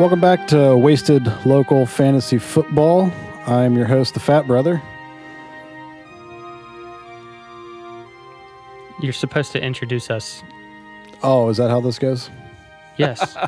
Welcome 0.00 0.18
back 0.20 0.46
to 0.48 0.74
Wasted 0.78 1.26
Local 1.44 1.84
Fantasy 1.84 2.38
Football. 2.38 3.12
I'm 3.46 3.76
your 3.76 3.84
host, 3.84 4.14
the 4.14 4.20
Fat 4.20 4.46
Brother. 4.46 4.80
You're 9.02 9.12
supposed 9.12 9.52
to 9.52 9.62
introduce 9.62 10.08
us. 10.08 10.42
Oh, 11.22 11.50
is 11.50 11.58
that 11.58 11.68
how 11.68 11.82
this 11.82 11.98
goes? 11.98 12.30
Yes. 12.96 13.36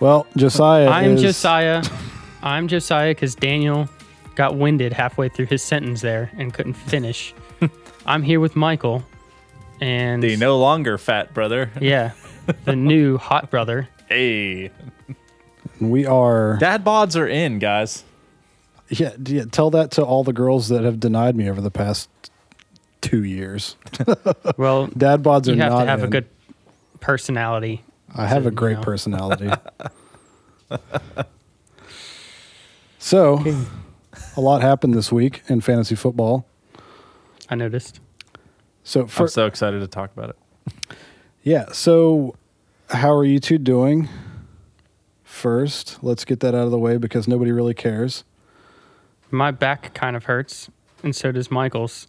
Well, 0.00 0.26
Josiah. 0.36 0.88
I'm 0.88 1.12
is- 1.14 1.22
Josiah. 1.22 1.82
I'm 2.40 2.68
Josiah 2.68 3.10
because 3.10 3.34
Daniel 3.34 3.88
got 4.36 4.54
winded 4.56 4.92
halfway 4.92 5.28
through 5.28 5.46
his 5.46 5.60
sentence 5.60 6.00
there 6.00 6.30
and 6.38 6.54
couldn't 6.54 6.74
finish. 6.74 7.34
I'm 8.06 8.22
here 8.22 8.38
with 8.38 8.54
Michael. 8.54 9.02
And 9.80 10.22
The 10.22 10.36
no 10.36 10.56
longer 10.58 10.98
fat 10.98 11.34
brother. 11.34 11.70
yeah, 11.80 12.12
the 12.64 12.76
new 12.76 13.18
hot 13.18 13.50
brother. 13.50 13.88
Hey. 14.08 14.70
We 15.80 16.06
are. 16.06 16.56
Dad 16.58 16.84
bods 16.84 17.18
are 17.18 17.26
in, 17.26 17.58
guys. 17.58 18.04
Yeah, 18.88 19.12
yeah, 19.24 19.44
tell 19.44 19.70
that 19.70 19.90
to 19.92 20.04
all 20.04 20.24
the 20.24 20.32
girls 20.32 20.68
that 20.68 20.82
have 20.82 20.98
denied 20.98 21.36
me 21.36 21.50
over 21.50 21.60
the 21.60 21.70
past 21.70 22.08
two 23.00 23.24
years. 23.24 23.76
Well, 24.56 24.86
Dad 24.96 25.22
bods 25.22 25.48
are 25.48 25.52
you 25.52 25.60
have 25.62 25.72
not 25.72 25.84
to 25.84 25.90
have 25.90 26.02
a 26.02 26.08
good 26.08 26.26
personality. 27.00 27.84
I 28.14 28.26
have 28.26 28.42
to, 28.42 28.48
a 28.48 28.50
great 28.50 28.72
you 28.72 28.76
know. 28.76 28.82
personality. 28.82 29.50
so, 32.98 33.44
a 34.36 34.40
lot 34.40 34.62
happened 34.62 34.94
this 34.94 35.12
week 35.12 35.42
in 35.48 35.60
fantasy 35.60 35.94
football. 35.94 36.46
I 37.48 37.54
noticed. 37.54 38.00
So, 38.82 39.06
for, 39.06 39.24
I'm 39.24 39.28
so 39.28 39.46
excited 39.46 39.80
to 39.80 39.86
talk 39.86 40.10
about 40.16 40.30
it. 40.30 40.96
yeah, 41.42 41.70
so 41.72 42.34
how 42.90 43.12
are 43.12 43.24
you 43.24 43.38
two 43.38 43.58
doing? 43.58 44.08
First, 45.38 46.02
let's 46.02 46.24
get 46.24 46.40
that 46.40 46.52
out 46.52 46.64
of 46.64 46.72
the 46.72 46.80
way 46.80 46.96
because 46.96 47.28
nobody 47.28 47.52
really 47.52 47.72
cares. 47.72 48.24
My 49.30 49.52
back 49.52 49.94
kind 49.94 50.16
of 50.16 50.24
hurts, 50.24 50.68
and 51.04 51.14
so 51.14 51.30
does 51.30 51.48
Michael's. 51.48 52.08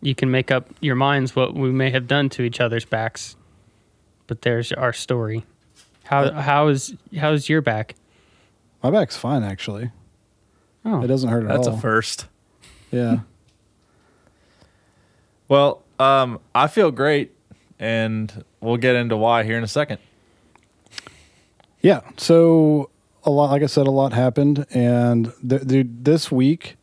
You 0.00 0.14
can 0.14 0.30
make 0.30 0.50
up 0.50 0.70
your 0.80 0.94
minds 0.94 1.36
what 1.36 1.52
we 1.52 1.70
may 1.70 1.90
have 1.90 2.06
done 2.06 2.30
to 2.30 2.42
each 2.42 2.58
other's 2.58 2.86
backs, 2.86 3.36
but 4.28 4.40
there's 4.40 4.72
our 4.72 4.94
story. 4.94 5.44
How 6.04 6.32
how 6.32 6.68
is 6.68 6.94
how's 7.18 7.50
your 7.50 7.60
back? 7.60 7.96
My 8.82 8.90
back's 8.90 9.18
fine, 9.18 9.42
actually. 9.42 9.90
Oh, 10.86 11.02
It 11.02 11.08
doesn't 11.08 11.28
hurt 11.28 11.42
at 11.42 11.48
That's 11.48 11.66
all. 11.66 11.74
That's 11.74 11.78
a 11.78 11.82
first. 11.82 12.26
Yeah. 12.90 13.18
Well, 15.48 15.82
um, 15.98 16.40
I 16.54 16.66
feel 16.66 16.90
great, 16.90 17.34
and 17.78 18.44
we'll 18.60 18.76
get 18.76 18.96
into 18.96 19.16
why 19.16 19.44
here 19.44 19.56
in 19.56 19.64
a 19.64 19.68
second. 19.68 19.98
Yeah. 21.80 22.00
So 22.16 22.90
a 23.24 23.30
lot, 23.30 23.50
like 23.50 23.62
I 23.62 23.66
said, 23.66 23.86
a 23.86 23.90
lot 23.90 24.12
happened, 24.12 24.66
and 24.70 25.32
th- 25.46 25.66
dude, 25.66 26.04
this 26.04 26.30
week, 26.30 26.76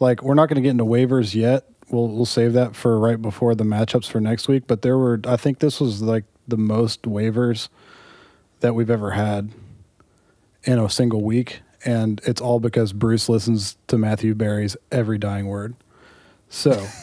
like 0.00 0.22
we're 0.22 0.34
not 0.34 0.48
going 0.48 0.56
to 0.56 0.62
get 0.62 0.70
into 0.70 0.84
waivers 0.84 1.34
yet. 1.34 1.68
We'll 1.90 2.08
we'll 2.08 2.26
save 2.26 2.52
that 2.54 2.74
for 2.74 2.98
right 2.98 3.20
before 3.20 3.54
the 3.54 3.64
matchups 3.64 4.10
for 4.10 4.20
next 4.20 4.48
week. 4.48 4.64
But 4.66 4.82
there 4.82 4.96
were, 4.96 5.20
I 5.26 5.36
think 5.36 5.58
this 5.58 5.80
was 5.80 6.02
like 6.02 6.24
the 6.48 6.56
most 6.56 7.02
waivers 7.02 7.68
that 8.60 8.74
we've 8.74 8.90
ever 8.90 9.12
had 9.12 9.50
in 10.64 10.78
a 10.78 10.88
single 10.88 11.22
week, 11.22 11.60
and 11.84 12.20
it's 12.24 12.40
all 12.40 12.60
because 12.60 12.92
Bruce 12.92 13.28
listens 13.28 13.76
to 13.88 13.98
Matthew 13.98 14.34
Berry's 14.34 14.76
every 14.90 15.18
dying 15.18 15.46
word. 15.46 15.74
So. 16.48 16.86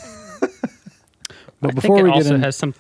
But 1.62 1.72
I 1.72 1.74
before 1.74 1.98
think 1.98 2.00
it 2.00 2.04
we 2.04 2.10
get 2.12 2.18
also 2.18 2.36
in, 2.36 2.42
has 2.42 2.56
some. 2.56 2.74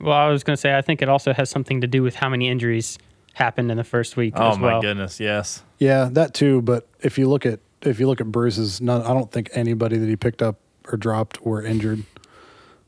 Well, 0.00 0.16
I 0.16 0.28
was 0.28 0.44
going 0.44 0.54
to 0.54 0.60
say 0.60 0.76
I 0.76 0.82
think 0.82 1.02
it 1.02 1.08
also 1.08 1.32
has 1.32 1.50
something 1.50 1.80
to 1.80 1.86
do 1.86 2.02
with 2.02 2.14
how 2.14 2.28
many 2.28 2.48
injuries 2.48 2.98
happened 3.34 3.70
in 3.70 3.76
the 3.76 3.84
first 3.84 4.16
week 4.16 4.32
Oh 4.36 4.50
as 4.52 4.58
my 4.58 4.66
well. 4.72 4.80
goodness, 4.82 5.20
yes. 5.20 5.62
Yeah, 5.78 6.08
that 6.12 6.34
too. 6.34 6.62
But 6.62 6.88
if 7.00 7.18
you 7.18 7.28
look 7.28 7.44
at 7.46 7.60
if 7.82 8.00
you 8.00 8.06
look 8.06 8.20
at 8.20 8.32
Bruce's, 8.32 8.80
none, 8.80 9.02
I 9.02 9.12
don't 9.12 9.30
think 9.30 9.50
anybody 9.52 9.98
that 9.98 10.08
he 10.08 10.16
picked 10.16 10.40
up 10.42 10.56
or 10.90 10.96
dropped 10.96 11.44
were 11.44 11.62
injured. 11.62 12.02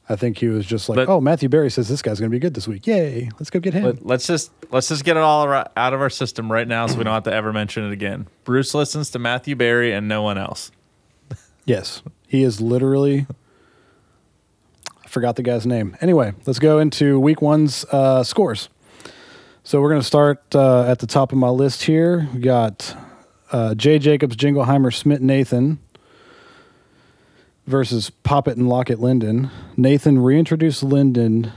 I 0.08 0.14
think 0.14 0.38
he 0.38 0.46
was 0.46 0.64
just 0.64 0.88
like, 0.88 0.96
But- 0.96 1.08
"Oh, 1.08 1.20
Matthew 1.20 1.48
Berry 1.48 1.68
says 1.70 1.88
this 1.88 2.00
guy's 2.00 2.20
going 2.20 2.30
to 2.30 2.34
be 2.34 2.38
good 2.38 2.54
this 2.54 2.68
week. 2.68 2.86
Yay, 2.86 3.28
let's 3.40 3.50
go 3.50 3.58
get 3.58 3.74
him." 3.74 3.84
Let, 3.84 4.06
let's 4.06 4.26
just 4.26 4.52
let's 4.70 4.88
just 4.88 5.04
get 5.04 5.16
it 5.16 5.22
all 5.22 5.48
out 5.52 5.92
of 5.94 6.00
our 6.00 6.08
system 6.10 6.50
right 6.50 6.66
now, 6.68 6.86
so 6.86 6.96
we 6.96 7.02
don't 7.04 7.12
have 7.12 7.24
to 7.24 7.32
ever 7.32 7.52
mention 7.52 7.84
it 7.84 7.92
again. 7.92 8.28
Bruce 8.44 8.72
listens 8.72 9.10
to 9.10 9.18
Matthew 9.18 9.56
Berry 9.56 9.92
and 9.92 10.06
no 10.06 10.22
one 10.22 10.38
else. 10.38 10.70
yes, 11.64 12.02
he 12.28 12.42
is 12.44 12.60
literally. 12.60 13.26
I 15.04 15.08
forgot 15.08 15.36
the 15.36 15.42
guy's 15.42 15.66
name. 15.66 15.96
Anyway, 16.00 16.32
let's 16.46 16.58
go 16.58 16.78
into 16.78 17.18
week 17.18 17.40
one's 17.42 17.84
uh, 17.90 18.22
scores. 18.22 18.68
So 19.66 19.80
we're 19.80 19.88
going 19.88 20.00
to 20.00 20.06
start 20.06 20.54
uh, 20.54 20.84
at 20.84 21.00
the 21.00 21.08
top 21.08 21.32
of 21.32 21.38
my 21.38 21.48
list 21.48 21.82
here. 21.82 22.28
We 22.32 22.38
got 22.38 22.96
uh, 23.50 23.74
Jay 23.74 23.98
Jacobs, 23.98 24.36
Jingleheimer, 24.36 24.94
Smith, 24.94 25.20
Nathan 25.20 25.80
versus 27.66 28.10
Poppet 28.10 28.56
and 28.56 28.68
Lockett 28.68 29.00
Linden. 29.00 29.50
Nathan 29.76 30.20
reintroduced 30.20 30.84
Linden 30.84 31.50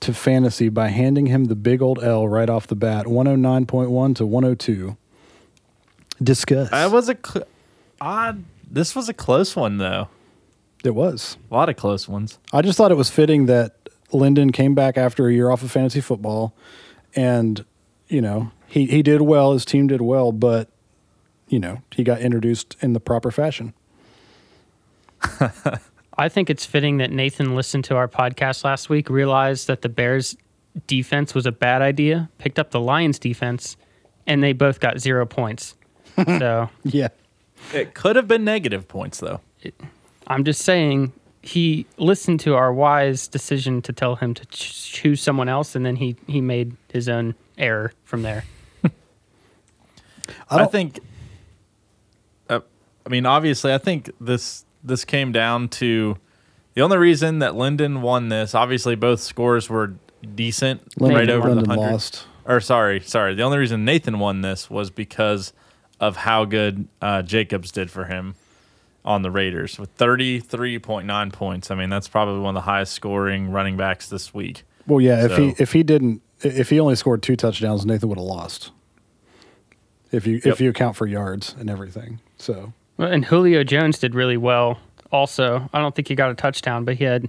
to 0.00 0.12
fantasy 0.12 0.68
by 0.68 0.88
handing 0.88 1.26
him 1.26 1.44
the 1.44 1.54
big 1.54 1.80
old 1.80 2.02
L 2.02 2.26
right 2.26 2.50
off 2.50 2.66
the 2.66 2.74
bat, 2.74 3.06
109.1 3.06 4.16
to 4.16 4.26
102. 4.26 4.96
Discuss. 6.20 6.70
That 6.70 6.90
was 6.90 7.08
a 7.08 7.16
cl- 7.24 7.46
odd. 8.00 8.42
This 8.68 8.96
was 8.96 9.08
a 9.08 9.14
close 9.14 9.54
one 9.54 9.78
though. 9.78 10.08
it 10.82 10.96
was. 10.96 11.36
A 11.48 11.54
lot 11.54 11.68
of 11.68 11.76
close 11.76 12.08
ones. 12.08 12.40
I 12.52 12.60
just 12.60 12.76
thought 12.76 12.90
it 12.90 12.96
was 12.96 13.08
fitting 13.08 13.46
that 13.46 13.88
Linden 14.10 14.50
came 14.50 14.74
back 14.74 14.98
after 14.98 15.28
a 15.28 15.32
year 15.32 15.50
off 15.50 15.62
of 15.62 15.70
fantasy 15.70 16.00
football, 16.00 16.54
and 17.16 17.64
you 18.08 18.20
know 18.20 18.50
he 18.66 18.86
he 18.86 19.02
did 19.02 19.22
well. 19.22 19.52
His 19.52 19.64
team 19.64 19.86
did 19.86 20.00
well, 20.00 20.32
but 20.32 20.68
you 21.48 21.58
know 21.58 21.82
he 21.94 22.04
got 22.04 22.20
introduced 22.20 22.76
in 22.80 22.92
the 22.92 23.00
proper 23.00 23.30
fashion. 23.30 23.74
I 26.16 26.28
think 26.28 26.48
it's 26.48 26.64
fitting 26.64 26.98
that 26.98 27.10
Nathan 27.10 27.56
listened 27.56 27.84
to 27.84 27.96
our 27.96 28.06
podcast 28.08 28.64
last 28.64 28.88
week, 28.88 29.10
realized 29.10 29.66
that 29.66 29.82
the 29.82 29.88
Bears 29.88 30.36
defense 30.86 31.34
was 31.34 31.46
a 31.46 31.52
bad 31.52 31.82
idea, 31.82 32.28
picked 32.38 32.58
up 32.58 32.70
the 32.70 32.80
Lions 32.80 33.18
defense, 33.18 33.76
and 34.26 34.42
they 34.42 34.52
both 34.52 34.80
got 34.80 35.00
zero 35.00 35.26
points. 35.26 35.74
so 36.24 36.68
Yeah, 36.84 37.08
It 37.72 37.94
could 37.94 38.16
have 38.16 38.28
been 38.28 38.44
negative 38.44 38.86
points 38.86 39.18
though. 39.18 39.40
I'm 40.26 40.44
just 40.44 40.62
saying 40.62 41.12
he 41.44 41.86
listened 41.98 42.40
to 42.40 42.54
our 42.54 42.72
wise 42.72 43.28
decision 43.28 43.82
to 43.82 43.92
tell 43.92 44.16
him 44.16 44.32
to 44.34 44.46
ch- 44.46 44.92
choose 44.92 45.20
someone 45.20 45.48
else, 45.48 45.74
and 45.76 45.84
then 45.84 45.96
he 45.96 46.16
he 46.26 46.40
made 46.40 46.74
his 46.92 47.08
own 47.08 47.34
error 47.58 47.92
from 48.04 48.22
there. 48.22 48.44
I, 50.50 50.58
don't- 50.58 50.72
think. 50.72 51.00
Uh, 52.48 52.60
I 53.04 53.08
mean, 53.10 53.26
obviously, 53.26 53.72
I 53.74 53.78
think 53.78 54.10
this 54.20 54.64
this 54.82 55.04
came 55.04 55.32
down 55.32 55.68
to 55.68 56.16
the 56.74 56.80
only 56.82 56.96
reason 56.96 57.40
that 57.40 57.54
Linden 57.54 58.00
won 58.02 58.30
this. 58.30 58.54
Obviously, 58.54 58.94
both 58.94 59.20
scores 59.20 59.68
were 59.68 59.94
decent, 60.34 60.98
Linden, 61.00 61.18
right 61.18 61.30
over 61.30 61.48
Linden 61.48 61.64
the 61.64 61.70
hundred. 61.70 61.92
lost. 61.92 62.26
Or 62.46 62.60
sorry, 62.60 63.00
sorry. 63.00 63.34
The 63.34 63.42
only 63.42 63.58
reason 63.58 63.84
Nathan 63.84 64.18
won 64.18 64.40
this 64.42 64.68
was 64.70 64.90
because 64.90 65.52
of 66.00 66.16
how 66.16 66.44
good 66.44 66.88
uh, 67.00 67.22
Jacobs 67.22 67.70
did 67.70 67.90
for 67.90 68.04
him 68.06 68.34
on 69.04 69.22
the 69.22 69.30
Raiders 69.30 69.78
with 69.78 69.90
thirty 69.90 70.40
three 70.40 70.78
point 70.78 71.06
nine 71.06 71.30
points. 71.30 71.70
I 71.70 71.74
mean, 71.74 71.90
that's 71.90 72.08
probably 72.08 72.40
one 72.40 72.56
of 72.56 72.62
the 72.62 72.70
highest 72.70 72.92
scoring 72.92 73.50
running 73.50 73.76
backs 73.76 74.08
this 74.08 74.32
week. 74.32 74.64
Well, 74.86 75.00
yeah. 75.00 75.24
If 75.24 75.36
he 75.36 75.54
if 75.58 75.72
he 75.72 75.82
didn't 75.82 76.22
if 76.40 76.70
he 76.70 76.80
only 76.80 76.96
scored 76.96 77.22
two 77.22 77.36
touchdowns, 77.36 77.84
Nathan 77.86 78.08
would 78.08 78.18
have 78.18 78.26
lost. 78.26 78.70
If 80.12 80.26
you 80.26 80.34
Yep. 80.36 80.46
if 80.46 80.60
you 80.60 80.70
account 80.70 80.96
for 80.96 81.06
yards 81.06 81.54
and 81.58 81.68
everything, 81.68 82.20
so 82.38 82.72
Well, 82.96 83.10
And 83.10 83.24
Julio 83.24 83.64
Jones 83.64 83.98
did 83.98 84.14
really 84.14 84.36
well. 84.36 84.78
Also, 85.10 85.68
I 85.72 85.80
don't 85.80 85.94
think 85.94 86.08
he 86.08 86.14
got 86.14 86.30
a 86.30 86.34
touchdown, 86.34 86.84
but 86.84 86.96
he 86.96 87.04
had 87.04 87.28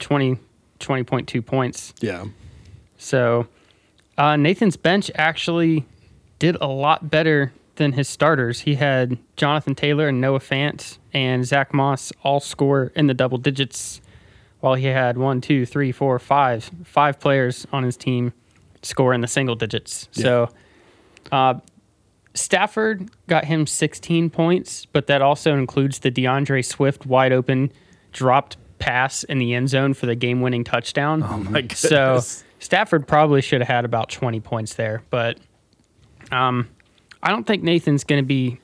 20, 0.00 0.36
20.2 0.80 1.44
points. 1.44 1.92
yeah, 2.00 2.24
So 2.98 3.46
uh, 4.18 4.36
Nathan's 4.36 4.76
bench 4.76 5.10
actually 5.14 5.84
did 6.38 6.56
a 6.60 6.66
lot 6.66 7.08
better 7.10 7.52
than 7.80 7.92
his 7.92 8.08
starters. 8.08 8.60
He 8.60 8.74
had 8.74 9.18
Jonathan 9.36 9.74
Taylor 9.74 10.08
and 10.08 10.20
Noah 10.20 10.38
Fant 10.38 10.98
and 11.14 11.46
Zach 11.46 11.72
Moss 11.72 12.12
all 12.22 12.38
score 12.38 12.92
in 12.94 13.06
the 13.06 13.14
double 13.14 13.38
digits, 13.38 14.02
while 14.60 14.74
he 14.74 14.84
had 14.86 15.16
one, 15.16 15.40
two, 15.40 15.64
three, 15.64 15.90
four, 15.90 16.18
five, 16.18 16.70
five 16.84 17.18
players 17.18 17.66
on 17.72 17.82
his 17.82 17.96
team 17.96 18.34
score 18.82 19.14
in 19.14 19.22
the 19.22 19.26
single 19.26 19.54
digits. 19.54 20.08
So 20.12 20.50
uh, 21.32 21.54
Stafford 22.34 23.10
got 23.26 23.46
him 23.46 23.66
16 23.66 24.28
points, 24.28 24.84
but 24.84 25.06
that 25.06 25.22
also 25.22 25.54
includes 25.54 26.00
the 26.00 26.10
DeAndre 26.10 26.62
Swift 26.62 27.06
wide 27.06 27.32
open 27.32 27.72
dropped 28.12 28.58
pass 28.78 29.24
in 29.24 29.38
the 29.38 29.54
end 29.54 29.70
zone 29.70 29.94
for 29.94 30.04
the 30.04 30.14
game 30.14 30.42
winning 30.42 30.64
touchdown. 30.64 31.22
Oh 31.22 31.38
my 31.38 31.62
goodness. 31.62 31.80
So 31.80 32.20
Stafford 32.58 33.08
probably 33.08 33.40
should 33.40 33.62
have 33.62 33.68
had 33.68 33.86
about 33.86 34.10
20 34.10 34.38
points 34.40 34.74
there, 34.74 35.02
but 35.08 35.38
um, 36.30 36.68
I 37.22 37.30
don't 37.30 37.46
think 37.46 37.62
Nathan's 37.62 38.04
going 38.04 38.22
to 38.22 38.26
be 38.26 38.60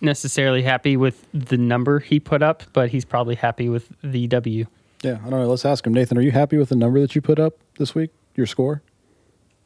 necessarily 0.00 0.62
happy 0.62 0.96
with 0.96 1.26
the 1.32 1.56
number 1.56 1.98
he 2.00 2.20
put 2.20 2.42
up, 2.42 2.62
but 2.72 2.90
he's 2.90 3.04
probably 3.04 3.34
happy 3.34 3.68
with 3.68 3.90
the 4.02 4.26
W. 4.28 4.66
yeah. 5.02 5.18
I 5.24 5.30
don't 5.30 5.40
know. 5.40 5.48
Let's 5.48 5.64
ask 5.64 5.86
him, 5.86 5.94
Nathan. 5.94 6.18
Are 6.18 6.22
you 6.22 6.30
happy 6.32 6.56
with 6.56 6.68
the 6.68 6.76
number 6.76 7.00
that 7.00 7.14
you 7.14 7.20
put 7.22 7.38
up 7.38 7.54
this 7.78 7.94
week? 7.94 8.10
Your 8.36 8.46
score? 8.46 8.82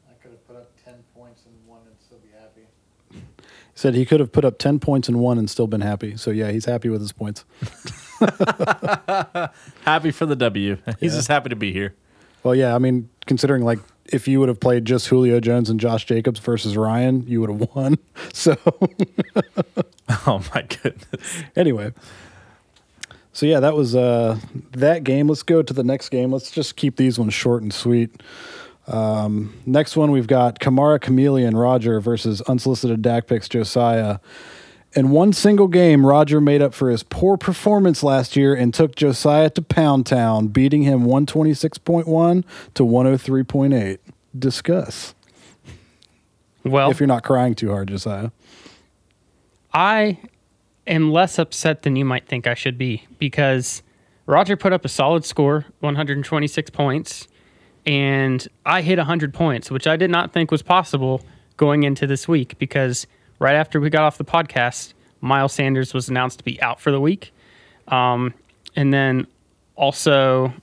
I 0.09 0.13
could 0.21 0.31
have 0.31 0.47
put 0.47 0.55
up 0.55 0.69
10 0.83 0.93
points 1.13 1.41
and 1.45 1.53
won 1.67 1.81
and 1.85 1.95
still 1.99 2.17
be 2.19 2.29
happy. 2.39 2.61
He 3.11 3.19
Said 3.75 3.93
he 3.95 4.05
could 4.05 4.19
have 4.19 4.31
put 4.31 4.45
up 4.45 4.57
10 4.57 4.79
points 4.79 5.07
and 5.09 5.19
one 5.19 5.37
and 5.37 5.49
still 5.49 5.67
been 5.67 5.81
happy. 5.81 6.15
So, 6.17 6.31
yeah, 6.31 6.51
he's 6.51 6.65
happy 6.65 6.87
with 6.89 7.01
his 7.01 7.11
points. 7.11 7.43
Happy 9.81 10.11
for 10.11 10.25
the 10.25 10.35
W. 10.35 10.77
He's 10.99 11.15
just 11.15 11.27
happy 11.27 11.49
to 11.49 11.55
be 11.55 11.73
here. 11.73 11.95
Well, 12.43 12.53
yeah, 12.55 12.75
I 12.75 12.77
mean, 12.77 13.09
considering 13.25 13.63
like 13.63 13.79
if 14.05 14.27
you 14.27 14.39
would 14.39 14.49
have 14.49 14.59
played 14.59 14.85
just 14.85 15.07
Julio 15.07 15.39
Jones 15.39 15.69
and 15.69 15.79
Josh 15.79 16.05
Jacobs 16.05 16.39
versus 16.39 16.75
Ryan, 16.77 17.25
you 17.27 17.41
would 17.41 17.49
have 17.49 17.75
won. 17.75 17.97
So, 18.33 18.55
Oh 20.27 20.43
my 20.53 20.61
goodness. 20.63 21.05
anyway. 21.55 21.93
So 23.33 23.45
yeah, 23.45 23.59
that 23.61 23.75
was 23.75 23.95
uh 23.95 24.37
that 24.71 25.03
game. 25.03 25.27
Let's 25.27 25.43
go 25.43 25.61
to 25.61 25.73
the 25.73 25.83
next 25.83 26.09
game. 26.09 26.31
Let's 26.31 26.51
just 26.51 26.75
keep 26.75 26.97
these 26.97 27.17
ones 27.17 27.33
short 27.33 27.61
and 27.63 27.73
sweet. 27.73 28.21
Um, 28.87 29.53
next 29.65 29.95
one 29.95 30.11
we've 30.11 30.27
got 30.27 30.59
Kamara 30.59 30.99
Chameleon 30.99 31.55
Roger 31.55 32.01
versus 32.01 32.41
unsolicited 32.41 33.01
DAC 33.01 33.27
picks 33.27 33.47
Josiah. 33.47 34.19
In 34.93 35.09
one 35.09 35.31
single 35.31 35.67
game, 35.69 36.05
Roger 36.05 36.41
made 36.41 36.61
up 36.61 36.73
for 36.73 36.89
his 36.89 37.01
poor 37.03 37.37
performance 37.37 38.03
last 38.03 38.35
year 38.35 38.53
and 38.53 38.73
took 38.73 38.95
Josiah 38.95 39.49
to 39.51 39.61
Pound 39.61 40.05
Town, 40.05 40.47
beating 40.47 40.83
him 40.83 41.05
126.1 41.05 42.43
to 42.73 42.83
103.8. 42.83 43.97
Discuss. 44.37 45.15
Well, 46.65 46.91
If 46.91 46.99
you're 46.99 47.07
not 47.07 47.23
crying 47.23 47.55
too 47.55 47.69
hard, 47.71 47.87
Josiah. 47.87 48.31
I 49.73 50.19
am 50.85 51.11
less 51.11 51.39
upset 51.39 51.83
than 51.83 51.95
you 51.95 52.03
might 52.03 52.27
think 52.27 52.45
I 52.45 52.53
should 52.53 52.77
be 52.77 53.07
because 53.17 53.83
Roger 54.25 54.57
put 54.57 54.73
up 54.73 54.83
a 54.83 54.89
solid 54.89 55.23
score, 55.23 55.65
126 55.79 56.69
points, 56.71 57.27
and 57.85 58.45
I 58.65 58.81
hit 58.81 58.97
100 58.97 59.33
points, 59.33 59.71
which 59.71 59.87
I 59.87 59.95
did 59.95 60.11
not 60.11 60.33
think 60.33 60.51
was 60.51 60.61
possible 60.61 61.21
going 61.55 61.83
into 61.83 62.05
this 62.05 62.27
week 62.27 62.57
because 62.59 63.07
right 63.41 63.55
after 63.55 63.81
we 63.81 63.89
got 63.89 64.03
off 64.03 64.19
the 64.19 64.23
podcast, 64.23 64.93
Miles 65.19 65.51
Sanders 65.51 65.95
was 65.95 66.07
announced 66.07 66.37
to 66.37 66.43
be 66.43 66.61
out 66.61 66.79
for 66.79 66.91
the 66.91 67.01
week. 67.01 67.33
Um, 67.87 68.35
and 68.75 68.93
then 68.93 69.25
also 69.75 70.53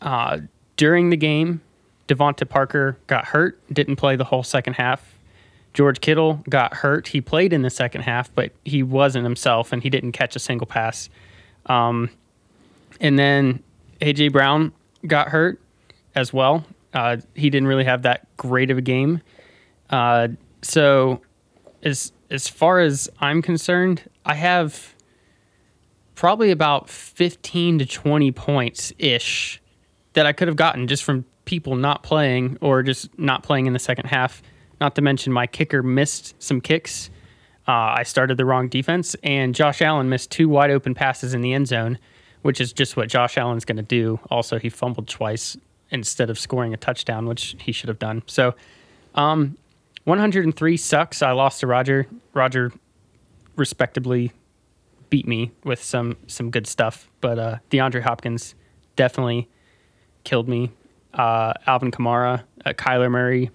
uh, 0.00 0.38
during 0.78 1.10
the 1.10 1.18
game, 1.18 1.60
DeVante 2.08 2.48
Parker 2.48 2.96
got 3.08 3.26
hurt, 3.26 3.60
didn't 3.70 3.96
play 3.96 4.16
the 4.16 4.24
whole 4.24 4.42
second 4.42 4.72
half. 4.72 5.18
George 5.74 6.00
Kittle 6.00 6.42
got 6.48 6.72
hurt. 6.72 7.08
He 7.08 7.20
played 7.20 7.52
in 7.52 7.60
the 7.60 7.68
second 7.68 8.00
half, 8.00 8.34
but 8.34 8.52
he 8.64 8.82
wasn't 8.82 9.24
himself 9.24 9.70
and 9.70 9.82
he 9.82 9.90
didn't 9.90 10.12
catch 10.12 10.34
a 10.34 10.38
single 10.38 10.66
pass. 10.66 11.10
Um, 11.66 12.08
and 13.02 13.18
then 13.18 13.62
AJ 14.00 14.32
Brown 14.32 14.72
got 15.06 15.28
hurt 15.28 15.60
as 16.14 16.32
well. 16.32 16.64
Uh, 16.94 17.18
he 17.34 17.50
didn't 17.50 17.68
really 17.68 17.84
have 17.84 18.00
that 18.02 18.26
great 18.38 18.70
of 18.70 18.78
a 18.78 18.82
game. 18.82 19.20
Uh, 19.90 20.28
so, 20.62 21.20
as 21.88 22.12
as 22.30 22.46
far 22.46 22.80
as 22.80 23.10
I'm 23.20 23.42
concerned, 23.42 24.08
I 24.24 24.34
have 24.34 24.94
probably 26.14 26.50
about 26.50 26.90
15 26.90 27.78
to 27.78 27.86
20 27.86 28.32
points 28.32 28.92
ish 28.98 29.60
that 30.12 30.26
I 30.26 30.32
could 30.32 30.48
have 30.48 30.56
gotten 30.56 30.86
just 30.86 31.04
from 31.04 31.24
people 31.44 31.76
not 31.76 32.02
playing 32.02 32.58
or 32.60 32.82
just 32.82 33.16
not 33.18 33.42
playing 33.42 33.66
in 33.66 33.72
the 33.72 33.78
second 33.78 34.06
half. 34.06 34.42
Not 34.80 34.94
to 34.96 35.02
mention 35.02 35.32
my 35.32 35.46
kicker 35.46 35.82
missed 35.82 36.40
some 36.42 36.60
kicks. 36.60 37.10
Uh, 37.66 37.96
I 37.98 38.02
started 38.02 38.36
the 38.36 38.44
wrong 38.44 38.68
defense, 38.68 39.16
and 39.22 39.54
Josh 39.54 39.82
Allen 39.82 40.08
missed 40.08 40.30
two 40.30 40.48
wide 40.48 40.70
open 40.70 40.94
passes 40.94 41.34
in 41.34 41.40
the 41.40 41.52
end 41.52 41.68
zone, 41.68 41.98
which 42.42 42.60
is 42.60 42.72
just 42.72 42.96
what 42.96 43.08
Josh 43.08 43.36
Allen's 43.36 43.64
going 43.64 43.76
to 43.76 43.82
do. 43.82 44.20
Also, 44.30 44.58
he 44.58 44.68
fumbled 44.68 45.08
twice 45.08 45.56
instead 45.90 46.30
of 46.30 46.38
scoring 46.38 46.74
a 46.74 46.76
touchdown, 46.76 47.26
which 47.26 47.56
he 47.60 47.72
should 47.72 47.88
have 47.88 47.98
done. 47.98 48.22
So, 48.26 48.54
um, 49.14 49.56
103 50.08 50.76
sucks. 50.78 51.20
I 51.20 51.32
lost 51.32 51.60
to 51.60 51.66
Roger. 51.66 52.06
Roger 52.32 52.72
respectably 53.56 54.32
beat 55.10 55.28
me 55.28 55.52
with 55.64 55.82
some 55.82 56.16
some 56.26 56.50
good 56.50 56.66
stuff, 56.66 57.10
but 57.20 57.38
uh, 57.38 57.58
DeAndre 57.70 58.00
Hopkins 58.00 58.54
definitely 58.96 59.48
killed 60.24 60.48
me. 60.48 60.70
Uh, 61.12 61.52
Alvin 61.66 61.90
Kamara, 61.90 62.42
uh, 62.64 62.72
Kyler 62.72 63.10
Murray 63.10 63.50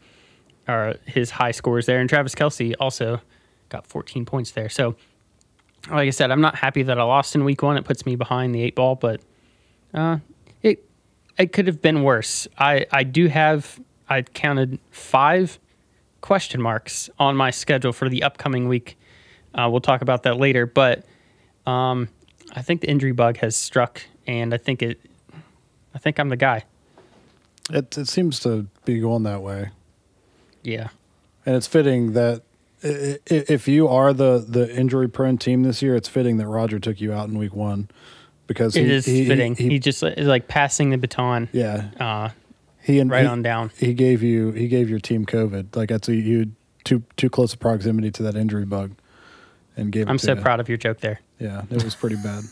are 0.67 0.95
his 1.05 1.31
high 1.31 1.51
scores 1.51 1.87
there, 1.87 1.99
and 1.99 2.07
Travis 2.07 2.35
Kelce 2.35 2.75
also 2.79 3.19
got 3.69 3.87
14 3.87 4.23
points 4.23 4.51
there. 4.51 4.69
So, 4.69 4.95
like 5.89 6.07
I 6.07 6.11
said, 6.11 6.29
I'm 6.29 6.41
not 6.41 6.55
happy 6.55 6.83
that 6.83 6.99
I 6.99 7.03
lost 7.03 7.33
in 7.33 7.43
week 7.45 7.63
one. 7.63 7.77
It 7.77 7.85
puts 7.85 8.05
me 8.05 8.15
behind 8.15 8.53
the 8.53 8.61
eight 8.61 8.75
ball, 8.75 8.93
but 8.93 9.21
uh, 9.91 10.19
it 10.61 10.85
it 11.39 11.51
could 11.51 11.65
have 11.65 11.81
been 11.81 12.03
worse. 12.03 12.47
I 12.59 12.85
I 12.91 13.01
do 13.01 13.25
have 13.27 13.79
I 14.07 14.21
counted 14.21 14.77
five 14.91 15.57
question 16.23 16.61
marks 16.61 17.09
on 17.19 17.35
my 17.35 17.51
schedule 17.51 17.91
for 17.93 18.07
the 18.09 18.23
upcoming 18.23 18.67
week. 18.67 18.97
Uh, 19.53 19.67
we'll 19.69 19.81
talk 19.81 20.01
about 20.01 20.23
that 20.23 20.37
later, 20.37 20.65
but 20.65 21.05
um, 21.67 22.07
I 22.53 22.61
think 22.63 22.81
the 22.81 22.89
injury 22.89 23.11
bug 23.11 23.37
has 23.37 23.55
struck, 23.55 24.01
and 24.25 24.53
I 24.53 24.57
think 24.57 24.81
it. 24.81 24.99
I 25.93 25.99
think 25.99 26.17
I'm 26.19 26.29
the 26.29 26.37
guy. 26.37 26.63
It, 27.69 27.95
it 27.97 28.07
seems 28.07 28.39
to 28.39 28.65
be 28.85 28.99
going 28.99 29.23
that 29.23 29.41
way. 29.43 29.69
Yeah. 30.63 30.87
And 31.45 31.55
it's 31.55 31.67
fitting 31.67 32.13
that 32.13 32.41
if 32.81 33.67
you 33.67 33.87
are 33.87 34.11
the, 34.11 34.43
the 34.47 34.73
injury 34.75 35.07
prone 35.07 35.37
team 35.37 35.63
this 35.63 35.81
year, 35.81 35.95
it's 35.95 36.09
fitting 36.09 36.37
that 36.37 36.47
Roger 36.47 36.79
took 36.79 36.99
you 36.99 37.13
out 37.13 37.29
in 37.29 37.37
week 37.37 37.53
one 37.53 37.89
because 38.47 38.75
It 38.75 38.85
he, 38.85 38.91
is 38.91 39.05
he- 39.05 39.27
fitting. 39.27 39.55
He, 39.55 39.69
He, 39.69 39.79
just 39.79 40.01
is 40.01 40.27
like 40.27 40.47
passing 40.47 40.89
the 40.89 40.97
baton 40.97 41.47
yeah, 41.51 41.89
uh, 41.99 42.29
he 42.83 42.99
and 42.99 43.09
right 43.09 43.21
he, 43.23 43.27
on 43.27 43.41
down. 43.41 43.71
He 43.77 43.93
gave 43.93 44.21
you 44.21 44.51
he 44.51 44.67
gave 44.67 44.89
your 44.89 44.99
team 44.99 45.25
COVID. 45.25 45.75
Like 45.75 45.89
that's 45.89 46.07
a, 46.09 46.15
you 46.15 46.51
too 46.83 47.03
too 47.17 47.29
close 47.29 47.53
a 47.53 47.57
proximity 47.57 48.11
to 48.11 48.23
that 48.23 48.35
injury 48.35 48.65
bug, 48.65 48.91
and 49.77 49.91
gave. 49.91 50.09
I'm 50.09 50.17
to 50.17 50.25
so 50.25 50.33
you. 50.33 50.41
proud 50.41 50.59
of 50.59 50.67
your 50.69 50.77
joke 50.77 50.99
there. 50.99 51.19
Yeah, 51.39 51.63
it 51.71 51.83
was 51.83 51.95
pretty 51.95 52.17
bad. 52.17 52.43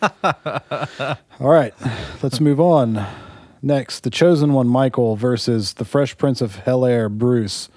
All 1.40 1.48
right, 1.48 1.74
let's 2.22 2.40
move 2.40 2.60
on. 2.60 3.06
Next, 3.62 4.00
the 4.04 4.10
chosen 4.10 4.52
one, 4.52 4.68
Michael 4.68 5.16
versus 5.16 5.74
the 5.74 5.84
Fresh 5.84 6.16
Prince 6.16 6.40
of 6.40 6.56
Hell 6.56 6.84
Air, 6.84 7.08
Bruce. 7.08 7.68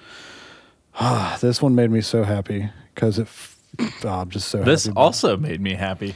Ah, 1.00 1.38
this 1.42 1.62
one 1.62 1.74
made 1.75 1.91
me 1.91 2.01
so 2.01 2.24
happy 2.24 2.70
because 2.93 3.17
it. 3.20 3.24
f- 3.24 3.58
Oh, 4.03 4.10
I'm 4.10 4.29
just 4.29 4.50
so 4.50 4.62
This 4.63 4.86
happy. 4.86 4.98
also 4.98 5.38
made 5.38 5.62
me 5.62 5.75
happy. 5.75 6.13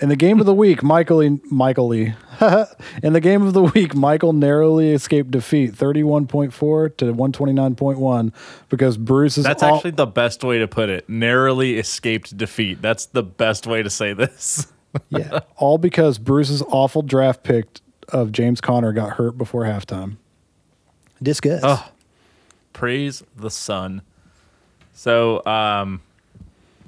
In 0.00 0.08
the 0.08 0.16
game 0.16 0.38
of 0.38 0.46
the 0.46 0.54
week, 0.54 0.82
Michael 0.82 1.38
Michael 1.50 1.88
Lee. 1.88 2.14
In 3.02 3.12
the 3.14 3.20
game 3.20 3.42
of 3.42 3.52
the 3.52 3.64
week, 3.64 3.96
Michael 3.96 4.32
narrowly 4.32 4.92
escaped 4.92 5.30
defeat, 5.32 5.74
thirty-one 5.74 6.26
point 6.28 6.52
four 6.52 6.88
to 6.90 7.12
one 7.12 7.32
twenty-nine 7.32 7.74
point 7.74 7.98
one, 7.98 8.32
because 8.68 8.96
Bruce 8.96 9.38
is 9.38 9.44
That's 9.44 9.62
all- 9.62 9.76
actually 9.76 9.92
the 9.92 10.06
best 10.06 10.44
way 10.44 10.58
to 10.58 10.68
put 10.68 10.88
it. 10.88 11.08
Narrowly 11.08 11.78
escaped 11.78 12.36
defeat. 12.36 12.80
That's 12.80 13.06
the 13.06 13.24
best 13.24 13.66
way 13.66 13.82
to 13.82 13.90
say 13.90 14.12
this. 14.12 14.68
yeah, 15.08 15.40
all 15.56 15.78
because 15.78 16.18
Bruce's 16.18 16.62
awful 16.68 17.02
draft 17.02 17.42
pick 17.42 17.66
of 18.10 18.30
James 18.30 18.60
Conner 18.60 18.92
got 18.92 19.14
hurt 19.14 19.36
before 19.36 19.64
halftime. 19.64 20.16
Discuss. 21.22 21.60
Oh. 21.64 21.90
Praise 22.72 23.24
the 23.36 23.50
sun. 23.50 24.02
So, 24.94 25.44
um, 25.44 26.00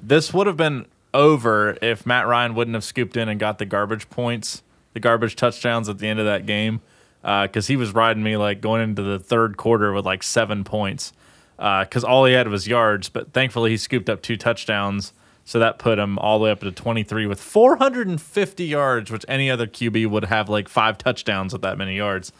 this 0.01 0.33
would 0.33 0.47
have 0.47 0.55
been 0.55 0.85
over 1.13 1.77
if 1.81 2.05
Matt 2.05 2.27
Ryan 2.27 2.55
wouldn't 2.55 2.75
have 2.75 2.83
scooped 2.83 3.17
in 3.17 3.29
and 3.29 3.39
got 3.39 3.57
the 3.57 3.65
garbage 3.65 4.09
points, 4.09 4.63
the 4.93 4.99
garbage 4.99 5.35
touchdowns 5.35 5.89
at 5.89 5.99
the 5.99 6.07
end 6.07 6.19
of 6.19 6.25
that 6.25 6.45
game, 6.45 6.81
because 7.21 7.67
he 7.67 7.75
was 7.75 7.93
riding 7.93 8.23
me 8.23 8.37
like 8.37 8.61
going 8.61 8.81
into 8.81 9.01
the 9.01 9.19
third 9.19 9.57
quarter 9.57 9.93
with 9.93 10.05
like 10.05 10.23
seven 10.23 10.63
points, 10.63 11.13
because 11.57 12.03
all 12.03 12.25
he 12.25 12.33
had 12.33 12.47
was 12.47 12.67
yards. 12.67 13.09
But 13.09 13.33
thankfully, 13.33 13.71
he 13.71 13.77
scooped 13.77 14.09
up 14.09 14.21
two 14.21 14.37
touchdowns, 14.37 15.13
so 15.43 15.59
that 15.59 15.79
put 15.79 15.99
him 15.99 16.17
all 16.19 16.39
the 16.39 16.45
way 16.45 16.51
up 16.51 16.59
to 16.61 16.71
23 16.71 17.25
with 17.25 17.41
450 17.41 18.63
yards, 18.63 19.11
which 19.11 19.25
any 19.27 19.49
other 19.49 19.67
QB 19.67 20.07
would 20.07 20.25
have 20.25 20.49
like 20.49 20.69
five 20.69 20.97
touchdowns 20.97 21.53
with 21.53 21.61
that 21.63 21.77
many 21.77 21.97
yards. 21.97 22.31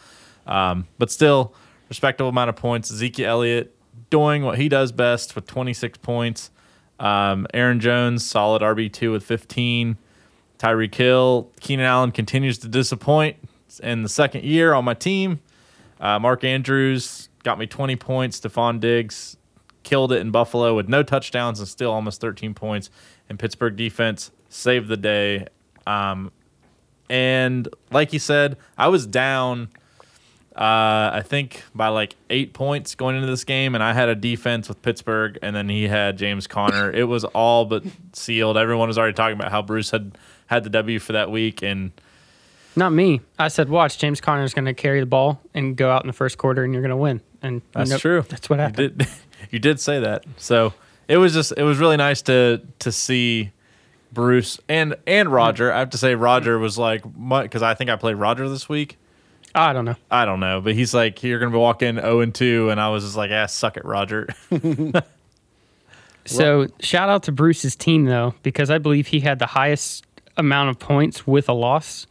Um, 0.46 0.86
but 0.98 1.10
still, 1.10 1.54
respectable 1.88 2.30
amount 2.30 2.48
of 2.48 2.56
points. 2.56 2.90
Ezekiel 2.90 3.28
Elliott 3.28 3.76
doing 4.08 4.44
what 4.44 4.58
he 4.58 4.68
does 4.68 4.92
best 4.92 5.34
with 5.34 5.46
26 5.46 5.98
points. 5.98 6.50
Um, 7.02 7.46
Aaron 7.52 7.80
Jones, 7.80 8.24
solid 8.24 8.62
RB2 8.62 9.12
with 9.12 9.24
15. 9.24 9.98
Tyreek 10.58 10.94
Hill, 10.94 11.50
Keenan 11.60 11.84
Allen 11.84 12.12
continues 12.12 12.56
to 12.58 12.68
disappoint 12.68 13.36
in 13.82 14.04
the 14.04 14.08
second 14.08 14.44
year 14.44 14.72
on 14.72 14.84
my 14.84 14.94
team. 14.94 15.40
Uh, 16.00 16.20
Mark 16.20 16.44
Andrews 16.44 17.28
got 17.42 17.58
me 17.58 17.66
20 17.66 17.96
points. 17.96 18.40
Stefon 18.40 18.78
Diggs 18.78 19.36
killed 19.82 20.12
it 20.12 20.20
in 20.20 20.30
Buffalo 20.30 20.76
with 20.76 20.88
no 20.88 21.02
touchdowns 21.02 21.58
and 21.58 21.68
still 21.68 21.90
almost 21.90 22.20
13 22.20 22.54
points. 22.54 22.90
And 23.28 23.38
Pittsburgh 23.38 23.74
defense 23.74 24.30
saved 24.48 24.86
the 24.86 24.96
day. 24.96 25.46
Um, 25.84 26.30
and 27.10 27.68
like 27.90 28.12
you 28.12 28.20
said, 28.20 28.56
I 28.78 28.86
was 28.86 29.06
down, 29.06 29.68
uh, 30.56 31.10
I 31.14 31.22
think, 31.24 31.62
by 31.74 31.88
like 31.88 32.14
eight 32.28 32.52
points 32.52 32.94
going 32.94 33.16
into 33.16 33.26
this 33.26 33.44
game. 33.44 33.74
And 33.74 33.82
I 33.82 33.92
had 33.92 34.08
a 34.08 34.14
defense 34.14 34.68
with 34.68 34.82
Pittsburgh, 34.82 35.38
and 35.42 35.56
then 35.56 35.68
he 35.68 35.88
had 35.88 36.18
James 36.18 36.46
Conner. 36.46 36.90
it 36.90 37.04
was 37.04 37.24
all 37.24 37.64
but 37.64 37.84
sealed. 38.12 38.56
Everyone 38.56 38.88
was 38.88 38.98
already 38.98 39.14
talking 39.14 39.36
about 39.38 39.50
how 39.50 39.62
Bruce 39.62 39.90
had 39.90 40.16
had 40.46 40.64
the 40.64 40.70
W 40.70 40.98
for 40.98 41.12
that 41.12 41.30
week. 41.30 41.62
And 41.62 41.92
Not 42.76 42.92
me. 42.92 43.20
I 43.38 43.48
said, 43.48 43.68
watch, 43.68 43.98
James 43.98 44.20
Conner 44.20 44.44
is 44.44 44.52
going 44.52 44.66
to 44.66 44.74
carry 44.74 45.00
the 45.00 45.06
ball 45.06 45.40
and 45.54 45.76
go 45.76 45.90
out 45.90 46.02
in 46.02 46.06
the 46.06 46.12
first 46.12 46.36
quarter, 46.38 46.64
and 46.64 46.72
you're 46.72 46.82
going 46.82 46.90
to 46.90 46.96
win. 46.96 47.22
And 47.40 47.62
That's 47.72 47.90
nope, 47.90 48.00
true. 48.00 48.24
That's 48.28 48.50
what 48.50 48.58
happened. 48.58 48.98
did, 48.98 49.08
you 49.50 49.58
did 49.58 49.80
say 49.80 50.00
that. 50.00 50.24
So 50.36 50.74
it 51.08 51.16
was 51.16 51.32
just 51.32 51.52
it 51.56 51.62
was 51.62 51.78
really 51.78 51.96
nice 51.96 52.22
to 52.22 52.60
to 52.80 52.92
see 52.92 53.50
Bruce 54.12 54.60
and 54.68 54.94
and 55.06 55.30
Roger. 55.30 55.72
I 55.72 55.78
have 55.78 55.90
to 55.90 55.98
say 55.98 56.14
Roger 56.14 56.58
was 56.58 56.78
like 56.78 57.02
because 57.04 57.62
I 57.62 57.74
think 57.74 57.90
I 57.90 57.96
played 57.96 58.16
Roger 58.16 58.48
this 58.48 58.68
week. 58.68 58.98
I 59.54 59.72
don't 59.72 59.84
know. 59.84 59.96
I 60.10 60.24
don't 60.24 60.40
know, 60.40 60.60
but 60.60 60.74
he's 60.74 60.94
like 60.94 61.22
you're 61.22 61.38
gonna 61.38 61.50
be 61.50 61.58
walking 61.58 61.96
zero 61.96 62.20
and 62.20 62.34
two, 62.34 62.70
and 62.70 62.80
I 62.80 62.88
was 62.88 63.04
just 63.04 63.16
like, 63.16 63.30
ah, 63.30 63.46
suck 63.46 63.76
it, 63.76 63.84
Roger. 63.84 64.28
So 66.24 66.68
shout 66.80 67.08
out 67.08 67.24
to 67.24 67.32
Bruce's 67.32 67.74
team 67.74 68.04
though, 68.04 68.34
because 68.42 68.70
I 68.70 68.78
believe 68.78 69.08
he 69.08 69.20
had 69.20 69.38
the 69.38 69.46
highest 69.46 70.06
amount 70.36 70.70
of 70.70 70.78
points 70.78 71.26
with 71.26 71.48
a 71.48 71.52
loss. 71.52 72.06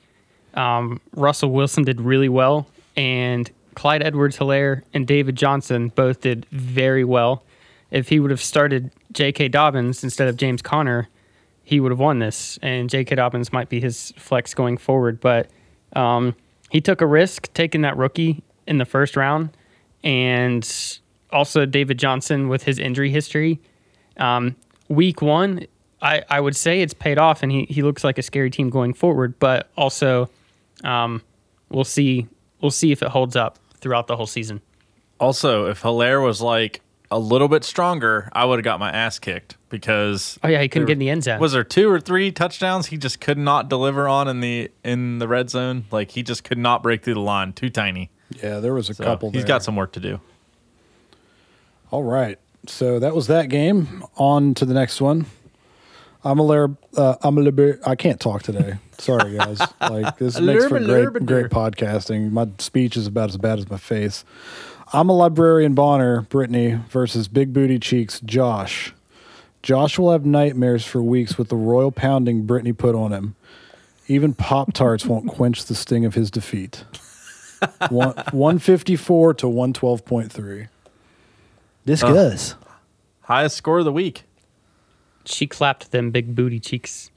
Um, 0.53 0.99
Russell 1.15 1.51
Wilson 1.51 1.83
did 1.83 2.01
really 2.01 2.29
well, 2.29 2.67
and 2.97 3.49
Clyde 3.75 4.03
Edwards 4.03 4.37
Helaire 4.37 4.81
and 4.93 5.07
David 5.07 5.35
Johnson 5.37 5.89
both 5.95 6.21
did 6.21 6.45
very 6.51 7.03
well. 7.05 7.43
If 7.89 8.09
he 8.09 8.19
would 8.19 8.31
have 8.31 8.41
started 8.41 8.91
J.K. 9.11 9.49
Dobbins 9.49 10.03
instead 10.03 10.27
of 10.27 10.37
James 10.37 10.61
Conner, 10.61 11.07
he 11.63 11.79
would 11.79 11.91
have 11.91 11.99
won 11.99 12.19
this, 12.19 12.59
and 12.61 12.89
J.K. 12.89 13.15
Dobbins 13.15 13.53
might 13.53 13.69
be 13.69 13.79
his 13.79 14.13
flex 14.17 14.53
going 14.53 14.77
forward. 14.77 15.21
But 15.21 15.49
um, 15.93 16.35
he 16.71 16.79
took 16.79 17.01
a 17.01 17.05
risk 17.05 17.51
taking 17.53 17.81
that 17.81 17.97
rookie 17.97 18.43
in 18.65 18.77
the 18.77 18.85
first 18.85 19.17
round, 19.17 19.49
and 20.05 20.99
also 21.29 21.65
David 21.65 21.99
Johnson 21.99 22.47
with 22.47 22.63
his 22.63 22.79
injury 22.79 23.09
history. 23.11 23.59
Um, 24.15 24.55
week 24.87 25.21
one, 25.21 25.67
I, 26.01 26.23
I 26.29 26.39
would 26.39 26.55
say 26.55 26.81
it's 26.81 26.93
paid 26.93 27.17
off, 27.17 27.43
and 27.43 27.51
he, 27.51 27.65
he 27.65 27.81
looks 27.81 28.05
like 28.05 28.17
a 28.17 28.21
scary 28.21 28.49
team 28.49 28.69
going 28.69 28.93
forward. 28.93 29.37
But 29.37 29.69
also, 29.75 30.29
um, 30.85 31.21
we'll 31.69 31.83
see 31.83 32.27
we'll 32.61 32.71
see 32.71 32.93
if 32.93 33.03
it 33.03 33.09
holds 33.09 33.35
up 33.35 33.59
throughout 33.75 34.07
the 34.07 34.15
whole 34.15 34.27
season. 34.27 34.61
also, 35.19 35.67
if 35.67 35.81
Helaire 35.81 36.23
was 36.23 36.41
like 36.41 36.81
a 37.11 37.19
little 37.19 37.47
bit 37.47 37.63
stronger, 37.63 38.29
I 38.33 38.45
would 38.45 38.57
have 38.57 38.63
got 38.63 38.79
my 38.79 38.89
ass 38.89 39.19
kicked 39.19 39.57
because 39.69 40.39
Oh 40.43 40.47
yeah, 40.47 40.61
he 40.61 40.67
couldn't 40.69 40.87
There 40.87 40.87
get 40.87 40.93
in 40.93 40.99
the 40.99 41.09
end 41.09 41.23
zone. 41.25 41.39
was 41.39 41.51
there 41.51 41.63
two 41.63 41.89
or 41.91 41.99
three 41.99 42.31
touchdowns 42.31 42.87
he 42.87 42.97
just 42.97 43.19
could 43.21 43.37
not 43.37 43.69
deliver 43.69 44.07
on 44.07 44.27
in 44.27 44.39
the 44.39 44.71
in 44.83 45.19
the 45.19 45.27
red 45.27 45.49
zone. 45.49 45.85
Like 45.91 46.11
he 46.11 46.23
just 46.23 46.43
could 46.43 46.57
not 46.57 46.81
break 46.81 47.03
through 47.03 47.15
the 47.15 47.19
line. 47.19 47.53
Too 47.53 47.69
tiny. 47.69 48.09
Yeah, 48.41 48.59
there 48.59 48.73
was 48.73 48.89
a 48.89 48.93
So 48.93 49.03
couple. 49.03 49.29
he's 49.31 49.41
there. 49.41 49.47
got 49.49 49.63
some 49.63 49.75
work 49.75 49.91
to 49.93 49.99
do. 49.99 50.19
All 51.91 52.03
right. 52.03 52.39
So 52.67 52.99
that 52.99 53.13
was 53.15 53.27
that 53.27 53.49
game. 53.49 54.03
On 54.17 54.53
to 54.53 54.65
the 54.65 54.73
next 54.73 55.01
one. 55.01 55.25
I'm 56.23 56.37
a 56.37 56.43
lair, 56.43 56.69
uh, 56.95 57.15
I'm 57.23 57.37
a 57.39 57.41
liber- 57.41 57.79
I 57.83 57.95
can't 57.95 58.19
talk 58.19 58.43
today. 58.43 58.75
Sorry, 58.99 59.35
guys. 59.37 59.59
like 59.81 60.17
this 60.19 60.39
makes 60.39 60.67
for 60.67 60.79
great, 60.79 61.25
great 61.25 61.47
podcasting. 61.47 62.31
My 62.31 62.47
speech 62.59 62.95
is 62.95 63.07
about 63.07 63.29
as 63.29 63.37
bad 63.37 63.57
as 63.57 63.67
my 63.71 63.77
face. 63.77 64.23
I'm 64.93 65.07
a 65.07 65.13
librarian 65.13 65.73
Bonner, 65.73 66.21
Brittany 66.23 66.79
versus 66.89 67.29
Big 67.29 67.53
Booty 67.53 67.79
Cheeks, 67.79 68.19
Josh. 68.19 68.93
Josh 69.63 69.97
will 69.97 70.11
have 70.11 70.25
nightmares 70.25 70.85
for 70.85 71.01
weeks 71.01 71.37
with 71.37 71.47
the 71.47 71.55
royal 71.55 71.91
pounding 71.91 72.45
Brittany 72.45 72.73
put 72.73 72.93
on 72.93 73.13
him. 73.13 73.35
Even 74.07 74.33
Pop 74.33 74.73
Tarts 74.73 75.05
won't 75.05 75.29
quench 75.29 75.65
the 75.65 75.75
sting 75.75 76.03
of 76.03 76.15
his 76.15 76.29
defeat. 76.29 76.83
One, 77.89 78.15
154 78.31 79.35
to 79.35 79.45
112.3. 79.45 80.67
Discuss. 81.85 82.55
Highest 83.21 83.55
score 83.55 83.79
of 83.79 83.85
the 83.85 83.93
week. 83.93 84.23
she 85.23 85.47
clapped 85.47 85.91
them 85.91 86.11
big 86.11 86.35
booty 86.35 86.59
cheeks. 86.59 87.11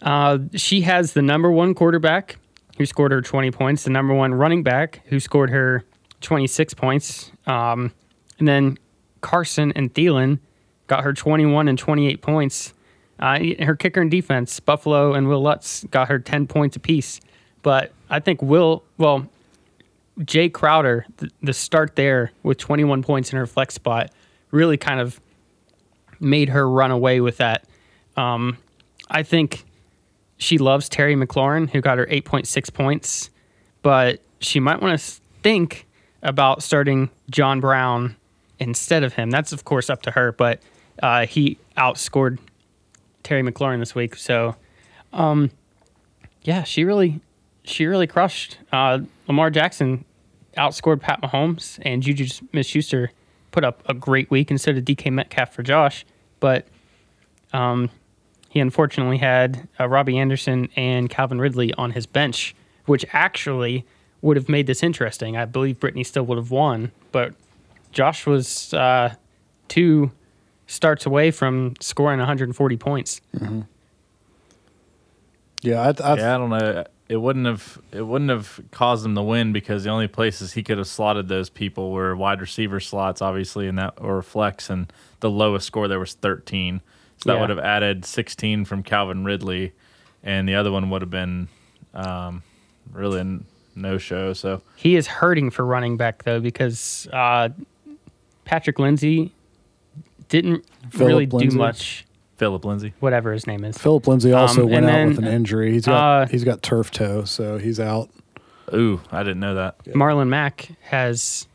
Uh, 0.00 0.38
she 0.54 0.82
has 0.82 1.14
the 1.14 1.22
number 1.22 1.50
one 1.50 1.74
quarterback 1.74 2.36
who 2.76 2.86
scored 2.86 3.10
her 3.10 3.22
20 3.22 3.50
points, 3.50 3.84
the 3.84 3.90
number 3.90 4.14
one 4.14 4.34
running 4.34 4.62
back 4.62 5.00
who 5.06 5.18
scored 5.18 5.50
her 5.50 5.84
26 6.24 6.74
points, 6.74 7.30
um, 7.46 7.92
and 8.38 8.48
then 8.48 8.78
Carson 9.20 9.72
and 9.72 9.92
Thielen 9.94 10.38
got 10.86 11.04
her 11.04 11.12
21 11.12 11.68
and 11.68 11.78
28 11.78 12.20
points. 12.20 12.74
Uh, 13.18 13.38
her 13.60 13.76
kicker 13.76 14.00
and 14.00 14.10
defense, 14.10 14.58
Buffalo 14.58 15.14
and 15.14 15.28
Will 15.28 15.40
Lutz, 15.40 15.84
got 15.84 16.08
her 16.08 16.18
10 16.18 16.46
points 16.46 16.76
apiece. 16.76 17.20
But 17.62 17.92
I 18.10 18.20
think 18.20 18.42
Will, 18.42 18.82
well, 18.98 19.28
Jay 20.24 20.48
Crowder, 20.48 21.06
the, 21.16 21.30
the 21.42 21.52
start 21.52 21.96
there 21.96 22.32
with 22.42 22.58
21 22.58 23.02
points 23.02 23.32
in 23.32 23.38
her 23.38 23.46
flex 23.46 23.74
spot, 23.74 24.10
really 24.50 24.76
kind 24.76 25.00
of 25.00 25.20
made 26.20 26.48
her 26.50 26.68
run 26.68 26.90
away 26.90 27.20
with 27.20 27.38
that. 27.38 27.64
Um, 28.16 28.58
I 29.08 29.22
think 29.22 29.64
she 30.36 30.58
loves 30.58 30.88
Terry 30.88 31.14
McLaurin, 31.14 31.70
who 31.70 31.80
got 31.80 31.98
her 31.98 32.06
8.6 32.06 32.72
points, 32.72 33.30
but 33.82 34.20
she 34.40 34.60
might 34.60 34.82
want 34.82 34.98
to 34.98 35.20
think 35.42 35.86
about 36.24 36.62
starting 36.62 37.10
John 37.30 37.60
Brown 37.60 38.16
instead 38.58 39.04
of 39.04 39.12
him. 39.12 39.30
That's, 39.30 39.52
of 39.52 39.64
course, 39.64 39.88
up 39.90 40.02
to 40.02 40.10
her, 40.10 40.32
but 40.32 40.60
uh, 41.02 41.26
he 41.26 41.58
outscored 41.76 42.38
Terry 43.22 43.42
McLaurin 43.42 43.78
this 43.78 43.94
week. 43.94 44.16
So, 44.16 44.56
um, 45.12 45.50
yeah, 46.42 46.64
she 46.64 46.84
really, 46.84 47.20
she 47.64 47.86
really 47.86 48.06
crushed. 48.06 48.58
Uh, 48.72 49.00
Lamar 49.28 49.50
Jackson 49.50 50.04
outscored 50.56 51.00
Pat 51.00 51.20
Mahomes, 51.20 51.78
and 51.82 52.02
Juju 52.02 52.26
Smith 52.26 52.66
Schuster 52.66 53.12
put 53.50 53.64
up 53.64 53.82
a 53.86 53.94
great 53.94 54.30
week 54.30 54.50
instead 54.50 54.76
of 54.76 54.84
DK 54.84 55.12
Metcalf 55.12 55.52
for 55.52 55.62
Josh. 55.62 56.04
But 56.40 56.66
um, 57.52 57.90
he 58.48 58.60
unfortunately 58.60 59.18
had 59.18 59.68
uh, 59.78 59.88
Robbie 59.88 60.18
Anderson 60.18 60.68
and 60.76 61.10
Calvin 61.10 61.40
Ridley 61.40 61.72
on 61.74 61.92
his 61.92 62.06
bench, 62.06 62.54
which 62.86 63.04
actually 63.12 63.84
would 64.24 64.36
have 64.36 64.48
made 64.48 64.66
this 64.66 64.82
interesting. 64.82 65.36
I 65.36 65.44
believe 65.44 65.78
Brittany 65.78 66.02
still 66.04 66.24
would 66.24 66.38
have 66.38 66.50
won, 66.50 66.90
but 67.12 67.34
Josh 67.92 68.26
was 68.26 68.72
uh, 68.74 69.14
two 69.68 70.10
starts 70.66 71.04
away 71.06 71.30
from 71.30 71.74
scoring 71.80 72.18
140 72.18 72.76
points. 72.78 73.20
Yeah, 75.62 75.80
I, 75.80 75.88
I, 76.02 76.16
Yeah, 76.16 76.34
I 76.34 76.38
don't 76.38 76.50
know. 76.50 76.84
It 77.06 77.16
wouldn't 77.18 77.44
have 77.46 77.78
it 77.92 78.00
wouldn't 78.00 78.30
have 78.30 78.60
caused 78.70 79.04
him 79.04 79.14
to 79.14 79.22
win 79.22 79.52
because 79.52 79.84
the 79.84 79.90
only 79.90 80.08
places 80.08 80.54
he 80.54 80.62
could 80.62 80.78
have 80.78 80.86
slotted 80.86 81.28
those 81.28 81.50
people 81.50 81.92
were 81.92 82.16
wide 82.16 82.40
receiver 82.40 82.80
slots, 82.80 83.20
obviously, 83.20 83.68
and 83.68 83.78
that 83.78 83.92
or 83.98 84.22
flex, 84.22 84.70
and 84.70 84.90
the 85.20 85.30
lowest 85.30 85.66
score 85.66 85.86
there 85.86 86.00
was 86.00 86.14
thirteen. 86.14 86.80
So 87.18 87.28
that 87.28 87.34
Yeah. 87.34 87.40
would 87.42 87.50
have 87.50 87.58
added 87.58 88.06
sixteen 88.06 88.64
from 88.64 88.82
Calvin 88.82 89.22
Ridley, 89.24 89.74
and 90.22 90.48
the 90.48 90.54
other 90.54 90.72
one 90.72 90.88
would 90.88 91.02
have 91.02 91.10
been 91.10 91.48
um, 91.92 92.42
really 92.90 93.20
n- 93.20 93.44
no 93.74 93.98
show. 93.98 94.32
So 94.32 94.62
He 94.76 94.96
is 94.96 95.06
hurting 95.06 95.50
for 95.50 95.64
running 95.64 95.96
back 95.96 96.24
though 96.24 96.40
because 96.40 97.08
uh, 97.12 97.48
Patrick 98.44 98.78
Lindsay 98.78 99.32
didn't 100.28 100.64
Phillip 100.90 101.08
really 101.08 101.26
Lindsay? 101.26 101.48
do 101.50 101.56
much. 101.58 102.04
Philip 102.36 102.64
Lindsay. 102.64 102.92
Whatever 103.00 103.32
his 103.32 103.46
name 103.46 103.64
is. 103.64 103.78
Philip 103.78 104.06
Lindsay 104.08 104.32
also 104.32 104.62
Um, 104.64 104.70
went 104.70 104.84
and 104.84 104.86
out 104.86 104.92
then, 104.96 105.08
with 105.10 105.18
an 105.18 105.26
injury. 105.26 105.72
He's 105.72 105.86
got 105.86 106.22
uh, 106.22 106.26
he's 106.26 106.44
got 106.44 106.62
turf 106.62 106.90
toe, 106.90 107.24
so 107.24 107.58
he's 107.58 107.78
out. 107.78 108.10
Ooh, 108.72 109.00
I 109.12 109.22
didn't 109.22 109.40
know 109.40 109.54
that. 109.54 109.84
Marlon 109.86 110.28
Mack 110.28 110.68
has 110.82 111.46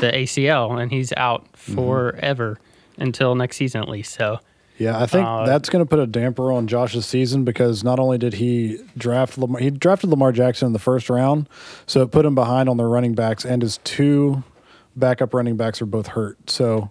the 0.00 0.12
ACL 0.12 0.80
and 0.80 0.90
he's 0.92 1.12
out 1.16 1.44
Mm-hmm. 1.52 1.74
forever 1.74 2.58
until 2.98 3.34
next 3.34 3.56
season 3.56 3.82
at 3.82 3.88
least. 3.88 4.14
So 4.14 4.38
Yeah, 4.78 4.96
I 4.98 5.06
think 5.06 5.26
Uh, 5.26 5.44
that's 5.44 5.68
going 5.68 5.84
to 5.84 5.88
put 5.88 5.98
a 5.98 6.06
damper 6.06 6.52
on 6.52 6.68
Josh's 6.68 7.04
season 7.04 7.44
because 7.44 7.82
not 7.82 7.98
only 7.98 8.16
did 8.16 8.34
he 8.34 8.78
draft 8.96 9.36
Lamar, 9.36 9.60
he 9.60 9.70
drafted 9.70 10.08
Lamar 10.10 10.30
Jackson 10.32 10.66
in 10.66 10.72
the 10.72 10.78
first 10.78 11.10
round, 11.10 11.48
so 11.86 12.02
it 12.02 12.12
put 12.12 12.24
him 12.24 12.34
behind 12.36 12.68
on 12.68 12.76
their 12.76 12.88
running 12.88 13.14
backs, 13.14 13.44
and 13.44 13.60
his 13.62 13.78
two 13.84 14.44
backup 14.94 15.34
running 15.34 15.56
backs 15.56 15.82
are 15.82 15.86
both 15.86 16.08
hurt. 16.08 16.48
So 16.48 16.90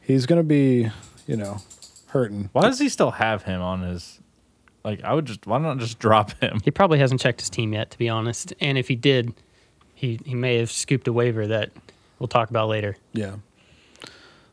he's 0.00 0.26
going 0.26 0.40
to 0.40 0.44
be, 0.46 0.90
you 1.28 1.36
know, 1.36 1.58
hurting. 2.08 2.50
Why 2.52 2.62
does 2.62 2.80
he 2.80 2.88
still 2.88 3.12
have 3.12 3.44
him 3.44 3.60
on 3.62 3.82
his? 3.82 4.20
Like, 4.84 5.02
I 5.04 5.14
would 5.14 5.26
just 5.26 5.46
why 5.46 5.58
not 5.58 5.78
just 5.78 5.98
drop 6.00 6.32
him? 6.42 6.60
he 6.64 6.70
probably 6.72 6.98
hasn't 6.98 7.20
checked 7.20 7.40
his 7.40 7.50
team 7.50 7.72
yet, 7.72 7.90
to 7.92 7.98
be 7.98 8.08
honest. 8.08 8.52
And 8.60 8.76
if 8.78 8.88
he 8.88 8.96
did, 8.96 9.32
he, 9.94 10.18
he 10.24 10.34
may 10.34 10.58
have 10.58 10.70
scooped 10.72 11.06
a 11.08 11.12
waiver 11.12 11.46
that 11.46 11.70
we'll 12.18 12.28
talk 12.28 12.50
about 12.50 12.68
later. 12.68 12.96
Yeah. 13.12 13.36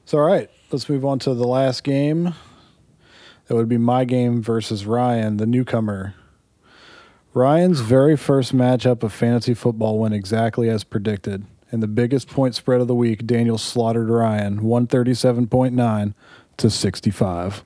So 0.06 0.18
all 0.20 0.26
right, 0.26 0.50
let's 0.74 0.90
move 0.90 1.06
on 1.06 1.20
to 1.20 1.34
the 1.34 1.48
last 1.48 1.84
game. 1.84 2.34
That 3.48 3.56
would 3.56 3.70
be 3.70 3.78
my 3.78 4.06
game 4.06 4.42
versus 4.42 4.86
Ryan, 4.86 5.38
the 5.38 5.46
newcomer. 5.46 6.16
Ryan's 7.34 7.80
very 7.80 8.18
first 8.18 8.56
matchup 8.56 9.04
of 9.04 9.14
fantasy 9.14 9.54
football 9.54 10.00
went 10.00 10.14
exactly 10.14 10.70
as 10.70 10.84
predicted. 10.84 11.46
In 11.72 11.80
the 11.80 11.88
biggest 11.88 12.28
point 12.28 12.56
spread 12.56 12.82
of 12.82 12.88
the 12.88 12.96
week, 12.96 13.26
Daniel 13.26 13.58
slaughtered 13.58 14.10
Ryan 14.10 14.62
137.9 14.62 16.14
to 16.58 16.70
65. 16.70 17.64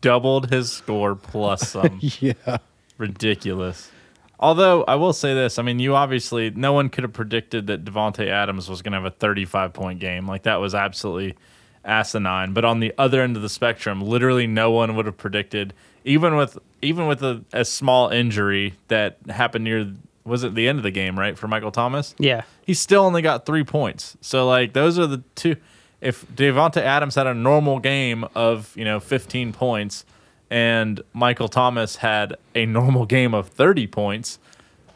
Doubled 0.00 0.50
his 0.50 0.72
score 0.72 1.14
plus 1.14 1.68
some. 1.70 2.00
Yeah. 2.20 2.58
ridiculous. 2.98 3.90
Although 4.38 4.84
I 4.84 4.94
will 4.94 5.12
say 5.12 5.34
this, 5.34 5.58
I 5.58 5.62
mean, 5.62 5.78
you 5.80 5.94
obviously 5.94 6.50
no 6.50 6.72
one 6.72 6.88
could 6.88 7.04
have 7.04 7.12
predicted 7.12 7.66
that 7.66 7.84
Davante 7.84 8.26
Adams 8.28 8.70
was 8.70 8.82
going 8.82 8.92
to 8.92 8.98
have 8.98 9.04
a 9.04 9.10
35 9.10 9.72
point 9.72 10.00
game. 10.00 10.26
Like 10.26 10.44
that 10.44 10.56
was 10.60 10.74
absolutely 10.74 11.36
asinine. 11.84 12.52
But 12.52 12.64
on 12.64 12.80
the 12.80 12.92
other 12.98 13.22
end 13.22 13.36
of 13.36 13.42
the 13.42 13.48
spectrum, 13.48 14.00
literally 14.00 14.46
no 14.46 14.70
one 14.70 14.96
would 14.96 15.06
have 15.06 15.16
predicted, 15.16 15.74
even 16.04 16.36
with 16.36 16.58
even 16.82 17.06
with 17.06 17.22
a, 17.22 17.44
a 17.52 17.64
small 17.64 18.08
injury 18.08 18.74
that 18.88 19.18
happened 19.28 19.64
near 19.64 19.92
was 20.24 20.44
it 20.44 20.54
the 20.54 20.68
end 20.68 20.78
of 20.78 20.82
the 20.82 20.90
game, 20.90 21.18
right, 21.18 21.36
for 21.36 21.48
Michael 21.48 21.72
Thomas? 21.72 22.14
Yeah. 22.18 22.42
he 22.64 22.74
still 22.74 23.02
only 23.02 23.22
got 23.22 23.46
three 23.46 23.64
points. 23.64 24.16
So 24.20 24.46
like 24.46 24.72
those 24.72 24.98
are 24.98 25.06
the 25.06 25.22
two. 25.34 25.56
if 26.00 26.26
Davante 26.28 26.78
Adams 26.78 27.14
had 27.14 27.26
a 27.26 27.34
normal 27.34 27.78
game 27.78 28.24
of 28.34 28.76
you 28.76 28.84
know 28.84 29.00
15 29.00 29.52
points, 29.52 30.04
and 30.50 31.00
Michael 31.12 31.48
Thomas 31.48 31.96
had 31.96 32.36
a 32.54 32.66
normal 32.66 33.06
game 33.06 33.34
of 33.34 33.48
30 33.48 33.86
points, 33.86 34.38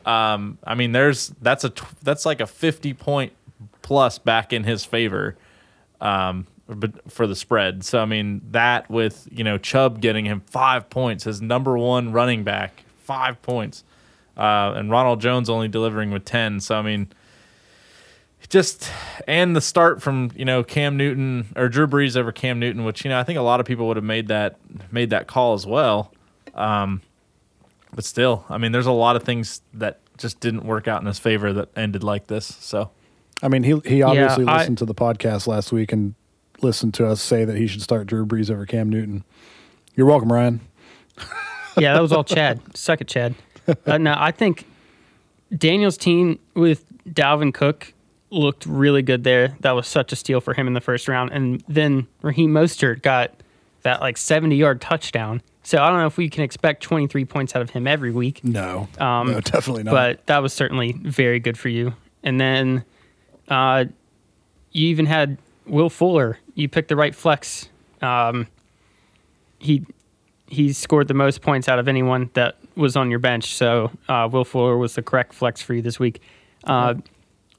um, 0.06 0.58
I 0.64 0.74
mean, 0.74 0.92
there's 0.92 1.28
that's 1.40 1.64
a 1.64 1.72
that's 2.02 2.26
like 2.26 2.40
a 2.40 2.46
50 2.46 2.94
point 2.94 3.32
plus 3.82 4.18
back 4.18 4.52
in 4.52 4.64
his 4.64 4.84
favor, 4.84 5.36
um, 6.00 6.46
but 6.66 7.10
for 7.10 7.26
the 7.26 7.36
spread. 7.36 7.84
So 7.84 8.00
I 8.00 8.04
mean, 8.04 8.40
that 8.50 8.90
with 8.90 9.28
you 9.30 9.44
know 9.44 9.58
Chubb 9.58 10.00
getting 10.00 10.24
him 10.24 10.40
five 10.46 10.88
points, 10.90 11.24
his 11.24 11.40
number 11.42 11.76
one 11.76 12.12
running 12.12 12.44
back, 12.44 12.84
five 13.02 13.40
points, 13.42 13.84
uh, 14.36 14.72
and 14.76 14.90
Ronald 14.90 15.20
Jones 15.20 15.50
only 15.50 15.68
delivering 15.68 16.10
with 16.10 16.24
10. 16.24 16.60
So 16.60 16.76
I 16.76 16.82
mean 16.82 17.08
just 18.48 18.90
and 19.26 19.56
the 19.56 19.60
start 19.60 20.02
from 20.02 20.30
you 20.36 20.44
know 20.44 20.62
Cam 20.62 20.96
Newton 20.96 21.46
or 21.56 21.68
Drew 21.68 21.86
Brees 21.86 22.16
over 22.16 22.32
Cam 22.32 22.58
Newton, 22.58 22.84
which 22.84 23.04
you 23.04 23.08
know 23.08 23.18
I 23.18 23.24
think 23.24 23.38
a 23.38 23.42
lot 23.42 23.60
of 23.60 23.66
people 23.66 23.86
would 23.88 23.96
have 23.96 24.04
made 24.04 24.28
that 24.28 24.56
made 24.92 25.10
that 25.10 25.26
call 25.26 25.54
as 25.54 25.66
well. 25.66 26.12
Um, 26.54 27.02
but 27.94 28.04
still, 28.04 28.44
I 28.48 28.58
mean, 28.58 28.72
there's 28.72 28.86
a 28.86 28.92
lot 28.92 29.16
of 29.16 29.22
things 29.22 29.60
that 29.74 30.00
just 30.18 30.40
didn't 30.40 30.64
work 30.64 30.88
out 30.88 31.00
in 31.00 31.06
his 31.06 31.18
favor 31.18 31.52
that 31.52 31.68
ended 31.76 32.02
like 32.04 32.26
this. 32.26 32.46
So 32.60 32.90
I 33.42 33.48
mean, 33.48 33.62
he 33.62 33.80
he 33.84 34.02
obviously 34.02 34.46
I- 34.46 34.58
listened 34.58 34.78
to 34.78 34.84
the 34.84 34.94
podcast 34.94 35.46
last 35.46 35.72
week 35.72 35.92
and 35.92 36.14
listened 36.64 36.94
to 36.94 37.06
us 37.06 37.20
say 37.20 37.44
that 37.44 37.56
he 37.56 37.66
should 37.68 37.82
start 37.82 38.06
Drew 38.08 38.26
Brees 38.26 38.50
over 38.50 38.66
Cam 38.66 38.88
Newton. 38.88 39.22
You're 39.94 40.06
welcome, 40.06 40.32
Ryan. 40.32 40.60
yeah, 41.78 41.94
that 41.94 42.00
was 42.02 42.10
all 42.12 42.24
Chad. 42.24 42.60
Suck 42.76 43.00
it, 43.00 43.06
Chad. 43.08 43.34
Uh, 43.86 43.98
no, 43.98 44.14
I 44.18 44.30
think 44.32 44.66
Daniel's 45.56 45.96
team 45.96 46.38
with 46.54 46.84
Dalvin 47.08 47.54
Cook 47.54 47.92
looked 48.30 48.66
really 48.66 49.02
good 49.02 49.22
there. 49.24 49.56
That 49.60 49.72
was 49.72 49.86
such 49.86 50.12
a 50.12 50.16
steal 50.16 50.40
for 50.40 50.54
him 50.54 50.66
in 50.66 50.72
the 50.72 50.80
first 50.80 51.06
round. 51.06 51.30
And 51.32 51.62
then 51.68 52.08
Raheem 52.22 52.50
Mostert 52.52 53.02
got 53.02 53.32
that 53.82 54.00
like 54.00 54.16
70 54.16 54.56
yard 54.56 54.80
touchdown. 54.80 55.40
So 55.62 55.82
I 55.82 55.88
don't 55.88 55.98
know 55.98 56.06
if 56.06 56.16
we 56.16 56.28
can 56.28 56.42
expect 56.42 56.82
23 56.82 57.24
points 57.24 57.54
out 57.56 57.62
of 57.62 57.70
him 57.70 57.86
every 57.86 58.10
week. 58.10 58.42
No, 58.44 58.88
Um, 58.98 59.30
no, 59.30 59.40
definitely 59.40 59.84
not. 59.84 59.92
But 59.92 60.26
that 60.26 60.42
was 60.42 60.52
certainly 60.52 60.92
very 60.92 61.38
good 61.40 61.56
for 61.56 61.68
you. 61.68 61.94
And 62.22 62.38
then 62.40 62.84
uh, 63.48 63.86
you 64.72 64.88
even 64.88 65.06
had 65.06 65.38
Will 65.66 65.88
Fuller. 65.88 66.38
You 66.54 66.68
picked 66.68 66.88
the 66.88 66.96
right 66.96 67.14
flex. 67.14 67.68
Um, 68.00 68.46
he 69.58 69.84
he 70.48 70.72
scored 70.72 71.08
the 71.08 71.14
most 71.14 71.42
points 71.42 71.68
out 71.68 71.78
of 71.78 71.88
anyone 71.88 72.30
that 72.34 72.56
was 72.76 72.96
on 72.96 73.10
your 73.10 73.18
bench. 73.18 73.54
So 73.54 73.90
uh, 74.08 74.28
Will 74.30 74.44
Fuller 74.44 74.76
was 74.76 74.94
the 74.94 75.02
correct 75.02 75.32
flex 75.32 75.62
for 75.62 75.74
you 75.74 75.82
this 75.82 75.98
week. 75.98 76.20
Uh, 76.64 76.94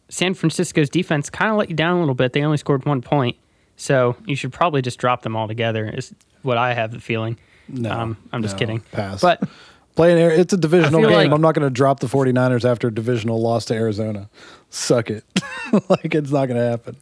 San 0.10 0.34
Francisco's 0.34 0.90
defense 0.90 1.30
kind 1.30 1.52
of 1.52 1.58
let 1.58 1.70
you 1.70 1.76
down 1.76 1.98
a 1.98 2.00
little 2.00 2.16
bit. 2.16 2.34
They 2.34 2.44
only 2.44 2.58
scored 2.58 2.86
one 2.86 3.02
point. 3.02 3.38
So 3.76 4.16
you 4.26 4.36
should 4.36 4.54
probably 4.54 4.82
just 4.82 5.00
drop 5.00 5.24
them 5.24 5.36
all 5.36 5.48
together, 5.48 5.90
is 5.90 6.14
what 6.44 6.58
I 6.58 6.74
have 6.74 6.92
the 6.92 7.02
feeling. 7.02 7.38
no, 7.68 7.92
um, 7.92 8.18
I'm 8.32 8.42
just 8.42 8.56
no, 8.56 8.60
kidding. 8.60 8.80
Pass. 8.92 9.20
But 9.20 9.44
playing 9.96 10.20
air, 10.20 10.32
it's 10.32 10.54
a 10.54 10.58
divisional 10.58 11.02
game. 11.02 11.12
like- 11.12 11.32
I'm 11.32 11.42
not 11.42 11.56
going 11.56 11.66
to 11.68 11.74
drop 11.74 12.00
the 12.00 12.08
49ers 12.08 12.70
after 12.70 12.88
a 12.88 12.94
divisional 12.94 13.42
loss 13.42 13.66
to 13.66 13.74
Arizona. 13.74 14.30
Suck 14.70 15.10
it. 15.10 15.24
like 15.90 16.14
it's 16.14 16.32
not 16.32 16.48
going 16.48 16.60
to 16.60 16.70
happen. 16.70 16.98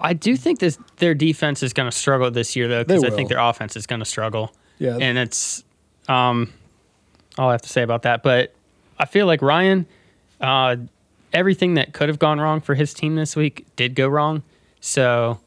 I 0.00 0.12
do 0.14 0.36
think 0.36 0.58
this 0.60 0.78
their 0.96 1.14
defense 1.14 1.62
is 1.62 1.72
going 1.72 1.90
to 1.90 1.96
struggle 1.96 2.30
this 2.30 2.56
year 2.56 2.68
though 2.68 2.84
because 2.84 3.04
I 3.04 3.10
think 3.10 3.28
their 3.28 3.38
offense 3.38 3.76
is 3.76 3.86
going 3.86 3.98
to 4.00 4.04
struggle. 4.04 4.52
Yeah. 4.78 4.96
and 5.00 5.18
it's 5.18 5.64
um, 6.08 6.52
all 7.36 7.48
I 7.48 7.52
have 7.52 7.62
to 7.62 7.68
say 7.68 7.82
about 7.82 8.02
that. 8.02 8.22
But 8.22 8.54
I 8.98 9.04
feel 9.06 9.26
like 9.26 9.42
Ryan, 9.42 9.86
uh, 10.40 10.76
everything 11.32 11.74
that 11.74 11.92
could 11.92 12.08
have 12.08 12.18
gone 12.18 12.40
wrong 12.40 12.60
for 12.60 12.74
his 12.74 12.94
team 12.94 13.16
this 13.16 13.36
week 13.36 13.66
did 13.76 13.94
go 13.94 14.08
wrong. 14.08 14.42
So 14.80 15.40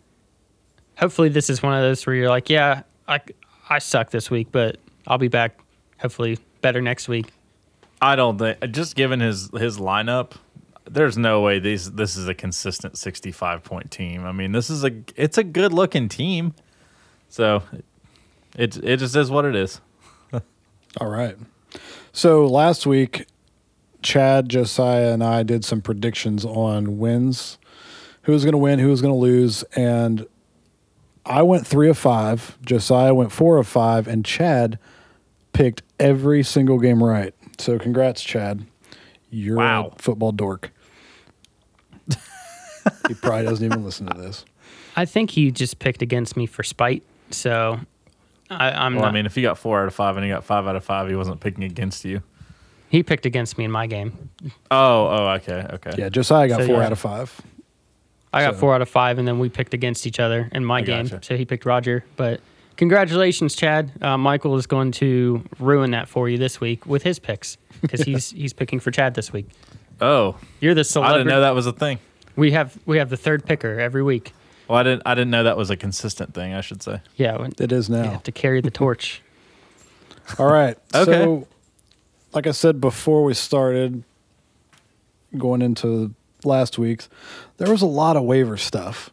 hopefully 0.97 1.29
this 1.29 1.49
is 1.49 1.63
one 1.63 1.73
of 1.73 1.81
those 1.81 2.05
where 2.05 2.15
you're 2.15 2.29
like, 2.29 2.49
yeah, 2.49 2.83
I 3.07 3.21
I 3.69 3.79
suck 3.79 4.11
this 4.11 4.29
week, 4.29 4.49
but 4.51 4.77
I'll 5.07 5.17
be 5.17 5.29
back 5.29 5.57
hopefully 5.97 6.37
better 6.61 6.81
next 6.81 7.07
week. 7.07 7.27
I 8.01 8.15
don't 8.15 8.37
think 8.37 8.59
just 8.71 8.95
given 8.95 9.19
his 9.19 9.49
his 9.51 9.77
lineup, 9.77 10.33
there's 10.89 11.17
no 11.17 11.41
way 11.41 11.59
these 11.59 11.91
this 11.91 12.15
is 12.15 12.27
a 12.27 12.33
consistent 12.33 12.97
65 12.97 13.63
point 13.63 13.91
team. 13.91 14.25
I 14.25 14.31
mean, 14.31 14.51
this 14.51 14.69
is 14.69 14.83
a 14.83 14.91
it's 15.15 15.37
a 15.37 15.43
good 15.43 15.73
looking 15.73 16.09
team. 16.09 16.53
So 17.29 17.63
it 18.57 18.77
it 18.77 18.97
just 18.97 19.15
is 19.15 19.29
what 19.29 19.45
it 19.45 19.55
is. 19.55 19.81
All 20.99 21.09
right. 21.09 21.37
So 22.11 22.45
last 22.45 22.85
week, 22.85 23.27
Chad, 24.01 24.49
Josiah, 24.49 25.13
and 25.13 25.23
I 25.23 25.43
did 25.43 25.63
some 25.63 25.81
predictions 25.81 26.43
on 26.43 26.97
wins, 26.97 27.57
who 28.23 28.33
was 28.33 28.43
going 28.43 28.53
to 28.53 28.57
win, 28.57 28.79
who 28.79 28.89
was 28.89 29.01
going 29.01 29.13
to 29.13 29.19
lose, 29.19 29.63
and 29.75 30.25
I 31.25 31.43
went 31.43 31.65
three 31.65 31.89
of 31.89 31.97
five. 31.97 32.57
Josiah 32.65 33.13
went 33.13 33.31
four 33.31 33.57
of 33.57 33.67
five, 33.67 34.07
and 34.07 34.25
Chad 34.25 34.79
picked 35.53 35.81
every 35.99 36.43
single 36.43 36.79
game 36.79 37.03
right. 37.03 37.33
So 37.57 37.77
congrats, 37.77 38.21
Chad. 38.23 38.65
You're 39.29 39.57
Wow. 39.57 39.93
a 39.95 40.01
football 40.01 40.31
dork. 40.31 40.71
he 43.07 43.13
probably 43.15 43.45
doesn't 43.45 43.65
even 43.65 43.83
listen 43.83 44.07
to 44.07 44.17
this. 44.19 44.45
I 44.95 45.05
think 45.05 45.31
he 45.31 45.51
just 45.51 45.79
picked 45.79 46.01
against 46.01 46.35
me 46.35 46.45
for 46.45 46.63
spite. 46.63 47.03
So 47.29 47.79
I, 48.49 48.71
I'm 48.71 48.95
Well, 48.95 49.03
not. 49.05 49.09
I 49.09 49.13
mean, 49.13 49.25
if 49.25 49.35
he 49.35 49.41
got 49.41 49.57
four 49.57 49.81
out 49.81 49.87
of 49.87 49.93
five 49.93 50.17
and 50.17 50.25
he 50.25 50.31
got 50.31 50.43
five 50.43 50.67
out 50.67 50.75
of 50.75 50.83
five, 50.83 51.07
he 51.07 51.15
wasn't 51.15 51.39
picking 51.39 51.63
against 51.63 52.03
you. 52.05 52.21
he 52.89 53.03
picked 53.03 53.25
against 53.25 53.57
me 53.57 53.63
in 53.63 53.71
my 53.71 53.87
game. 53.87 54.29
Oh, 54.69 55.07
oh, 55.07 55.27
okay, 55.37 55.65
okay. 55.75 55.91
Yeah, 55.97 56.09
Josiah 56.09 56.47
got 56.49 56.59
So, 56.61 56.67
four 56.67 56.77
yeah. 56.79 56.85
out 56.87 56.91
of 56.91 56.99
five. 56.99 57.39
I 58.33 58.43
got 58.43 58.55
So- 58.55 58.59
four 58.61 58.75
out 58.75 58.81
of 58.81 58.89
five, 58.89 59.17
and 59.17 59.25
then 59.27 59.39
we 59.39 59.47
picked 59.49 59.73
against 59.73 60.05
each 60.05 60.19
other 60.19 60.49
in 60.51 60.65
my 60.65 60.79
I 60.79 60.81
game. 60.81 61.05
gotcha. 61.05 61.23
So 61.25 61.37
he 61.37 61.45
picked 61.45 61.65
Roger. 61.65 62.03
But 62.17 62.41
congratulations, 62.77 63.55
Chad. 63.55 63.91
Uh, 64.01 64.17
Michael 64.17 64.55
is 64.57 64.67
going 64.67 64.91
to 64.93 65.43
ruin 65.59 65.91
that 65.91 66.07
for 66.07 66.29
you 66.29 66.37
this 66.37 66.59
week 66.59 66.85
with 66.85 67.03
his 67.03 67.19
picks 67.19 67.57
because 67.81 68.01
he's 68.01 68.29
he's 68.41 68.53
picking 68.53 68.79
for 68.79 68.91
Chad 68.91 69.13
this 69.15 69.31
week. 69.33 69.47
Oh, 69.99 70.35
You're 70.59 70.73
the 70.73 70.83
select. 70.83 71.11
I 71.13 71.17
didn't 71.17 71.27
know 71.27 71.41
that 71.41 71.55
was 71.55 71.67
a 71.67 71.73
thing. 71.73 71.99
We 72.35 72.51
have 72.51 72.77
we 72.85 72.97
have 72.97 73.09
the 73.09 73.17
third 73.17 73.45
picker 73.45 73.79
every 73.79 74.03
week. 74.03 74.33
Well, 74.67 74.77
I 74.79 74.83
didn't 74.83 75.03
I 75.05 75.15
didn't 75.15 75.31
know 75.31 75.43
that 75.43 75.57
was 75.57 75.69
a 75.69 75.75
consistent 75.77 76.33
thing. 76.33 76.53
I 76.53 76.61
should 76.61 76.81
say. 76.81 77.01
Yeah, 77.15 77.37
we 77.41 77.49
It 77.59 77.71
is 77.71 77.89
now. 77.89 78.01
we 78.03 78.07
have 78.07 78.23
to 78.23 78.31
carry 78.31 78.61
the 78.61 78.71
torch. 78.71 79.21
All 80.39 80.47
right. 80.51 80.77
Okay. 80.95 81.11
So, 81.11 81.47
like 82.33 82.47
I 82.47 82.51
said 82.51 82.79
before 82.79 83.23
we 83.23 83.33
started 83.33 84.03
going 85.37 85.61
into 85.61 86.13
last 86.43 86.77
week's, 86.77 87.09
there 87.57 87.69
was 87.69 87.81
a 87.81 87.85
lot 87.87 88.15
of 88.15 88.23
waiver 88.23 88.57
stuff. 88.57 89.09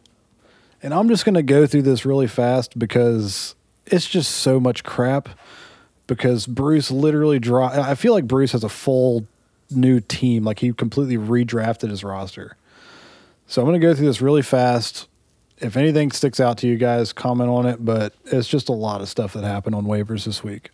And 0.81 0.93
I'm 0.93 1.09
just 1.09 1.25
going 1.25 1.35
to 1.35 1.43
go 1.43 1.67
through 1.67 1.81
this 1.83 2.05
really 2.05 2.27
fast 2.27 2.79
because 2.79 3.55
it's 3.85 4.07
just 4.07 4.31
so 4.31 4.59
much 4.59 4.83
crap. 4.83 5.29
Because 6.07 6.47
Bruce 6.47 6.89
literally 6.89 7.37
draw. 7.37 7.67
I 7.67 7.93
feel 7.93 8.13
like 8.13 8.25
Bruce 8.27 8.53
has 8.53 8.63
a 8.63 8.69
full 8.69 9.27
new 9.69 9.99
team. 9.99 10.43
Like 10.43 10.59
he 10.59 10.73
completely 10.73 11.17
redrafted 11.17 11.89
his 11.89 12.03
roster. 12.03 12.57
So 13.45 13.61
I'm 13.61 13.67
going 13.67 13.79
to 13.79 13.85
go 13.85 13.93
through 13.93 14.07
this 14.07 14.21
really 14.21 14.41
fast. 14.41 15.07
If 15.59 15.77
anything 15.77 16.11
sticks 16.11 16.39
out 16.39 16.57
to 16.59 16.67
you 16.67 16.77
guys, 16.77 17.13
comment 17.13 17.49
on 17.49 17.67
it. 17.67 17.85
But 17.85 18.13
it's 18.25 18.47
just 18.47 18.69
a 18.69 18.73
lot 18.73 19.01
of 19.01 19.09
stuff 19.09 19.33
that 19.33 19.43
happened 19.43 19.75
on 19.75 19.85
waivers 19.85 20.25
this 20.25 20.43
week. 20.43 20.71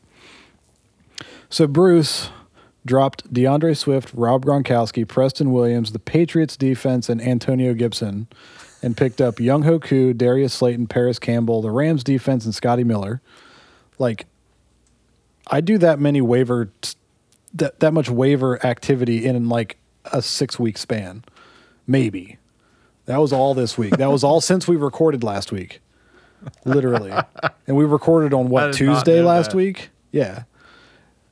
So 1.49 1.67
Bruce 1.67 2.29
dropped 2.85 3.33
DeAndre 3.33 3.75
Swift, 3.75 4.11
Rob 4.13 4.45
Gronkowski, 4.45 5.07
Preston 5.07 5.51
Williams, 5.51 5.91
the 5.91 5.99
Patriots 5.99 6.55
defense, 6.55 7.09
and 7.09 7.21
Antonio 7.21 7.73
Gibson, 7.73 8.27
and 8.85 8.95
picked 8.95 9.19
up 9.19 9.39
Young 9.39 9.63
Hoku, 9.63 10.15
Darius 10.15 10.53
Slayton, 10.53 10.85
Parris 10.85 11.17
Campbell, 11.17 11.63
the 11.63 11.71
Rams 11.71 12.03
defense, 12.03 12.45
and 12.45 12.53
Scotty 12.53 12.83
Miller. 12.83 13.19
Like, 13.97 14.27
I 15.47 15.59
do 15.59 15.79
that 15.79 15.99
many 15.99 16.21
waiver, 16.21 16.69
that 17.55 17.79
that 17.79 17.93
much 17.93 18.11
waiver 18.11 18.63
activity 18.63 19.25
in 19.25 19.49
like 19.49 19.77
a 20.05 20.21
six 20.21 20.59
week 20.59 20.77
span, 20.77 21.25
maybe. 21.87 22.37
That 23.05 23.17
was 23.17 23.33
all 23.33 23.55
this 23.55 23.75
week. 23.75 23.97
That 23.97 24.11
was 24.11 24.23
all 24.23 24.39
since 24.51 24.67
we 24.67 24.75
recorded 24.75 25.23
last 25.23 25.51
week, 25.51 25.81
literally. 26.63 27.11
And 27.65 27.75
we 27.75 27.85
recorded 27.85 28.35
on 28.35 28.49
what 28.49 28.75
Tuesday 28.75 29.23
last 29.23 29.51
that. 29.51 29.57
week. 29.57 29.89
Yeah, 30.11 30.43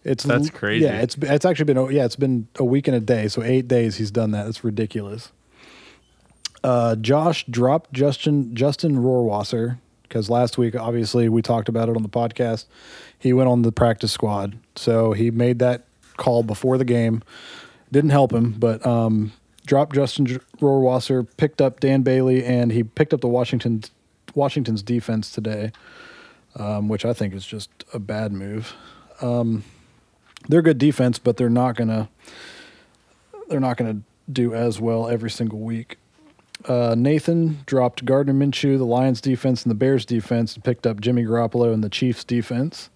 it's 0.04 0.24
That's 0.24 0.50
crazy. 0.50 0.86
Yeah, 0.86 1.02
it's 1.02 1.16
it's 1.22 1.46
actually 1.46 1.72
been 1.72 1.92
yeah 1.92 2.06
it's 2.06 2.16
been 2.16 2.48
a 2.56 2.66
week 2.66 2.88
and 2.88 2.98
a 2.98 3.00
day. 3.00 3.28
So 3.28 3.44
eight 3.44 3.68
days 3.68 3.98
he's 3.98 4.10
done 4.10 4.32
that. 4.32 4.48
It's 4.48 4.64
ridiculous. 4.64 5.32
Uh, 6.64 6.96
Josh 6.96 7.46
dropped 7.46 7.92
Justin 7.94 8.56
Justin 8.56 8.98
Rohrwasser 8.98 9.78
because 10.04 10.30
last 10.30 10.58
week 10.58 10.76
obviously 10.76 11.28
we 11.28 11.42
talked 11.42 11.68
about 11.68 11.90
it 11.90 11.96
on 11.96 12.04
the 12.04 12.10
podcast. 12.10 12.66
He 13.18 13.34
went 13.34 13.50
on 13.50 13.64
the 13.64 13.72
practice 13.72 14.12
squad, 14.12 14.58
so 14.76 15.12
he 15.14 15.32
made 15.32 15.60
that 15.60 15.84
call 16.18 16.44
before 16.44 16.78
the 16.78 16.86
game. 16.86 17.24
Didn't 17.92 18.12
help 18.12 18.32
him, 18.32 18.52
but 18.52 18.86
um, 18.86 19.34
dropped 19.66 19.96
Justin 19.96 20.26
Rohrwasser, 20.60 21.28
picked 21.38 21.62
up 21.62 21.80
Dan 21.80 22.02
Bailey, 22.02 22.46
and 22.46 22.72
he 22.72 22.84
picked 22.84 23.14
up 23.14 23.22
the 23.22 23.28
Washington 23.28 23.84
Washington's 24.36 24.82
defense 24.82 25.32
today, 25.32 25.72
um, 26.56 26.88
which 26.88 27.06
I 27.06 27.14
think 27.14 27.34
is 27.34 27.46
just 27.46 27.70
a 27.94 28.00
bad 28.00 28.32
move. 28.32 28.74
Um, 29.22 29.64
they're 30.48 30.62
good 30.62 30.78
defense, 30.78 31.20
but 31.20 31.38
they're 31.38 31.50
not 31.50 31.76
gonna 31.76 32.10
they're 33.50 33.60
not 33.60 33.78
gonna 33.78 34.02
do 34.32 34.54
as 34.54 34.80
well 34.80 35.10
every 35.10 35.30
single 35.30 35.60
week. 35.60 35.98
Uh, 36.66 36.96
Nathan 36.98 37.60
dropped 37.66 38.06
Gardner 38.06 38.34
Minshew, 38.34 38.78
the 38.78 38.86
Lions 38.86 39.20
defense, 39.20 39.64
and 39.64 39.72
the 39.72 39.76
Bears 39.76 40.06
defense, 40.06 40.56
and 40.56 40.64
picked 40.64 40.88
up 40.88 41.02
Jimmy 41.02 41.24
Garoppolo 41.24 41.74
and 41.74 41.84
the 41.84 41.90
Chiefs 41.90 42.24
defense. 42.24 42.90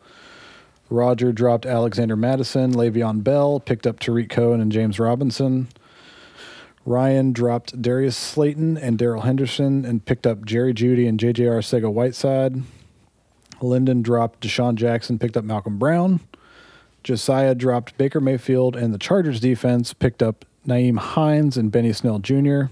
Roger 0.89 1.33
dropped 1.33 1.65
Alexander 1.65 2.15
Mattison, 2.15 2.73
Le'Veon 2.73 3.23
Bell, 3.23 3.59
picked 3.59 3.85
up 3.85 3.99
Tarik 3.99 4.29
Cohen 4.29 4.61
and 4.61 4.71
James 4.71 4.99
Robinson. 4.99 5.67
Ryan 6.85 7.33
dropped 7.33 7.81
Darius 7.81 8.15
Slayton 8.15 8.77
and 8.77 8.97
Darrell 8.97 9.23
Henderson 9.23 9.83
and 9.83 10.05
picked 10.05 10.25
up 10.25 10.45
Jerry 10.45 10.73
Jeudy 10.73 11.05
and 11.07 11.19
JJ 11.19 11.39
Arcega 11.39 11.91
Whiteside. 11.91 12.63
Lyndon 13.61 14.01
dropped 14.01 14.39
DeSean 14.39 14.75
Jackson, 14.75 15.19
picked 15.19 15.35
up 15.35 15.43
Malcolm 15.43 15.77
Brown. 15.77 16.21
Josiah 17.03 17.55
dropped 17.55 17.97
Baker 17.97 18.21
Mayfield 18.21 18.77
and 18.77 18.93
the 18.93 18.97
Chargers 18.97 19.41
defense, 19.41 19.93
picked 19.93 20.23
up 20.23 20.45
Nyheim 20.65 20.97
Hines 20.97 21.57
and 21.57 21.71
Benny 21.71 21.91
Snell 21.91 22.19
Jr. 22.19 22.65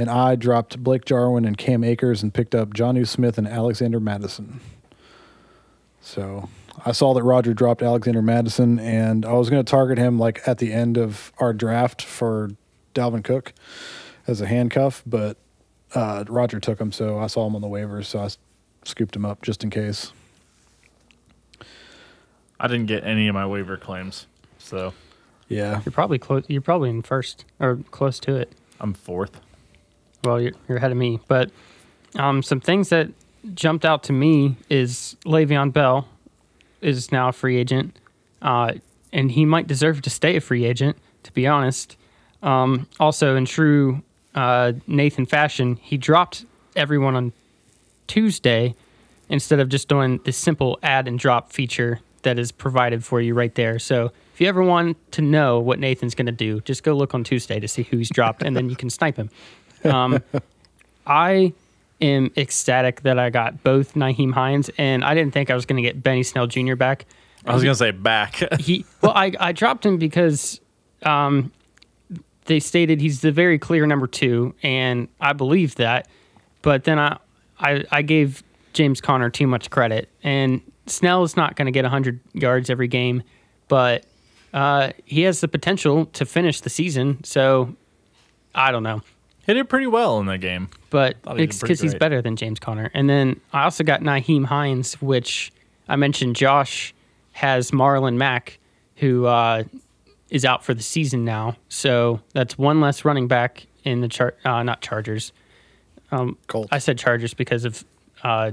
And 0.00 0.08
I 0.08 0.34
dropped 0.34 0.82
Blake 0.82 1.04
Jarwin 1.04 1.44
and 1.44 1.58
Cam 1.58 1.84
Akers 1.84 2.22
and 2.22 2.32
picked 2.32 2.54
up 2.54 2.72
Jonnu 2.72 3.06
Smith 3.06 3.36
and 3.36 3.46
Alexander 3.46 4.00
Mattison. 4.00 4.58
So 6.00 6.48
I 6.86 6.92
saw 6.92 7.12
that 7.12 7.22
Roger 7.22 7.52
dropped 7.52 7.82
Alexander 7.82 8.22
Mattison, 8.22 8.78
and 8.78 9.26
I 9.26 9.34
was 9.34 9.50
going 9.50 9.62
to 9.62 9.70
target 9.70 9.98
him 9.98 10.18
like 10.18 10.40
at 10.48 10.56
the 10.56 10.72
end 10.72 10.96
of 10.96 11.32
our 11.36 11.52
draft 11.52 12.00
for 12.00 12.48
Dalvin 12.94 13.22
Cook 13.22 13.52
as 14.26 14.40
a 14.40 14.46
handcuff, 14.46 15.02
but 15.04 15.36
uh, 15.94 16.24
Roger 16.28 16.60
took 16.60 16.80
him, 16.80 16.92
so 16.92 17.18
I 17.18 17.26
saw 17.26 17.46
him 17.46 17.54
on 17.54 17.60
the 17.60 17.68
waivers, 17.68 18.06
so 18.06 18.20
I 18.20 18.30
scooped 18.86 19.14
him 19.14 19.26
up 19.26 19.42
just 19.42 19.62
in 19.62 19.68
case. 19.68 20.12
I 22.58 22.68
didn't 22.68 22.86
get 22.86 23.04
any 23.04 23.28
of 23.28 23.34
my 23.34 23.44
waiver 23.44 23.76
claims, 23.76 24.26
so 24.56 24.94
Yeah, 25.48 25.82
You're 25.84 25.92
probably 25.92 26.18
close. 26.18 26.44
You're 26.48 26.62
probably 26.62 26.88
in 26.88 27.02
first 27.02 27.44
or 27.58 27.80
close 27.90 28.18
to 28.20 28.36
it. 28.36 28.52
I'm 28.80 28.94
fourth. 28.94 29.42
Well, 30.24 30.40
you're, 30.40 30.52
you're 30.68 30.78
ahead 30.78 30.90
of 30.90 30.96
me. 30.96 31.20
But 31.28 31.50
um, 32.16 32.42
some 32.42 32.60
things 32.60 32.88
that 32.90 33.08
jumped 33.54 33.84
out 33.84 34.02
to 34.04 34.12
me 34.12 34.56
is 34.68 35.16
Le'Veon 35.24 35.72
Bell 35.72 36.08
is 36.80 37.12
now 37.12 37.28
a 37.28 37.32
free 37.32 37.56
agent, 37.56 37.98
uh, 38.42 38.72
and 39.12 39.30
he 39.32 39.44
might 39.44 39.66
deserve 39.66 40.02
to 40.02 40.10
stay 40.10 40.36
a 40.36 40.40
free 40.40 40.64
agent. 40.64 40.96
To 41.24 41.32
be 41.32 41.46
honest. 41.46 41.98
Um, 42.42 42.88
also, 42.98 43.36
in 43.36 43.44
true 43.44 44.02
uh, 44.34 44.72
Nathan 44.86 45.26
fashion, 45.26 45.76
he 45.76 45.98
dropped 45.98 46.46
everyone 46.74 47.14
on 47.14 47.32
Tuesday 48.06 48.74
instead 49.28 49.60
of 49.60 49.68
just 49.68 49.86
doing 49.86 50.18
the 50.24 50.32
simple 50.32 50.78
add 50.82 51.06
and 51.06 51.18
drop 51.18 51.52
feature 51.52 52.00
that 52.22 52.38
is 52.38 52.52
provided 52.52 53.04
for 53.04 53.20
you 53.20 53.34
right 53.34 53.54
there. 53.54 53.78
So 53.78 54.12
if 54.32 54.40
you 54.40 54.48
ever 54.48 54.62
want 54.62 54.96
to 55.12 55.20
know 55.20 55.60
what 55.60 55.78
Nathan's 55.78 56.14
going 56.14 56.26
to 56.26 56.32
do, 56.32 56.60
just 56.62 56.82
go 56.82 56.94
look 56.94 57.14
on 57.14 57.22
Tuesday 57.22 57.60
to 57.60 57.68
see 57.68 57.82
who's 57.82 58.08
dropped, 58.08 58.42
and 58.42 58.56
then 58.56 58.70
you 58.70 58.76
can 58.76 58.88
snipe 58.88 59.16
him. 59.16 59.28
Um, 59.84 60.22
I 61.06 61.52
am 62.00 62.30
ecstatic 62.36 63.02
that 63.02 63.18
I 63.18 63.30
got 63.30 63.62
both 63.62 63.94
Nyheim 63.94 64.32
Hines, 64.32 64.70
and 64.78 65.04
I 65.04 65.14
didn't 65.14 65.32
think 65.32 65.50
I 65.50 65.54
was 65.54 65.66
going 65.66 65.76
to 65.76 65.82
get 65.82 66.02
Benny 66.02 66.22
Snell 66.22 66.46
Jr. 66.46 66.76
back. 66.76 67.06
I 67.46 67.54
was 67.54 67.62
gonna 67.62 67.74
say 67.74 67.90
back. 67.90 68.42
He 68.60 68.84
well, 69.00 69.12
I, 69.14 69.32
I 69.40 69.52
dropped 69.52 69.84
him 69.86 69.96
because 69.96 70.60
um, 71.02 71.52
they 72.44 72.60
stated 72.60 73.00
he's 73.00 73.22
the 73.22 73.32
very 73.32 73.58
clear 73.58 73.86
number 73.86 74.06
two, 74.06 74.54
and 74.62 75.08
I 75.20 75.32
believe 75.32 75.76
that. 75.76 76.06
But 76.62 76.84
then 76.84 76.98
I 76.98 77.16
I, 77.58 77.84
I 77.90 78.02
gave 78.02 78.42
James 78.72 79.00
Conner 79.00 79.30
too 79.30 79.46
much 79.46 79.70
credit, 79.70 80.08
and 80.22 80.60
Snell 80.86 81.22
is 81.24 81.36
not 81.36 81.56
going 81.56 81.66
to 81.66 81.72
get 81.72 81.84
100 81.84 82.20
yards 82.34 82.68
every 82.68 82.88
game, 82.88 83.22
but 83.68 84.04
uh, 84.52 84.90
he 85.04 85.22
has 85.22 85.40
the 85.40 85.48
potential 85.48 86.06
to 86.06 86.26
finish 86.26 86.60
the 86.60 86.70
season. 86.70 87.24
So 87.24 87.74
I 88.54 88.70
don't 88.70 88.82
know 88.82 89.02
Hit 89.46 89.56
it 89.56 89.68
pretty 89.68 89.86
well 89.86 90.20
in 90.20 90.26
that 90.26 90.38
game. 90.38 90.68
but 90.90 91.16
he 91.26 91.34
did 91.34 91.40
it's 91.50 91.60
because 91.60 91.80
he's 91.80 91.94
better 91.94 92.22
than 92.22 92.36
James 92.36 92.58
Conner. 92.60 92.90
And 92.94 93.08
then 93.08 93.40
I 93.52 93.64
also 93.64 93.82
got 93.84 94.00
Nyheim 94.02 94.44
Hines, 94.44 94.94
which 95.00 95.52
I 95.88 95.96
mentioned. 95.96 96.36
Josh 96.36 96.94
has 97.32 97.70
Marlon 97.70 98.16
Mack, 98.16 98.58
who 98.96 99.26
uh, 99.26 99.64
is 100.28 100.44
out 100.44 100.64
for 100.64 100.74
the 100.74 100.82
season 100.82 101.24
now. 101.24 101.56
So 101.68 102.20
that's 102.32 102.58
one 102.58 102.80
less 102.80 103.04
running 103.04 103.28
back 103.28 103.66
in 103.84 104.00
the 104.00 104.08
char- 104.08 104.34
uh, 104.44 104.62
not 104.62 104.82
Chargers. 104.82 105.32
Colts. 106.48 106.68
I 106.72 106.78
said 106.78 106.98
Chargers 106.98 107.34
because 107.34 107.64
of 107.64 107.84
uh, 108.24 108.50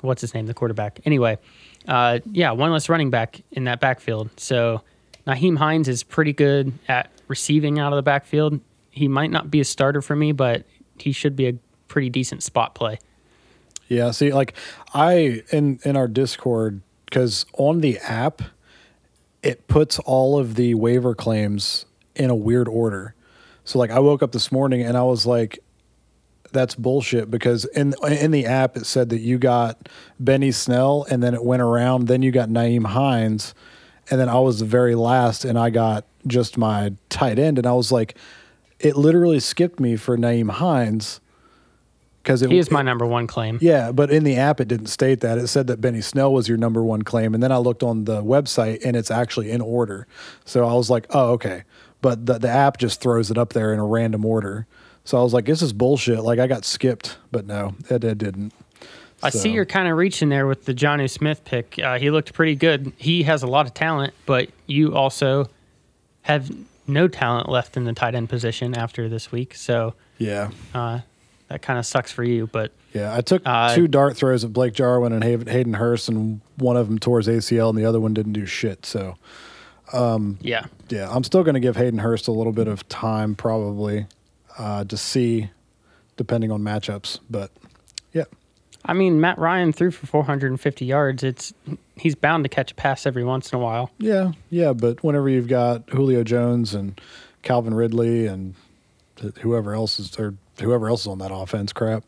what's 0.00 0.20
his 0.20 0.34
name, 0.34 0.46
the 0.46 0.54
quarterback. 0.54 1.00
Anyway, 1.04 1.38
uh, 1.86 2.18
yeah, 2.32 2.50
one 2.50 2.72
less 2.72 2.88
running 2.88 3.10
back 3.10 3.40
in 3.52 3.64
that 3.64 3.80
backfield. 3.80 4.30
So 4.36 4.82
Nyheim 5.26 5.56
Hines 5.56 5.88
is 5.88 6.02
pretty 6.02 6.32
good 6.32 6.72
at 6.88 7.10
receiving 7.28 7.78
out 7.78 7.92
of 7.92 7.96
the 7.96 8.02
backfield. 8.02 8.60
He 8.94 9.08
might 9.08 9.32
not 9.32 9.50
be 9.50 9.60
a 9.60 9.64
starter 9.64 10.00
for 10.00 10.14
me, 10.14 10.30
but 10.30 10.64
he 10.98 11.10
should 11.10 11.34
be 11.34 11.48
a 11.48 11.54
pretty 11.88 12.10
decent 12.10 12.44
spot 12.44 12.76
play. 12.76 13.00
Yeah, 13.88 14.12
see, 14.12 14.32
like 14.32 14.54
I 14.94 15.42
in 15.50 15.80
in 15.84 15.96
our 15.96 16.06
Discord 16.06 16.80
because 17.06 17.44
on 17.54 17.80
the 17.80 17.98
app, 17.98 18.40
it 19.42 19.66
puts 19.66 19.98
all 19.98 20.38
of 20.38 20.54
the 20.54 20.74
waiver 20.74 21.14
claims 21.14 21.86
in 22.14 22.30
a 22.30 22.36
weird 22.36 22.68
order. 22.68 23.16
So 23.64 23.80
like 23.80 23.90
I 23.90 23.98
woke 23.98 24.22
up 24.22 24.30
this 24.30 24.52
morning 24.52 24.82
and 24.82 24.96
I 24.96 25.02
was 25.02 25.26
like, 25.26 25.58
"That's 26.52 26.76
bullshit," 26.76 27.32
because 27.32 27.64
in 27.64 27.94
in 28.08 28.30
the 28.30 28.46
app 28.46 28.76
it 28.76 28.86
said 28.86 29.08
that 29.08 29.20
you 29.20 29.38
got 29.38 29.88
Benny 30.20 30.52
Snell 30.52 31.04
and 31.10 31.20
then 31.20 31.34
it 31.34 31.44
went 31.44 31.62
around. 31.62 32.06
Then 32.06 32.22
you 32.22 32.30
got 32.30 32.48
Nyheim 32.48 32.86
Hines, 32.86 33.54
and 34.08 34.20
then 34.20 34.28
I 34.28 34.38
was 34.38 34.60
the 34.60 34.66
very 34.66 34.94
last 34.94 35.44
and 35.44 35.58
I 35.58 35.70
got 35.70 36.06
just 36.28 36.56
my 36.56 36.92
tight 37.08 37.40
end, 37.40 37.58
and 37.58 37.66
I 37.66 37.72
was 37.72 37.90
like, 37.90 38.16
it 38.84 38.96
literally 38.96 39.40
skipped 39.40 39.80
me 39.80 39.96
for 39.96 40.16
Nyheim 40.16 40.50
Hines. 40.50 41.20
Because 42.22 42.40
He 42.40 42.56
is 42.56 42.70
my 42.70 42.80
number 42.80 43.04
one 43.04 43.26
claim. 43.26 43.58
yeah, 43.60 43.92
but 43.92 44.10
in 44.10 44.24
the 44.24 44.36
app 44.36 44.58
it 44.58 44.66
didn't 44.68 44.86
state 44.86 45.20
that. 45.20 45.36
It 45.36 45.48
said 45.48 45.66
that 45.66 45.82
Benny 45.82 46.00
Snell 46.00 46.32
was 46.32 46.48
your 46.48 46.56
number 46.56 46.82
one 46.82 47.02
claim, 47.02 47.34
and 47.34 47.42
then 47.42 47.52
I 47.52 47.58
looked 47.58 47.82
on 47.82 48.04
the 48.04 48.22
website 48.22 48.82
and 48.82 48.96
it's 48.96 49.10
actually 49.10 49.50
in 49.50 49.60
order. 49.60 50.06
So 50.46 50.66
I 50.66 50.72
was 50.72 50.88
like, 50.88 51.06
oh 51.10 51.32
okay, 51.32 51.64
but 52.00 52.24
the 52.24 52.38
the 52.38 52.48
app 52.48 52.78
just 52.78 53.00
throws 53.02 53.30
it 53.30 53.36
up 53.36 53.52
there 53.52 53.74
in 53.74 53.78
a 53.78 53.84
random 53.86 54.24
order. 54.24 54.66
So 55.04 55.18
I 55.18 55.22
was 55.22 55.34
like, 55.34 55.44
this 55.44 55.60
is 55.60 55.74
bullshit. 55.74 56.20
Like 56.22 56.38
I 56.38 56.46
got 56.46 56.64
skipped, 56.64 57.18
but 57.30 57.44
no, 57.46 57.74
it, 57.90 58.02
it 58.04 58.16
didn't. 58.16 58.54
I 59.22 59.28
So- 59.28 59.40
see 59.40 59.50
you're 59.50 59.66
kind 59.66 59.86
of 59.88 59.98
reaching 59.98 60.30
there 60.30 60.46
with 60.46 60.64
the 60.64 60.72
Jonnu 60.72 61.10
Smith 61.10 61.44
pick. 61.44 61.78
Uh, 61.78 61.98
he 61.98 62.10
looked 62.10 62.32
pretty 62.32 62.54
good. 62.54 62.92
He 62.96 63.22
has 63.24 63.42
a 63.42 63.46
lot 63.46 63.66
of 63.66 63.74
talent, 63.74 64.14
but 64.24 64.48
you 64.66 64.94
also 64.94 65.46
have 66.22 66.50
no 66.86 67.08
talent 67.08 67.48
left 67.48 67.76
in 67.76 67.84
the 67.84 67.92
tight 67.92 68.14
end 68.14 68.28
position 68.28 68.74
after 68.76 69.08
this 69.08 69.30
week. 69.32 69.54
So 69.54 69.94
Yeah, 70.18 70.50
uh, 70.74 71.00
that 71.48 71.62
kind 71.62 71.78
of 71.78 71.86
sucks 71.86 72.12
for 72.12 72.24
you. 72.24 72.46
But 72.46 72.72
yeah. 72.92 73.14
I 73.14 73.20
took 73.20 73.42
Uh, 73.46 73.74
two 73.74 73.88
dart 73.88 74.16
throws 74.16 74.44
at 74.44 74.52
Blake 74.52 74.74
Jarwin 74.74 75.12
and 75.12 75.22
Hay- 75.24 75.50
Hayden 75.50 75.74
Hurst, 75.74 76.08
and 76.08 76.40
one 76.56 76.76
of 76.76 76.88
them 76.88 76.98
tore 76.98 77.18
his 77.18 77.28
ACL, 77.28 77.68
and 77.70 77.78
the 77.78 77.84
other 77.84 78.00
one 78.00 78.14
didn't 78.14 78.32
do 78.34 78.46
shit. 78.46 78.84
So 78.86 79.16
yeah, 80.40 80.66
yeah, 80.88 81.10
I'm 81.10 81.24
still 81.24 81.42
going 81.44 81.54
to 81.54 81.60
give 81.60 81.76
Hayden 81.76 81.98
Hurst 82.00 82.28
a 82.28 82.32
little 82.32 82.52
bit 82.52 82.66
of 82.68 82.88
time, 82.88 83.34
probably, 83.34 84.06
uh, 84.58 84.84
to 84.84 84.96
see, 84.96 85.50
depending 86.16 86.50
on 86.50 86.62
matchups. 86.62 87.20
But 87.30 87.50
yeah. 88.12 88.24
I 88.84 88.92
mean 88.92 89.20
Matt 89.20 89.38
Ryan 89.38 89.72
threw 89.72 89.90
for 89.90 90.06
450 90.06 90.84
yards. 90.84 91.22
It's 91.22 91.54
he's 91.96 92.14
bound 92.14 92.44
to 92.44 92.48
catch 92.48 92.72
a 92.72 92.74
pass 92.74 93.06
every 93.06 93.24
once 93.24 93.52
in 93.52 93.58
a 93.58 93.62
while. 93.62 93.90
Yeah, 93.98 94.32
yeah, 94.50 94.72
but 94.72 95.02
whenever 95.02 95.28
you've 95.28 95.48
got 95.48 95.88
Julio 95.90 96.22
Jones 96.24 96.74
and 96.74 97.00
Calvin 97.42 97.74
Ridley 97.74 98.26
and 98.26 98.54
whoever 99.40 99.74
else 99.74 99.98
is 99.98 100.18
or 100.18 100.34
whoever 100.60 100.88
else 100.88 101.02
is 101.02 101.06
on 101.06 101.18
that 101.18 101.32
offense, 101.32 101.72
crap. 101.72 102.04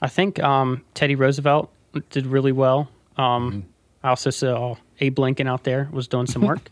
I 0.00 0.08
think 0.08 0.40
um, 0.42 0.84
Teddy 0.94 1.14
Roosevelt 1.14 1.72
did 2.10 2.26
really 2.26 2.52
well. 2.52 2.88
Um, 3.16 3.64
I 4.02 4.10
also 4.10 4.30
saw 4.30 4.76
Abe 5.00 5.18
Lincoln 5.18 5.48
out 5.48 5.64
there 5.64 5.88
was 5.90 6.06
doing 6.06 6.26
some 6.26 6.42
work, 6.42 6.68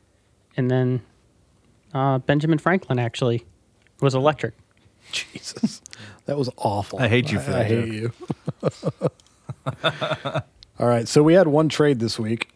and 0.56 0.70
then 0.70 1.00
uh, 1.94 2.18
Benjamin 2.18 2.58
Franklin 2.58 2.98
actually 2.98 3.44
was 4.00 4.14
electric. 4.14 4.54
Jesus, 5.12 5.80
that 6.26 6.36
was 6.36 6.50
awful. 6.56 6.98
I 6.98 7.08
hate 7.08 7.32
you 7.32 7.38
for 7.38 7.50
I, 7.50 7.54
that 7.54 7.60
I 7.60 7.64
hate 7.64 7.92
you. 7.92 8.12
All 10.78 10.86
right, 10.88 11.08
so 11.08 11.22
we 11.22 11.34
had 11.34 11.48
one 11.48 11.68
trade 11.68 12.00
this 12.00 12.18
week. 12.18 12.48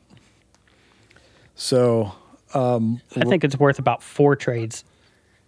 So 1.55 2.13
I 2.55 3.21
think 3.27 3.45
it's 3.45 3.59
worth 3.59 3.79
about 3.79 4.03
four 4.03 4.37
trades. 4.37 4.85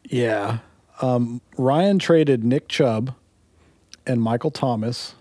yeah, 0.05 0.59
um, 1.01 1.41
Ryan 1.57 1.99
traded 1.99 2.45
Nick 2.45 2.69
Chubb 2.69 3.15
and 4.07 4.21
Michael 4.21 4.51
Thomas 4.51 5.15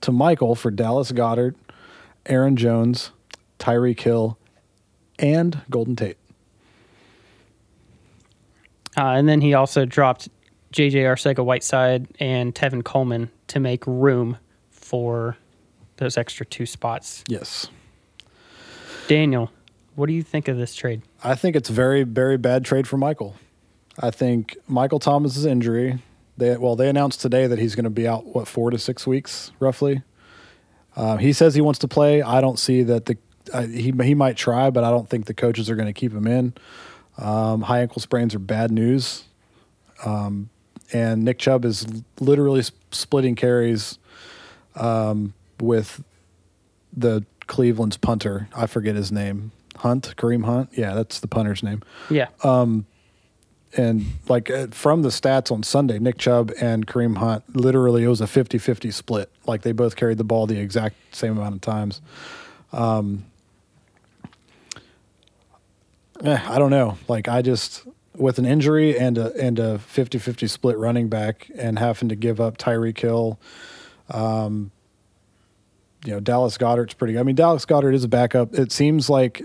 to 0.00 0.12
Michael 0.12 0.54
for 0.54 0.70
Dallas 0.70 1.12
Goedert, 1.12 1.54
Aaron 2.26 2.56
Jones, 2.56 3.10
Tyreek 3.58 4.00
Hill, 4.00 4.38
and 5.18 5.62
Golden 5.70 5.96
Tate. 5.96 6.18
Uh, 8.96 9.10
and 9.10 9.28
then 9.28 9.40
he 9.40 9.54
also 9.54 9.84
dropped 9.84 10.28
J.J. 10.74 11.04
Arcega 11.04 11.44
Whiteside 11.44 12.08
and 12.18 12.52
Tevin 12.52 12.82
Coleman 12.82 13.30
to 13.46 13.60
make 13.60 13.86
room 13.86 14.38
for 14.72 15.36
those 15.98 16.16
extra 16.16 16.44
two 16.44 16.66
spots. 16.66 17.22
Yes. 17.28 17.68
Daniel, 19.06 19.52
what 19.94 20.06
do 20.06 20.12
you 20.12 20.22
think 20.24 20.48
of 20.48 20.56
this 20.56 20.74
trade? 20.74 21.02
I 21.22 21.36
think 21.36 21.54
it's 21.54 21.68
very, 21.68 22.02
very 22.02 22.36
bad 22.36 22.64
trade 22.64 22.88
for 22.88 22.96
Michael. 22.96 23.36
I 24.00 24.10
think 24.10 24.56
Michael 24.66 24.98
Thomas's 24.98 25.46
injury. 25.46 26.00
They 26.36 26.56
well, 26.56 26.74
they 26.74 26.88
announced 26.88 27.20
today 27.20 27.46
that 27.46 27.60
he's 27.60 27.76
going 27.76 27.84
to 27.84 27.90
be 27.90 28.08
out 28.08 28.26
what 28.26 28.48
four 28.48 28.72
to 28.72 28.78
six 28.78 29.06
weeks 29.06 29.52
roughly. 29.60 30.02
Uh, 30.96 31.18
he 31.18 31.32
says 31.32 31.54
he 31.54 31.60
wants 31.60 31.78
to 31.78 31.88
play. 31.88 32.20
I 32.20 32.40
don't 32.40 32.58
see 32.58 32.82
that 32.82 33.06
the 33.06 33.16
uh, 33.52 33.62
he 33.68 33.94
he 34.02 34.16
might 34.16 34.36
try, 34.36 34.70
but 34.70 34.82
I 34.82 34.90
don't 34.90 35.08
think 35.08 35.26
the 35.26 35.34
coaches 35.34 35.70
are 35.70 35.76
going 35.76 35.86
to 35.86 35.92
keep 35.92 36.12
him 36.12 36.26
in. 36.26 36.54
Um, 37.16 37.62
high 37.62 37.82
ankle 37.82 38.02
sprains 38.02 38.34
are 38.34 38.40
bad 38.40 38.72
news, 38.72 39.22
um, 40.04 40.50
and 40.94 41.24
Nick 41.24 41.38
Chubb 41.38 41.64
is 41.64 41.86
literally 42.20 42.62
sp- 42.64 42.78
splitting 42.92 43.34
carries 43.34 43.98
um, 44.76 45.34
with 45.60 46.02
the 46.96 47.24
Cleveland's 47.48 47.96
punter. 47.96 48.48
I 48.56 48.66
forget 48.66 48.94
his 48.94 49.12
name. 49.12 49.50
Hunt, 49.76 50.14
Kareem 50.16 50.44
Hunt. 50.44 50.70
Yeah, 50.72 50.94
that's 50.94 51.18
the 51.18 51.26
punter's 51.26 51.62
name. 51.62 51.82
Yeah. 52.08 52.28
And 53.76 54.06
like 54.28 54.50
uh, 54.50 54.68
from 54.68 55.02
the 55.02 55.08
stats 55.08 55.50
on 55.50 55.64
Sunday, 55.64 55.98
Nick 55.98 56.16
Chubb 56.16 56.52
and 56.60 56.86
Kareem 56.86 57.18
Hunt, 57.18 57.56
literally 57.56 58.04
it 58.04 58.08
was 58.08 58.20
a 58.20 58.28
50 58.28 58.58
50 58.58 58.92
split. 58.92 59.32
Like 59.46 59.62
they 59.62 59.72
both 59.72 59.96
carried 59.96 60.18
the 60.18 60.24
ball 60.24 60.46
the 60.46 60.60
exact 60.60 60.94
same 61.10 61.36
amount 61.36 61.56
of 61.56 61.60
times. 61.60 62.00
Um, 62.72 63.24
eh, 66.22 66.38
I 66.48 66.58
don't 66.60 66.70
know. 66.70 66.96
Like 67.08 67.26
I 67.26 67.42
just, 67.42 67.82
with 68.16 68.38
an 68.38 68.46
injury 68.46 68.98
and 68.98 69.18
a, 69.18 69.34
and 69.36 69.58
a 69.58 69.78
50 69.78 70.18
50 70.18 70.46
split 70.46 70.76
running 70.78 71.08
back 71.08 71.50
and 71.56 71.78
having 71.78 72.08
to 72.08 72.16
give 72.16 72.40
up 72.40 72.58
Tyreek 72.58 72.98
Hill, 72.98 73.38
um, 74.10 74.70
you 76.04 76.12
know, 76.12 76.20
Dallas 76.20 76.58
Goedert's 76.58 76.94
pretty. 76.94 77.18
I 77.18 77.22
mean, 77.22 77.34
Dallas 77.34 77.64
Goddard 77.64 77.94
is 77.94 78.04
a 78.04 78.08
backup. 78.08 78.54
It 78.54 78.72
seems 78.72 79.08
like 79.08 79.42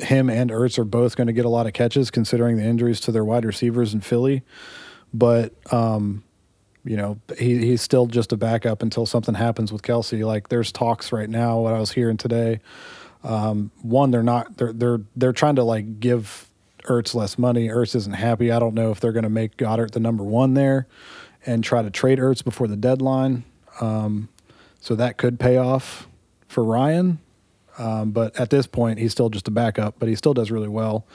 him 0.00 0.28
and 0.28 0.50
Ertz 0.50 0.78
are 0.78 0.84
both 0.84 1.16
going 1.16 1.28
to 1.28 1.32
get 1.32 1.44
a 1.44 1.48
lot 1.48 1.66
of 1.66 1.72
catches 1.72 2.10
considering 2.10 2.56
the 2.56 2.64
injuries 2.64 3.00
to 3.00 3.12
their 3.12 3.24
wide 3.24 3.44
receivers 3.44 3.94
in 3.94 4.00
Philly. 4.00 4.42
But 5.14 5.52
um, 5.72 6.24
you 6.84 6.96
know, 6.96 7.18
he 7.38 7.58
he's 7.58 7.82
still 7.82 8.06
just 8.06 8.32
a 8.32 8.36
backup 8.36 8.82
until 8.82 9.06
something 9.06 9.34
happens 9.34 9.72
with 9.72 9.82
Kelce. 9.82 10.24
Like 10.24 10.48
there's 10.48 10.72
talks 10.72 11.12
right 11.12 11.28
now. 11.28 11.60
What 11.60 11.74
I 11.74 11.80
was 11.80 11.92
hearing 11.92 12.16
today, 12.16 12.60
um, 13.24 13.70
one 13.82 14.10
they're 14.10 14.22
not 14.22 14.56
they're 14.56 14.72
they're 14.72 15.00
they're 15.16 15.32
trying 15.32 15.56
to 15.56 15.64
like 15.64 16.00
give 16.00 16.47
Ertz 16.88 17.14
less 17.14 17.38
money. 17.38 17.68
Ertz 17.68 17.94
isn't 17.94 18.14
happy. 18.14 18.50
I 18.50 18.58
don't 18.58 18.74
know 18.74 18.90
if 18.90 19.00
they're 19.00 19.12
going 19.12 19.24
to 19.24 19.30
make 19.30 19.56
Goedert 19.56 19.92
the 19.92 20.00
number 20.00 20.24
one 20.24 20.54
there 20.54 20.86
and 21.46 21.62
try 21.62 21.82
to 21.82 21.90
trade 21.90 22.18
Ertz 22.18 22.42
before 22.42 22.66
the 22.66 22.76
deadline. 22.76 23.44
Um, 23.80 24.28
so 24.80 24.94
that 24.96 25.16
could 25.16 25.38
pay 25.38 25.56
off 25.56 26.08
for 26.48 26.64
Ryan. 26.64 27.18
Um, 27.78 28.10
but 28.10 28.38
at 28.38 28.50
this 28.50 28.66
point, 28.66 28.98
he's 28.98 29.12
still 29.12 29.30
just 29.30 29.46
a 29.46 29.50
backup, 29.50 29.96
but 29.98 30.08
he 30.08 30.16
still 30.16 30.34
does 30.34 30.50
really 30.50 30.68
well. 30.68 31.06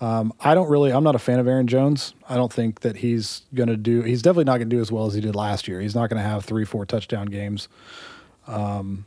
Um, 0.00 0.32
I 0.40 0.54
don't 0.54 0.68
really, 0.68 0.92
I'm 0.92 1.04
not 1.04 1.14
a 1.14 1.18
fan 1.20 1.38
of 1.38 1.46
Aaron 1.46 1.68
Jones. 1.68 2.12
I 2.28 2.34
don't 2.34 2.52
think 2.52 2.80
that 2.80 2.96
he's 2.96 3.42
going 3.54 3.68
to 3.68 3.76
do, 3.76 4.02
he's 4.02 4.20
definitely 4.20 4.44
not 4.44 4.58
going 4.58 4.68
to 4.68 4.76
do 4.76 4.80
as 4.80 4.90
well 4.90 5.06
as 5.06 5.14
he 5.14 5.20
did 5.20 5.36
last 5.36 5.68
year. 5.68 5.80
He's 5.80 5.94
not 5.94 6.10
going 6.10 6.20
to 6.20 6.28
have 6.28 6.44
three, 6.44 6.64
four 6.64 6.84
touchdown 6.84 7.26
games 7.26 7.68
um, 8.48 9.06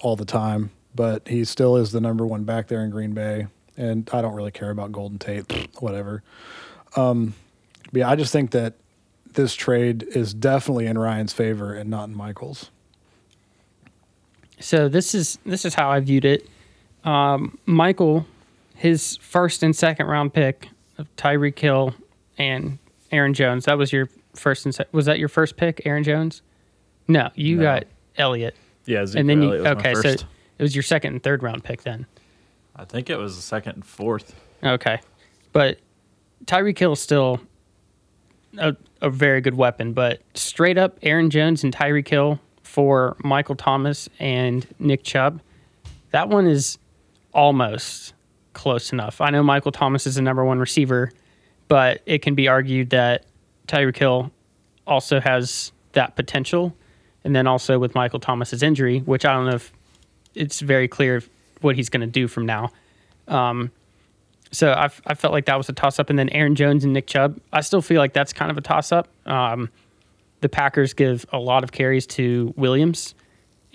all 0.00 0.16
the 0.16 0.24
time, 0.24 0.70
but 0.94 1.28
he 1.28 1.44
still 1.44 1.76
is 1.76 1.92
the 1.92 2.00
number 2.00 2.26
one 2.26 2.44
back 2.44 2.68
there 2.68 2.82
in 2.82 2.90
Green 2.90 3.12
Bay. 3.12 3.48
And 3.80 4.08
I 4.12 4.20
don't 4.20 4.34
really 4.34 4.50
care 4.50 4.70
about 4.70 4.92
Golden 4.92 5.18
Tate, 5.18 5.70
whatever. 5.80 6.22
Um, 6.96 7.34
but 7.92 8.00
yeah, 8.00 8.10
I 8.10 8.16
just 8.16 8.32
think 8.32 8.50
that 8.50 8.74
this 9.32 9.54
trade 9.54 10.02
is 10.02 10.34
definitely 10.34 10.86
in 10.86 10.98
Ryan's 10.98 11.32
favor 11.32 11.72
and 11.72 11.88
not 11.88 12.08
in 12.08 12.14
Michael's. 12.14 12.70
So 14.58 14.88
this 14.88 15.14
is 15.14 15.38
this 15.46 15.64
is 15.64 15.74
how 15.74 15.90
I 15.90 16.00
viewed 16.00 16.24
it. 16.24 16.46
Um, 17.04 17.58
Michael, 17.64 18.26
his 18.74 19.16
first 19.18 19.62
and 19.62 19.74
second 19.74 20.06
round 20.06 20.34
pick 20.34 20.68
of 20.98 21.14
Tyreek 21.16 21.58
Hill 21.58 21.94
and 22.36 22.78
Aaron 23.10 23.32
Jones. 23.32 23.64
That 23.64 23.78
was 23.78 23.92
your 23.92 24.08
first 24.34 24.66
and 24.66 24.74
se- 24.74 24.84
was 24.92 25.06
that 25.06 25.18
your 25.18 25.28
first 25.30 25.56
pick, 25.56 25.80
Aaron 25.86 26.04
Jones? 26.04 26.42
No, 27.08 27.30
you 27.34 27.56
No. 27.56 27.62
got 27.62 27.84
Elliott, 28.18 28.54
Yeah, 28.84 29.06
Zeke 29.06 29.20
and 29.20 29.30
then 29.30 29.40
you 29.42 29.48
Elliott 29.48 29.76
was 29.76 29.84
my 29.84 29.90
okay. 29.90 29.94
So 29.94 30.26
it 30.58 30.62
was 30.62 30.76
your 30.76 30.82
second 30.82 31.14
and 31.14 31.22
third 31.22 31.42
round 31.42 31.64
pick 31.64 31.82
then. 31.82 32.04
I 32.80 32.86
think 32.86 33.10
it 33.10 33.18
was 33.18 33.36
the 33.36 33.42
second 33.42 33.74
and 33.74 33.84
fourth. 33.84 34.34
Okay, 34.64 35.00
but 35.52 35.78
Tyreek 36.46 36.78
Hill 36.78 36.94
is 36.94 37.00
still 37.00 37.38
a, 38.56 38.74
a 39.02 39.10
very 39.10 39.42
good 39.42 39.54
weapon. 39.54 39.92
But 39.92 40.22
straight 40.32 40.78
up, 40.78 40.98
Aaron 41.02 41.28
Jones 41.28 41.62
and 41.62 41.76
Tyreek 41.76 42.08
Hill 42.08 42.40
for 42.62 43.18
Michael 43.22 43.54
Thomas 43.54 44.08
and 44.18 44.66
Nick 44.78 45.02
Chubb. 45.02 45.42
That 46.12 46.30
one 46.30 46.46
is 46.46 46.78
almost 47.34 48.14
close 48.54 48.94
enough. 48.94 49.20
I 49.20 49.28
know 49.28 49.42
Michael 49.42 49.72
Thomas 49.72 50.06
is 50.06 50.14
the 50.14 50.22
number 50.22 50.42
one 50.42 50.58
receiver, 50.58 51.12
but 51.68 52.00
it 52.06 52.22
can 52.22 52.34
be 52.34 52.48
argued 52.48 52.88
that 52.90 53.26
Tyreek 53.68 53.98
Hill 53.98 54.30
also 54.86 55.20
has 55.20 55.70
that 55.92 56.16
potential. 56.16 56.74
And 57.24 57.36
then 57.36 57.46
also 57.46 57.78
with 57.78 57.94
Michael 57.94 58.20
Thomas's 58.20 58.62
injury, 58.62 59.00
which 59.00 59.26
I 59.26 59.34
don't 59.34 59.44
know 59.44 59.56
if 59.56 59.70
it's 60.34 60.60
very 60.60 60.88
clear 60.88 61.22
what 61.60 61.76
he's 61.76 61.88
going 61.88 62.00
to 62.00 62.06
do 62.06 62.28
from 62.28 62.46
now. 62.46 62.70
Um, 63.28 63.70
so 64.52 64.72
I, 64.72 64.90
I 65.06 65.14
felt 65.14 65.32
like 65.32 65.46
that 65.46 65.56
was 65.56 65.68
a 65.68 65.72
toss 65.72 65.98
up. 65.98 66.10
And 66.10 66.18
then 66.18 66.28
Aaron 66.30 66.54
Jones 66.54 66.84
and 66.84 66.92
Nick 66.92 67.06
Chubb, 67.06 67.40
I 67.52 67.60
still 67.60 67.82
feel 67.82 67.98
like 67.98 68.12
that's 68.12 68.32
kind 68.32 68.50
of 68.50 68.58
a 68.58 68.60
toss 68.60 68.92
up. 68.92 69.08
Um, 69.26 69.70
the 70.40 70.48
Packers 70.48 70.94
give 70.94 71.26
a 71.32 71.38
lot 71.38 71.64
of 71.64 71.72
carries 71.72 72.06
to 72.08 72.54
Williams, 72.56 73.14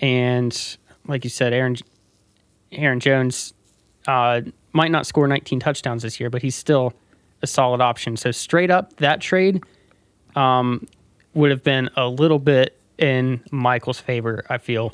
and 0.00 0.76
like 1.06 1.24
you 1.24 1.30
said, 1.30 1.52
Aaron 1.52 1.76
Aaron 2.72 3.00
Jones 3.00 3.54
uh, 4.06 4.40
might 4.72 4.90
not 4.90 5.06
score 5.06 5.26
19 5.28 5.60
touchdowns 5.60 6.02
this 6.02 6.18
year, 6.18 6.28
but 6.30 6.42
he's 6.42 6.56
still 6.56 6.92
a 7.42 7.46
solid 7.46 7.80
option. 7.80 8.16
So 8.16 8.30
straight 8.32 8.70
up, 8.70 8.96
that 8.96 9.20
trade 9.20 9.62
um, 10.34 10.86
would 11.34 11.50
have 11.50 11.62
been 11.62 11.88
a 11.96 12.08
little 12.08 12.38
bit 12.38 12.78
in 12.98 13.42
Michael's 13.50 14.00
favor. 14.00 14.44
I 14.48 14.58
feel 14.58 14.92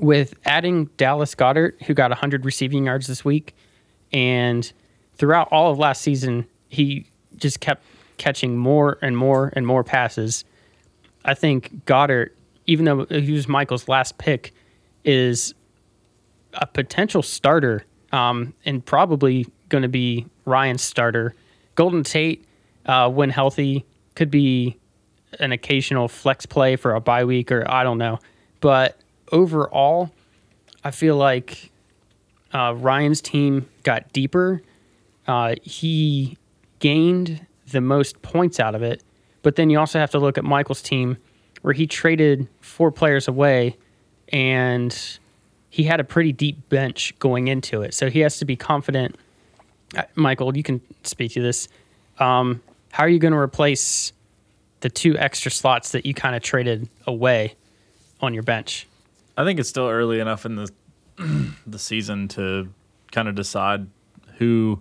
with 0.00 0.34
adding 0.44 0.86
Dallas 0.96 1.34
Goedert, 1.34 1.82
who 1.82 1.94
got 1.94 2.10
100 2.10 2.44
receiving 2.44 2.86
yards 2.86 3.06
this 3.06 3.24
week, 3.24 3.54
and 4.12 4.70
throughout 5.16 5.48
all 5.50 5.70
of 5.70 5.78
last 5.78 6.02
season, 6.02 6.46
he 6.68 7.06
just 7.36 7.60
kept 7.60 7.84
catching 8.16 8.56
more 8.56 8.98
and 9.02 9.16
more 9.16 9.52
and 9.54 9.66
more 9.66 9.84
passes. 9.84 10.44
I 11.24 11.34
think 11.34 11.84
Goddard, 11.84 12.34
even 12.66 12.84
though 12.84 13.04
he 13.06 13.32
was 13.32 13.48
Michael's 13.48 13.88
last 13.88 14.18
pick, 14.18 14.52
is 15.04 15.54
a 16.54 16.66
potential 16.66 17.22
starter 17.22 17.84
um, 18.12 18.54
and 18.64 18.84
probably 18.84 19.46
going 19.68 19.82
to 19.82 19.88
be 19.88 20.26
Ryan's 20.44 20.82
starter. 20.82 21.34
Golden 21.74 22.02
Tate, 22.02 22.44
uh, 22.86 23.08
when 23.08 23.30
healthy, 23.30 23.84
could 24.14 24.30
be 24.30 24.76
an 25.38 25.52
occasional 25.52 26.08
flex 26.08 26.44
play 26.44 26.76
for 26.76 26.94
a 26.94 27.00
bye 27.00 27.24
week 27.24 27.52
or 27.52 27.70
I 27.70 27.84
don't 27.84 27.98
know. 27.98 28.18
But 28.60 28.99
overall, 29.32 30.10
I 30.84 30.90
feel 30.90 31.16
like 31.16 31.70
uh, 32.52 32.74
Ryan's 32.76 33.20
team 33.20 33.68
got 33.82 34.12
deeper. 34.12 34.62
Uh, 35.26 35.54
he 35.62 36.36
gained 36.78 37.46
the 37.70 37.80
most 37.80 38.20
points 38.22 38.58
out 38.58 38.74
of 38.74 38.82
it. 38.82 39.02
But 39.42 39.56
then 39.56 39.70
you 39.70 39.78
also 39.78 39.98
have 39.98 40.10
to 40.10 40.18
look 40.18 40.36
at 40.36 40.44
Michael's 40.44 40.82
team 40.82 41.16
where 41.62 41.74
he 41.74 41.86
traded 41.86 42.48
four 42.60 42.90
players 42.90 43.28
away 43.28 43.76
and 44.32 45.18
he 45.68 45.84
had 45.84 46.00
a 46.00 46.04
pretty 46.04 46.32
deep 46.32 46.68
bench 46.68 47.14
going 47.18 47.48
into 47.48 47.82
it. 47.82 47.94
So 47.94 48.10
he 48.10 48.20
has 48.20 48.38
to 48.38 48.44
be 48.44 48.56
confident. 48.56 49.16
Uh, 49.96 50.02
Michael, 50.14 50.56
you 50.56 50.62
can 50.62 50.80
speak 51.04 51.32
to 51.32 51.42
this. 51.42 51.68
Um, 52.18 52.62
how 52.90 53.04
are 53.04 53.08
you 53.08 53.18
going 53.18 53.32
to 53.32 53.38
replace 53.38 54.12
the 54.80 54.90
two 54.90 55.16
extra 55.18 55.50
slots 55.50 55.92
that 55.92 56.04
you 56.06 56.14
kind 56.14 56.34
of 56.34 56.42
traded 56.42 56.88
away 57.06 57.54
on 58.20 58.34
your 58.34 58.42
bench? 58.42 58.86
I 59.36 59.44
think 59.44 59.58
it's 59.60 59.68
still 59.68 59.88
early 59.88 60.20
enough 60.20 60.44
in 60.46 60.56
the 60.56 60.70
the 61.66 61.78
season 61.78 62.28
to 62.28 62.68
kind 63.12 63.28
of 63.28 63.34
decide 63.34 63.86
who 64.38 64.80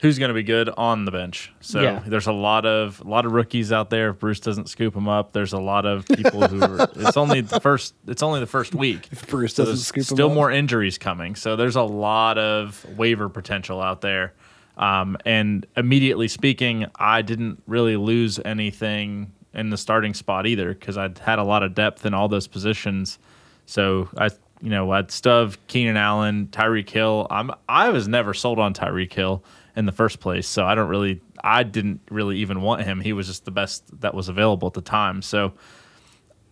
who's 0.00 0.18
going 0.18 0.28
to 0.28 0.34
be 0.34 0.42
good 0.42 0.68
on 0.76 1.04
the 1.06 1.10
bench. 1.10 1.52
So 1.60 1.80
Yeah. 1.80 2.02
there's 2.06 2.26
a 2.26 2.32
lot 2.32 2.66
of 2.66 3.00
a 3.00 3.08
lot 3.08 3.24
of 3.24 3.32
rookies 3.32 3.72
out 3.72 3.90
there. 3.90 4.10
If 4.10 4.18
Bruce 4.18 4.40
doesn't 4.40 4.68
scoop 4.68 4.92
them 4.94 5.08
up, 5.08 5.32
there's 5.32 5.52
a 5.52 5.58
lot 5.60 5.86
of 5.86 6.06
people 6.06 6.46
who 6.46 6.60
are. 6.62 6.88
It's 6.96 7.16
only 7.16 7.40
the 7.40 7.60
first. 7.60 7.94
It's 8.06 8.22
only 8.22 8.40
the 8.40 8.46
first 8.46 8.74
week. 8.74 9.08
If 9.12 9.26
Bruce 9.28 9.54
So 9.54 9.64
doesn't 9.64 9.78
scoop 9.84 10.04
still 10.04 10.28
up. 10.28 10.34
more 10.34 10.50
injuries 10.50 10.98
coming. 10.98 11.34
So 11.36 11.56
there's 11.56 11.76
a 11.76 11.82
lot 11.82 12.36
of 12.38 12.84
waiver 12.96 13.28
potential 13.28 13.80
out 13.80 14.00
there. 14.00 14.34
Um, 14.76 15.16
and 15.24 15.64
immediately 15.76 16.26
speaking, 16.26 16.86
I 16.96 17.22
didn't 17.22 17.62
really 17.68 17.96
lose 17.96 18.40
anything 18.44 19.30
in 19.54 19.70
the 19.70 19.76
starting 19.76 20.14
spot 20.14 20.48
either 20.48 20.74
because 20.74 20.98
I'd 20.98 21.18
had 21.18 21.38
a 21.38 21.44
lot 21.44 21.62
of 21.62 21.74
depth 21.76 22.04
in 22.04 22.12
all 22.12 22.26
those 22.28 22.48
positions. 22.48 23.20
So 23.66 24.08
I, 24.16 24.30
you 24.62 24.70
know, 24.70 24.90
I'd 24.92 25.10
Stove, 25.10 25.58
Keenan 25.66 25.96
Allen, 25.96 26.48
Tyreek 26.52 26.88
Hill. 26.88 27.26
I'm 27.30 27.50
I 27.68 27.90
was 27.90 28.08
never 28.08 28.34
sold 28.34 28.58
on 28.58 28.74
Tyreek 28.74 29.12
Hill 29.12 29.44
in 29.76 29.86
the 29.86 29.92
first 29.92 30.20
place. 30.20 30.46
So 30.46 30.64
I 30.64 30.74
don't 30.74 30.88
really, 30.88 31.20
I 31.42 31.62
didn't 31.62 32.00
really 32.10 32.38
even 32.38 32.60
want 32.60 32.82
him. 32.82 33.00
He 33.00 33.12
was 33.12 33.26
just 33.26 33.44
the 33.44 33.50
best 33.50 34.00
that 34.00 34.14
was 34.14 34.28
available 34.28 34.68
at 34.68 34.74
the 34.74 34.80
time. 34.80 35.22
So 35.22 35.52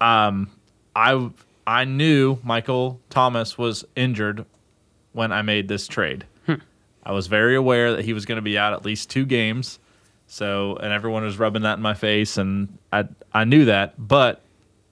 um, 0.01 0.51
I 0.96 1.31
I 1.66 1.85
knew 1.85 2.38
Michael 2.42 3.01
Thomas 3.11 3.57
was 3.57 3.85
injured 3.94 4.44
when 5.12 5.33
I 5.33 5.42
made 5.42 5.68
this 5.68 5.87
trade. 5.87 6.27
I 7.05 7.12
was 7.12 7.27
very 7.27 7.57
aware 7.57 7.96
that 7.96 8.05
he 8.05 8.12
was 8.12 8.27
going 8.27 8.37
to 8.37 8.42
be 8.42 8.57
out 8.57 8.72
at 8.72 8.85
least 8.85 9.11
two 9.11 9.27
games. 9.27 9.79
So, 10.29 10.77
and 10.77 10.92
everyone 10.92 11.25
was 11.25 11.38
rubbing 11.38 11.62
that 11.62 11.77
in 11.77 11.83
my 11.83 11.94
face, 11.94 12.37
and 12.38 12.79
I 12.92 13.07
I 13.33 13.44
knew 13.44 13.64
that. 13.66 13.94
But 13.98 14.40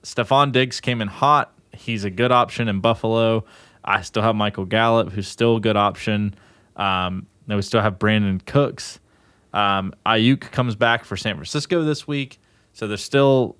Stefon 0.03 0.51
Diggs 0.51 0.79
came 0.79 1.01
in 1.01 1.07
hot. 1.07 1.53
He's 1.73 2.03
a 2.03 2.09
good 2.09 2.31
option 2.31 2.67
in 2.67 2.79
Buffalo. 2.79 3.45
I 3.83 4.01
still 4.01 4.23
have 4.23 4.35
Michael 4.35 4.65
Gallup, 4.65 5.11
who's 5.11 5.27
still 5.27 5.57
a 5.57 5.59
good 5.59 5.77
option. 5.77 6.35
Um, 6.75 7.27
then 7.47 7.57
we 7.57 7.63
still 7.63 7.81
have 7.81 7.97
Brandin 7.99 8.45
Cooks. 8.45 8.99
Um, 9.53 9.93
Aiyuk 10.05 10.41
comes 10.51 10.75
back 10.75 11.03
for 11.03 11.17
San 11.17 11.35
Francisco 11.35 11.83
this 11.83 12.07
week, 12.07 12.39
so 12.73 12.87
there's 12.87 13.03
still 13.03 13.57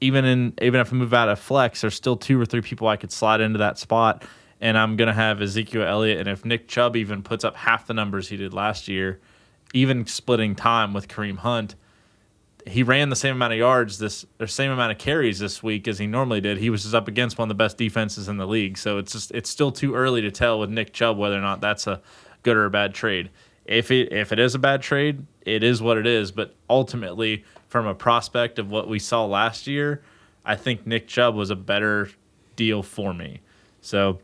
even 0.00 0.24
in 0.24 0.54
even 0.62 0.80
if 0.80 0.92
I 0.92 0.96
move 0.96 1.12
out 1.12 1.28
of 1.28 1.38
flex, 1.40 1.80
there's 1.80 1.94
still 1.94 2.16
two 2.16 2.40
or 2.40 2.46
three 2.46 2.60
people 2.60 2.86
I 2.86 2.96
could 2.96 3.10
slide 3.10 3.40
into 3.40 3.58
that 3.58 3.78
spot, 3.78 4.24
and 4.60 4.78
I'm 4.78 4.96
gonna 4.96 5.14
have 5.14 5.42
Ezekiel 5.42 5.82
Elliott. 5.82 6.20
And 6.20 6.28
if 6.28 6.44
Nick 6.44 6.68
Chubb 6.68 6.94
even 6.96 7.22
puts 7.22 7.44
up 7.44 7.56
half 7.56 7.86
the 7.86 7.94
numbers 7.94 8.28
he 8.28 8.36
did 8.36 8.54
last 8.54 8.86
year, 8.86 9.20
even 9.74 10.06
splitting 10.06 10.54
time 10.54 10.92
with 10.92 11.08
Kareem 11.08 11.38
Hunt, 11.38 11.74
he 12.68 12.82
ran 12.82 13.08
the 13.08 13.16
same 13.16 13.34
amount 13.36 13.52
of 13.52 13.58
yards 13.58 13.98
this 13.98 14.24
or 14.38 14.46
same 14.46 14.70
amount 14.70 14.92
of 14.92 14.98
carries 14.98 15.38
this 15.38 15.62
week 15.62 15.88
as 15.88 15.98
he 15.98 16.06
normally 16.06 16.40
did. 16.40 16.58
He 16.58 16.70
was 16.70 16.82
just 16.82 16.94
up 16.94 17.08
against 17.08 17.38
one 17.38 17.46
of 17.46 17.48
the 17.48 17.62
best 17.62 17.76
defenses 17.76 18.28
in 18.28 18.36
the 18.36 18.46
league. 18.46 18.78
So 18.78 18.98
it's 18.98 19.12
just 19.12 19.30
it's 19.32 19.50
still 19.50 19.72
too 19.72 19.94
early 19.94 20.20
to 20.22 20.30
tell 20.30 20.58
with 20.58 20.70
Nick 20.70 20.92
Chubb 20.92 21.18
whether 21.18 21.36
or 21.36 21.40
not 21.40 21.60
that's 21.60 21.86
a 21.86 22.00
good 22.42 22.56
or 22.56 22.66
a 22.66 22.70
bad 22.70 22.94
trade. 22.94 23.30
If 23.64 23.90
it 23.90 24.12
if 24.12 24.32
it 24.32 24.38
is 24.38 24.54
a 24.54 24.58
bad 24.58 24.82
trade, 24.82 25.26
it 25.42 25.62
is 25.62 25.82
what 25.82 25.98
it 25.98 26.06
is. 26.06 26.30
But 26.32 26.54
ultimately, 26.70 27.44
from 27.68 27.86
a 27.86 27.94
prospect 27.94 28.58
of 28.58 28.70
what 28.70 28.88
we 28.88 28.98
saw 28.98 29.24
last 29.24 29.66
year, 29.66 30.02
I 30.44 30.56
think 30.56 30.86
Nick 30.86 31.08
Chubb 31.08 31.34
was 31.34 31.50
a 31.50 31.56
better 31.56 32.10
deal 32.56 32.82
for 32.82 33.12
me. 33.12 33.40
So 33.80 34.20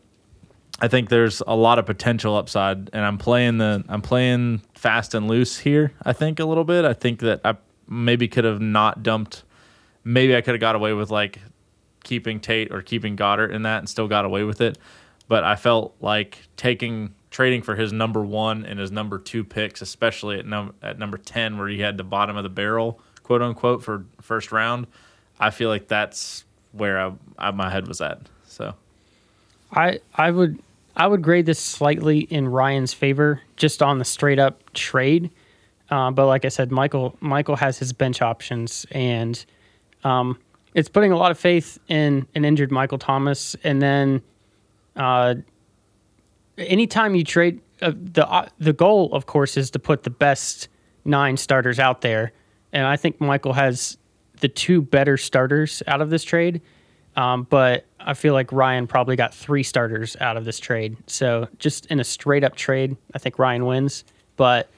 I 0.80 0.88
think 0.88 1.08
there's 1.08 1.42
a 1.46 1.54
lot 1.54 1.78
of 1.78 1.86
potential 1.86 2.36
upside, 2.36 2.90
and 2.92 3.04
I'm 3.04 3.18
playing 3.18 3.58
the 3.58 3.84
I'm 3.88 4.02
playing 4.02 4.62
fast 4.74 5.14
and 5.14 5.28
loose 5.28 5.58
here. 5.58 5.92
I 6.02 6.12
think 6.12 6.40
a 6.40 6.44
little 6.44 6.64
bit. 6.64 6.84
I 6.84 6.94
think 6.94 7.20
that 7.20 7.40
I 7.44 7.56
maybe 7.88 8.28
could 8.28 8.44
have 8.44 8.60
not 8.60 9.02
dumped. 9.02 9.42
Maybe 10.04 10.36
I 10.36 10.40
could 10.40 10.54
have 10.54 10.60
got 10.60 10.74
away 10.74 10.92
with 10.92 11.10
like 11.10 11.40
keeping 12.02 12.40
Tate 12.40 12.72
or 12.72 12.82
keeping 12.82 13.16
Goedert 13.16 13.52
in 13.52 13.62
that 13.62 13.78
and 13.78 13.88
still 13.88 14.08
got 14.08 14.24
away 14.24 14.44
with 14.44 14.60
it. 14.60 14.78
But 15.26 15.44
I 15.44 15.56
felt 15.56 15.94
like 16.00 16.38
taking 16.56 17.14
trading 17.30 17.62
for 17.62 17.74
his 17.74 17.92
number 17.92 18.22
one 18.22 18.64
and 18.64 18.78
his 18.78 18.92
number 18.92 19.18
two 19.18 19.42
picks, 19.42 19.80
especially 19.82 20.38
at 20.38 20.46
num 20.46 20.74
at 20.82 20.98
number 20.98 21.18
ten, 21.18 21.58
where 21.58 21.68
he 21.68 21.80
had 21.80 21.96
the 21.96 22.04
bottom 22.04 22.36
of 22.36 22.42
the 22.42 22.50
barrel, 22.50 23.00
quote 23.22 23.42
unquote, 23.42 23.82
for 23.82 24.04
first 24.20 24.52
round. 24.52 24.86
I 25.40 25.50
feel 25.50 25.68
like 25.68 25.88
that's 25.88 26.44
where 26.72 27.00
I, 27.00 27.12
I 27.38 27.50
my 27.50 27.70
head 27.70 27.88
was 27.88 28.00
at. 28.00 28.20
So 28.46 28.74
I 29.72 30.00
I 30.14 30.30
would 30.30 30.60
I 30.94 31.06
would 31.06 31.22
grade 31.22 31.46
this 31.46 31.58
slightly 31.58 32.20
in 32.20 32.46
Ryan's 32.48 32.92
favor, 32.92 33.40
just 33.56 33.82
on 33.82 33.98
the 33.98 34.04
straight 34.04 34.38
up 34.38 34.72
trade. 34.74 35.30
Uh, 35.94 36.10
but 36.10 36.26
like 36.26 36.44
I 36.44 36.48
said, 36.48 36.72
Michael 36.72 37.16
Michael 37.20 37.54
has 37.54 37.78
his 37.78 37.92
bench 37.92 38.20
options, 38.20 38.84
and 38.90 39.44
um, 40.02 40.40
it's 40.74 40.88
putting 40.88 41.12
a 41.12 41.16
lot 41.16 41.30
of 41.30 41.38
faith 41.38 41.78
in 41.86 42.26
an 42.34 42.44
injured 42.44 42.72
Michael 42.72 42.98
Thomas. 42.98 43.54
And 43.62 43.80
then, 43.80 44.20
uh, 44.96 45.36
anytime 46.58 47.14
you 47.14 47.22
trade, 47.22 47.60
uh, 47.80 47.92
the 47.94 48.28
uh, 48.28 48.48
the 48.58 48.72
goal, 48.72 49.08
of 49.12 49.26
course, 49.26 49.56
is 49.56 49.70
to 49.70 49.78
put 49.78 50.02
the 50.02 50.10
best 50.10 50.66
nine 51.04 51.36
starters 51.36 51.78
out 51.78 52.00
there. 52.00 52.32
And 52.72 52.84
I 52.88 52.96
think 52.96 53.20
Michael 53.20 53.52
has 53.52 53.96
the 54.40 54.48
two 54.48 54.82
better 54.82 55.16
starters 55.16 55.80
out 55.86 56.00
of 56.00 56.10
this 56.10 56.24
trade. 56.24 56.60
Um, 57.14 57.44
but 57.44 57.84
I 58.00 58.14
feel 58.14 58.34
like 58.34 58.50
Ryan 58.50 58.88
probably 58.88 59.14
got 59.14 59.32
three 59.32 59.62
starters 59.62 60.16
out 60.20 60.36
of 60.36 60.44
this 60.44 60.58
trade. 60.58 60.96
So 61.06 61.46
just 61.60 61.86
in 61.86 62.00
a 62.00 62.04
straight 62.04 62.42
up 62.42 62.56
trade, 62.56 62.96
I 63.14 63.20
think 63.20 63.38
Ryan 63.38 63.64
wins. 63.64 64.04
But 64.36 64.68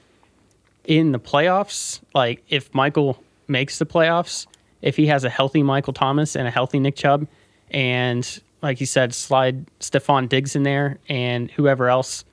in 0.87 1.11
the 1.11 1.19
playoffs, 1.19 1.99
like 2.15 2.43
if 2.49 2.73
Michael 2.73 3.21
makes 3.47 3.77
the 3.77 3.85
playoffs, 3.85 4.47
if 4.81 4.95
he 4.95 5.05
has 5.07 5.23
a 5.23 5.29
healthy 5.29 5.61
Michael 5.61 5.93
Thomas 5.93 6.35
and 6.35 6.47
a 6.47 6.51
healthy 6.51 6.79
Nick 6.79 6.95
Chubb, 6.95 7.27
and 7.69 8.41
like 8.61 8.79
you 8.79 8.85
said, 8.85 9.13
slide 9.13 9.65
Stefon 9.79 10.27
Diggs 10.27 10.55
in 10.55 10.63
there 10.63 10.97
and 11.09 11.51
whoever 11.51 11.89
else 11.89 12.23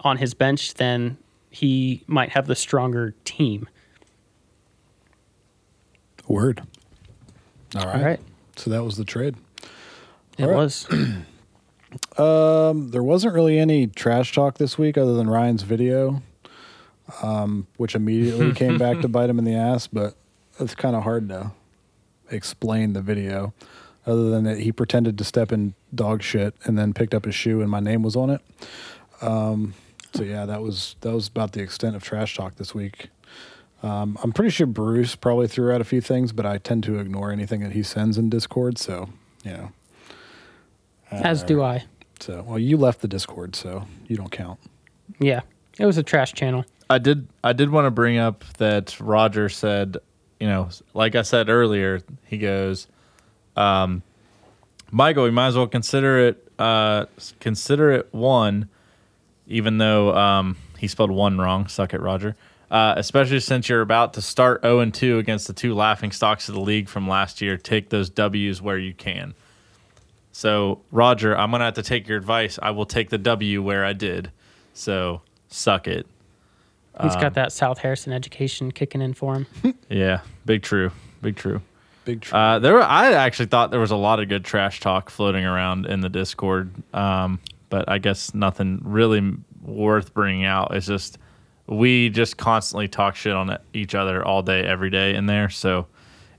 on 0.00 0.18
his 0.18 0.34
bench, 0.34 0.74
then 0.74 1.16
he 1.50 2.02
might 2.06 2.30
have 2.30 2.46
the 2.46 2.56
stronger 2.56 3.14
team. 3.24 3.68
Word. 6.26 6.62
All 7.76 7.86
right. 7.86 7.96
All 7.96 8.02
right. 8.02 8.20
So 8.56 8.70
that 8.70 8.84
was 8.84 8.96
the 8.96 9.04
trade. 9.04 9.36
It 10.36 10.44
All 10.44 10.50
right. 10.50 10.56
was. 10.56 10.86
Um, 12.18 12.90
there 12.90 13.04
wasn't 13.04 13.34
really 13.34 13.56
any 13.56 13.86
trash 13.86 14.32
talk 14.32 14.58
this 14.58 14.76
week 14.76 14.98
other 14.98 15.14
than 15.14 15.30
Ryan's 15.30 15.62
video, 15.62 16.22
um, 17.22 17.66
which 17.76 17.94
immediately 17.94 18.52
came 18.54 18.78
back 18.78 19.00
to 19.00 19.08
bite 19.08 19.30
him 19.30 19.38
in 19.38 19.44
the 19.44 19.54
ass. 19.54 19.86
But 19.86 20.14
it's 20.58 20.74
kind 20.74 20.96
of 20.96 21.02
hard 21.02 21.28
to 21.28 21.52
explain 22.30 22.92
the 22.92 23.02
video, 23.02 23.52
other 24.06 24.30
than 24.30 24.44
that 24.44 24.58
he 24.58 24.72
pretended 24.72 25.18
to 25.18 25.24
step 25.24 25.52
in 25.52 25.74
dog 25.94 26.22
shit 26.22 26.54
and 26.64 26.78
then 26.78 26.92
picked 26.92 27.14
up 27.14 27.24
his 27.24 27.34
shoe 27.34 27.60
and 27.60 27.70
my 27.70 27.80
name 27.80 28.02
was 28.02 28.16
on 28.16 28.30
it. 28.30 28.40
Um, 29.20 29.74
so 30.14 30.22
yeah, 30.22 30.46
that 30.46 30.62
was 30.62 30.96
that 31.00 31.12
was 31.12 31.28
about 31.28 31.52
the 31.52 31.60
extent 31.60 31.96
of 31.96 32.02
trash 32.02 32.36
talk 32.36 32.56
this 32.56 32.74
week. 32.74 33.08
Um, 33.82 34.16
I'm 34.22 34.32
pretty 34.32 34.50
sure 34.50 34.66
Bruce 34.66 35.14
probably 35.14 35.46
threw 35.46 35.70
out 35.70 35.80
a 35.80 35.84
few 35.84 36.00
things, 36.00 36.32
but 36.32 36.46
I 36.46 36.56
tend 36.56 36.84
to 36.84 36.98
ignore 36.98 37.30
anything 37.30 37.60
that 37.60 37.72
he 37.72 37.82
sends 37.82 38.16
in 38.16 38.30
Discord. 38.30 38.78
So 38.78 39.08
you 39.44 39.52
know. 39.52 39.72
As 41.10 41.44
do 41.44 41.62
I. 41.62 41.84
So, 42.20 42.42
well, 42.46 42.58
you 42.58 42.76
left 42.76 43.00
the 43.00 43.08
Discord, 43.08 43.54
so 43.54 43.84
you 44.06 44.16
don't 44.16 44.30
count. 44.30 44.58
Yeah. 45.20 45.42
It 45.78 45.86
was 45.86 45.98
a 45.98 46.02
trash 46.02 46.32
channel. 46.32 46.64
I 46.88 46.98
did 46.98 47.28
I 47.42 47.52
did 47.52 47.70
want 47.70 47.86
to 47.86 47.90
bring 47.90 48.18
up 48.18 48.44
that 48.58 48.98
Roger 49.00 49.48
said, 49.48 49.96
you 50.38 50.46
know, 50.46 50.68
like 50.92 51.14
I 51.14 51.22
said 51.22 51.48
earlier, 51.48 52.00
he 52.26 52.38
goes, 52.38 52.86
um, 53.56 54.02
Michael, 54.90 55.24
we 55.24 55.30
might 55.30 55.48
as 55.48 55.56
well 55.56 55.66
consider 55.66 56.28
it 56.28 56.48
uh, 56.58 57.06
consider 57.40 57.90
it 57.92 58.12
one, 58.12 58.68
even 59.46 59.78
though 59.78 60.14
um, 60.14 60.56
he 60.78 60.88
spelled 60.88 61.10
one 61.10 61.38
wrong. 61.38 61.66
Suck 61.66 61.94
it, 61.94 62.00
Roger. 62.00 62.36
Uh, 62.70 62.94
especially 62.96 63.40
since 63.40 63.68
you're 63.68 63.82
about 63.82 64.14
to 64.14 64.22
start 64.22 64.62
0 64.62 64.80
and 64.80 64.92
2 64.92 65.18
against 65.18 65.46
the 65.46 65.52
two 65.52 65.74
laughing 65.74 66.10
stocks 66.10 66.48
of 66.48 66.54
the 66.54 66.60
league 66.60 66.88
from 66.88 67.06
last 67.06 67.40
year. 67.40 67.56
Take 67.56 67.90
those 67.90 68.10
W's 68.10 68.60
where 68.60 68.78
you 68.78 68.94
can. 68.94 69.34
So, 70.32 70.80
Roger, 70.90 71.36
I'm 71.36 71.50
gonna 71.50 71.66
have 71.66 71.74
to 71.74 71.82
take 71.82 72.08
your 72.08 72.18
advice. 72.18 72.58
I 72.60 72.70
will 72.70 72.86
take 72.86 73.10
the 73.10 73.18
W 73.18 73.62
where 73.62 73.84
I 73.84 73.92
did. 73.92 74.32
So, 74.72 75.22
suck 75.48 75.86
it. 75.86 76.06
He's 77.02 77.14
Um, 77.14 77.20
got 77.20 77.34
that 77.34 77.52
South 77.52 77.78
Harrison 77.78 78.12
education 78.12 78.70
kicking 78.70 79.02
in 79.02 79.14
for 79.14 79.34
him. 79.34 79.46
Yeah, 79.88 80.20
big 80.46 80.62
true, 80.62 80.90
big 81.22 81.36
true. 81.36 81.60
Big 82.04 82.20
true. 82.20 82.36
Uh, 82.38 82.58
there, 82.58 82.74
were, 82.74 82.82
I 82.82 83.12
actually 83.12 83.46
thought 83.46 83.70
there 83.70 83.80
was 83.80 83.90
a 83.90 83.96
lot 83.96 84.20
of 84.20 84.28
good 84.28 84.44
trash 84.44 84.80
talk 84.80 85.08
floating 85.10 85.44
around 85.44 85.86
in 85.86 86.00
the 86.00 86.08
Discord, 86.10 86.70
um, 86.92 87.40
but 87.70 87.88
I 87.88 87.98
guess 87.98 88.34
nothing 88.34 88.80
really 88.84 89.22
worth 89.62 90.12
bringing 90.14 90.44
out. 90.44 90.74
It's 90.74 90.86
just 90.86 91.18
we 91.66 92.10
just 92.10 92.36
constantly 92.36 92.88
talk 92.88 93.16
shit 93.16 93.32
on 93.32 93.56
each 93.72 93.94
other 93.94 94.22
all 94.24 94.42
day, 94.42 94.60
every 94.64 94.90
day 94.90 95.14
in 95.14 95.24
there. 95.26 95.48
So 95.48 95.86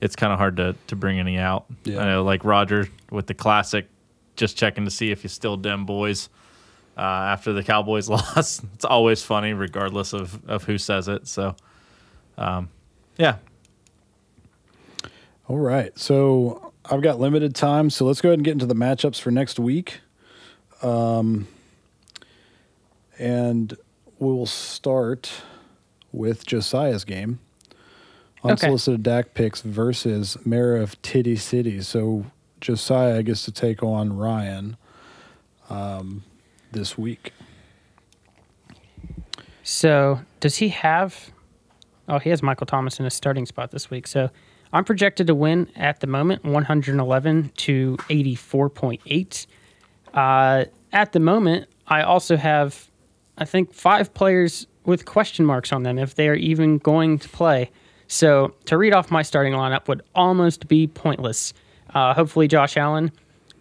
it's 0.01 0.15
kind 0.15 0.31
of 0.31 0.37
hard 0.37 0.57
to 0.57 0.75
to 0.87 0.95
bring 0.95 1.19
any 1.19 1.37
out. 1.39 1.65
Yeah. 1.83 1.99
I 2.01 2.05
know, 2.05 2.23
like 2.23 2.45
Roger 2.45 2.87
with 3.09 3.25
the 3.25 3.33
classic, 3.33 3.87
just 4.35 4.55
checking 4.57 4.85
to 4.85 4.91
see 4.91 5.09
if 5.11 5.23
you 5.23 5.29
still 5.29 5.57
dem 5.57 5.85
boys. 5.85 6.29
Uh, 6.97 7.01
after 7.01 7.51
the 7.53 7.63
Cowboys 7.63 8.07
lost, 8.09 8.63
it's 8.73 8.85
always 8.85 9.21
funny, 9.23 9.53
regardless 9.53 10.13
of, 10.13 10.39
of 10.49 10.63
who 10.63 10.77
says 10.77 11.07
it. 11.07 11.27
So, 11.27 11.55
um, 12.37 12.69
yeah, 13.17 13.37
All 15.47 15.57
right. 15.59 15.97
So 15.97 16.73
I've 16.89 17.01
got 17.01 17.19
limited 17.19 17.53
time, 17.55 17.89
so 17.89 18.05
let's 18.05 18.21
go 18.21 18.29
ahead 18.29 18.39
and 18.39 18.45
get 18.45 18.51
into 18.53 18.65
the 18.65 18.75
matchups 18.75 19.19
for 19.21 19.31
next 19.31 19.59
week. 19.59 19.99
Um, 20.81 21.47
and 23.19 23.75
we 24.19 24.27
will 24.31 24.45
start 24.45 25.31
with 26.11 26.45
Josiah's 26.45 27.03
game. 27.03 27.39
Unsolicited 28.43 29.01
Dak 29.03 29.33
picks 29.33 29.61
versus 29.61 30.37
Mayor 30.45 30.75
of 30.75 31.01
Titty 31.01 31.35
City. 31.35 31.81
So 31.81 32.25
Josiah 32.61 33.23
gets 33.23 33.43
to 33.45 33.51
take 33.51 33.81
on 33.81 34.15
Ryan 34.15 34.77
um, 35.69 36.23
this 36.75 36.97
week. 36.97 37.33
So 39.63 40.21
does 40.39 40.57
he 40.57 40.69
have? 40.69 41.31
Oh, 42.07 42.19
he 42.19 42.29
has 42.29 42.43
Michael 42.43 42.67
Thomas 42.67 42.99
in 42.99 43.05
his 43.05 43.15
starting 43.15 43.47
spot 43.47 43.71
this 43.71 43.89
week. 43.89 44.05
So 44.05 44.29
I'm 44.71 44.83
projected 44.83 45.25
to 45.27 45.35
win 45.35 45.71
at 45.75 46.01
the 46.01 46.07
moment, 46.07 46.43
111 46.43 47.51
to 47.55 47.97
84.8. 48.09 49.47
Uh, 50.13 50.65
at 50.93 51.11
the 51.13 51.19
moment, 51.19 51.67
I 51.87 52.03
also 52.03 52.37
have, 52.37 52.91
I 53.37 53.45
think, 53.45 53.73
five 53.73 54.13
players 54.13 54.67
with 54.85 55.05
question 55.05 55.45
marks 55.45 55.73
on 55.73 55.81
them 55.83 55.97
if 55.97 56.13
they 56.13 56.29
are 56.29 56.35
even 56.35 56.77
going 56.77 57.17
to 57.19 57.29
play. 57.29 57.71
So 58.07 58.53
to 58.65 58.77
read 58.77 58.93
off 58.93 59.09
my 59.09 59.23
starting 59.23 59.53
lineup 59.53 59.87
would 59.87 60.03
almost 60.13 60.67
be 60.67 60.85
pointless. 60.87 61.53
Uh, 61.93 62.13
hopefully, 62.13 62.47
Josh 62.47 62.77
Allen 62.77 63.11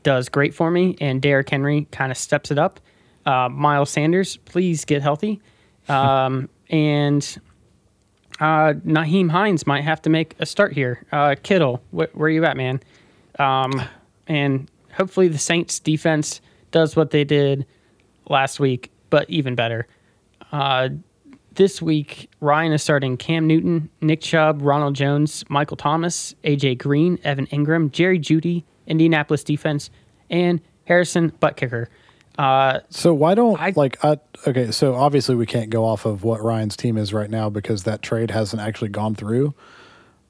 does 0.02 0.28
great 0.28 0.54
for 0.54 0.70
me, 0.70 0.96
and 1.00 1.22
Derrick 1.22 1.48
Henry 1.48 1.86
kind 1.90 2.12
of 2.12 2.18
steps 2.18 2.50
it 2.50 2.58
up. 2.58 2.78
Uh, 3.26 3.48
Miles 3.48 3.90
Sanders, 3.90 4.36
please 4.38 4.84
get 4.84 5.02
healthy. 5.02 5.40
Um, 5.88 6.48
and 6.70 7.38
Uh, 8.40 8.72
Nyheim 8.84 9.30
Hines 9.30 9.66
might 9.66 9.82
have 9.84 10.02
to 10.02 10.10
make 10.10 10.34
a 10.40 10.46
start 10.46 10.72
here. 10.72 11.04
Uh, 11.12 11.36
Kittle, 11.42 11.82
wh- 11.92 12.10
where 12.16 12.26
are 12.26 12.30
you 12.30 12.44
at, 12.44 12.56
man? 12.56 12.80
Um, 13.38 13.72
and 14.26 14.68
hopefully 14.92 15.28
the 15.28 15.38
Saints 15.38 15.78
defense 15.78 16.40
does 16.72 16.96
what 16.96 17.10
they 17.10 17.22
did 17.24 17.64
last 18.28 18.58
week, 18.58 18.90
but 19.10 19.28
even 19.30 19.54
better. 19.54 19.86
Uh, 20.50 20.88
this 21.54 21.80
week, 21.80 22.28
Ryan 22.40 22.72
is 22.72 22.82
starting 22.82 23.16
Cam 23.16 23.46
Newton, 23.46 23.88
Nick 24.00 24.20
Chubb, 24.20 24.60
Ronald 24.62 24.94
Jones, 24.96 25.44
Michael 25.48 25.76
Thomas, 25.76 26.34
AJ 26.42 26.78
Green, 26.78 27.20
Evan 27.22 27.46
Engram, 27.48 27.92
Jerry 27.92 28.18
Jeudy, 28.18 28.64
Indianapolis 28.88 29.44
defense, 29.44 29.90
and 30.28 30.60
Harrison 30.86 31.28
butt 31.38 31.56
kicker. 31.56 31.88
Uh, 32.38 32.80
So 32.90 33.14
why 33.14 33.34
don't 33.34 33.60
I- 33.60 33.72
like 33.76 34.02
I 34.04 34.18
okay, 34.46 34.70
so 34.72 34.94
obviously 34.94 35.34
we 35.36 35.46
can't 35.46 35.70
go 35.70 35.84
off 35.84 36.04
of 36.04 36.24
what 36.24 36.42
Ryan's 36.42 36.76
team 36.76 36.96
is 36.98 37.12
right 37.14 37.30
now 37.30 37.48
because 37.48 37.84
that 37.84 38.02
trade 38.02 38.30
hasn't 38.32 38.60
actually 38.60 38.88
gone 38.90 39.14
through. 39.14 39.54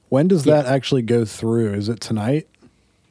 When 0.09 0.27
does 0.27 0.43
that 0.43 0.65
actually 0.67 1.01
go 1.01 1.25
through? 1.25 1.73
Is 1.73 1.89
it 1.89 1.99
tonight? 1.99 2.47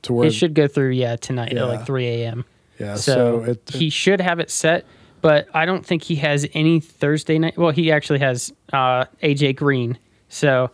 To 0.02 0.12
where 0.12 0.26
it 0.28 0.32
should 0.32 0.54
go 0.54 0.68
through, 0.68 0.90
yeah, 0.90 1.16
tonight 1.16 1.52
Yeah. 1.52 1.62
at 1.62 1.68
like 1.68 1.86
3 1.86 2.06
a.m. 2.06 2.44
yeah, 2.78 2.94
So, 2.96 3.42
so, 3.44 3.50
it, 3.52 3.70
he 3.74 3.88
should 3.90 4.20
have 4.20 4.38
it 4.38 4.50
set, 4.50 4.84
but 5.22 5.48
I 5.54 5.64
don't 5.66 5.84
think 5.84 6.02
he 6.02 6.16
has 6.16 6.46
any 6.54 6.78
Thursday 6.78 7.38
night. 7.38 7.56
Well, 7.56 7.70
he 7.70 7.90
actually 7.90 8.18
has 8.20 8.52
uh, 8.72 9.06
AJ 9.22 9.56
Green, 9.56 9.98
so 10.28 10.70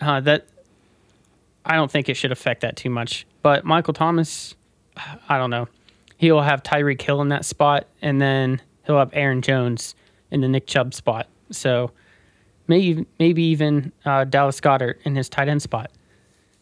uh, 0.00 0.20
that 0.20 0.46
I 1.64 1.74
don't 1.74 1.90
think 1.90 2.08
it 2.08 2.14
should 2.14 2.32
affect 2.32 2.60
that 2.60 2.76
too 2.76 2.90
much. 2.90 3.26
But 3.42 3.64
Michael 3.64 3.94
Thomas, 3.94 4.54
I 5.28 5.38
don't 5.38 5.50
know. 5.50 5.68
He'll 6.16 6.40
have 6.40 6.62
Tyreek 6.62 7.00
Hill 7.00 7.20
in 7.20 7.28
that 7.28 7.44
spot, 7.44 7.86
and 8.00 8.20
then 8.20 8.60
he'll 8.86 8.98
have 8.98 9.10
Aaron 9.12 9.42
Jones 9.42 9.94
in 10.30 10.40
the 10.40 10.48
Nick 10.48 10.66
Chubb 10.66 10.94
spot. 10.94 11.28
So 11.50 11.90
maybe 12.68 13.06
maybe 13.18 13.42
even 13.44 13.92
uh, 14.04 14.24
Dallas 14.24 14.60
Goedert 14.60 14.98
in 15.04 15.14
his 15.14 15.28
tight 15.28 15.48
end 15.48 15.62
spot. 15.62 15.90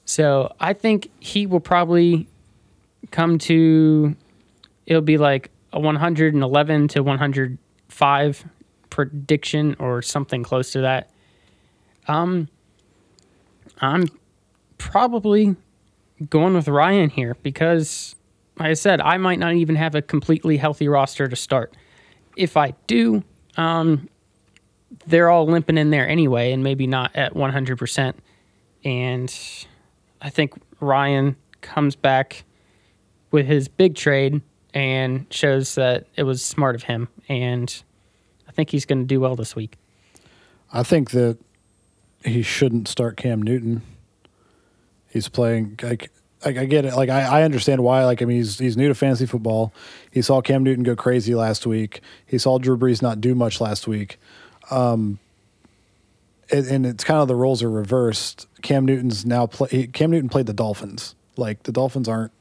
So 0.04 0.54
I 0.60 0.72
think 0.72 1.10
he 1.20 1.46
will 1.46 1.60
probably 1.60 2.28
come 3.10 3.38
to 3.38 4.16
it'll 4.86 5.02
be 5.02 5.18
like 5.18 5.50
a 5.72 5.80
111 5.80 6.88
to 6.88 7.02
105 7.02 8.44
prediction 8.90 9.76
or 9.78 10.02
something 10.02 10.42
close 10.42 10.72
to 10.72 10.80
that. 10.82 11.10
Um, 12.06 12.48
I'm 13.80 14.08
probably 14.78 15.56
going 16.30 16.54
with 16.54 16.68
Ryan 16.68 17.10
here 17.10 17.36
because, 17.42 18.14
like 18.58 18.68
I 18.68 18.74
said, 18.74 19.00
I 19.00 19.16
might 19.16 19.38
not 19.38 19.54
even 19.54 19.74
have 19.76 19.94
a 19.94 20.02
completely 20.02 20.56
healthy 20.56 20.88
roster 20.88 21.28
to 21.28 21.36
start. 21.36 21.76
If 22.36 22.56
I 22.56 22.74
do, 22.86 23.24
um, 23.56 24.08
they're 25.06 25.30
all 25.30 25.46
limping 25.46 25.78
in 25.78 25.90
there 25.90 26.08
anyway, 26.08 26.52
and 26.52 26.62
maybe 26.62 26.86
not 26.86 27.14
at 27.16 27.34
100%. 27.34 28.14
And 28.84 29.66
I 30.20 30.30
think 30.30 30.54
Ryan 30.80 31.36
comes 31.60 31.96
back 31.96 32.44
with 33.30 33.46
his 33.46 33.68
big 33.68 33.96
trade 33.96 34.40
and 34.72 35.26
shows 35.30 35.74
that 35.76 36.06
it 36.16 36.24
was 36.24 36.44
smart 36.44 36.74
of 36.74 36.84
him. 36.84 37.08
And 37.28 37.82
I 38.48 38.52
think 38.52 38.70
he's 38.70 38.84
going 38.84 39.00
to 39.00 39.06
do 39.06 39.20
well 39.20 39.36
this 39.36 39.56
week. 39.56 39.76
I 40.72 40.82
think 40.82 41.10
that 41.10 41.38
he 42.24 42.42
shouldn't 42.42 42.88
start 42.88 43.16
Cam 43.16 43.42
Newton. 43.42 43.82
He's 45.08 45.28
playing 45.28 45.78
like 45.82 46.10
like 46.44 46.56
I 46.56 46.64
get 46.64 46.84
it. 46.84 46.94
Like 46.94 47.08
I, 47.08 47.40
I 47.40 47.42
understand 47.42 47.82
why. 47.82 48.04
Like 48.04 48.22
I 48.22 48.24
mean, 48.24 48.38
he's 48.38 48.58
he's 48.58 48.76
new 48.76 48.88
to 48.88 48.94
fantasy 48.94 49.26
football. 49.26 49.72
He 50.10 50.22
saw 50.22 50.40
Cam 50.40 50.62
Newton 50.62 50.84
go 50.84 50.96
crazy 50.96 51.34
last 51.34 51.66
week. 51.66 52.00
He 52.26 52.38
saw 52.38 52.58
Drew 52.58 52.76
Brees 52.76 53.02
not 53.02 53.20
do 53.20 53.34
much 53.34 53.60
last 53.60 53.86
week. 53.86 54.18
Um, 54.70 55.18
and, 56.50 56.66
and 56.66 56.86
it's 56.86 57.04
kind 57.04 57.20
of 57.20 57.28
the 57.28 57.34
roles 57.34 57.62
are 57.62 57.70
reversed. 57.70 58.46
Cam 58.62 58.84
Newton's 58.84 59.24
now 59.24 59.46
play. 59.46 59.86
Cam 59.88 60.10
Newton 60.10 60.28
played 60.28 60.46
the 60.46 60.52
Dolphins. 60.52 61.14
Like 61.36 61.64
the 61.64 61.72
Dolphins 61.72 62.08
aren't 62.08 62.32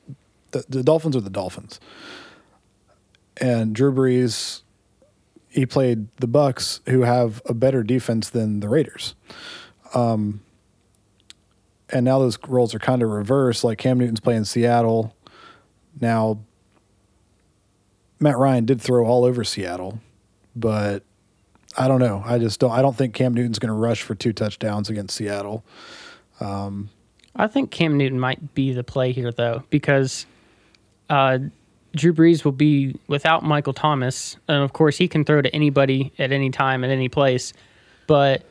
the, 0.51 0.63
the 0.69 0.83
Dolphins 0.83 1.15
are 1.15 1.21
the 1.21 1.29
Dolphins. 1.29 1.79
And 3.37 3.73
Drew 3.73 3.91
Brees, 3.91 4.61
he 5.49 5.65
played 5.65 6.07
the 6.17 6.27
Bucks, 6.27 6.81
who 6.87 7.01
have 7.01 7.41
a 7.45 7.53
better 7.53 7.83
defense 7.83 8.29
than 8.29 8.59
the 8.59 8.69
Raiders. 8.69 9.15
Um, 9.93 10.41
and 11.89 12.05
now 12.05 12.19
those 12.19 12.37
roles 12.47 12.73
are 12.75 12.79
kind 12.79 13.01
of 13.03 13.09
reversed. 13.09 13.63
Like 13.63 13.77
Cam 13.77 13.99
Newton's 13.99 14.19
playing 14.19 14.45
Seattle. 14.45 15.15
Now, 16.01 16.39
Matt 18.19 18.37
Ryan 18.37 18.65
did 18.65 18.81
throw 18.81 19.05
all 19.05 19.25
over 19.25 19.43
Seattle, 19.43 19.99
but 20.55 21.03
I 21.77 21.87
don't 21.87 21.99
know. 21.99 22.23
I 22.25 22.39
just 22.39 22.59
don't. 22.59 22.71
I 22.71 22.81
don't 22.81 22.95
think 22.95 23.13
Cam 23.13 23.33
Newton's 23.33 23.59
going 23.59 23.69
to 23.69 23.73
rush 23.73 24.01
for 24.01 24.15
two 24.15 24.33
touchdowns 24.33 24.89
against 24.89 25.15
Seattle. 25.15 25.63
I 27.35 27.47
think 27.47 27.71
Cam 27.71 27.97
Newton 27.97 28.19
might 28.19 28.53
be 28.53 28.73
the 28.73 28.83
play 28.83 29.11
here, 29.11 29.31
though, 29.31 29.63
because 29.69 30.25
uh, 31.09 31.39
Drew 31.95 32.13
Brees 32.13 32.45
will 32.45 32.51
be 32.51 32.95
without 33.07 33.43
Michael 33.43 33.73
Thomas. 33.73 34.37
And 34.47 34.63
of 34.63 34.73
course, 34.73 34.97
he 34.97 35.07
can 35.07 35.25
throw 35.25 35.41
to 35.41 35.53
anybody 35.55 36.13
at 36.19 36.31
any 36.31 36.51
time, 36.51 36.83
at 36.83 36.91
any 36.91 37.09
place. 37.09 37.53
But 38.07 38.43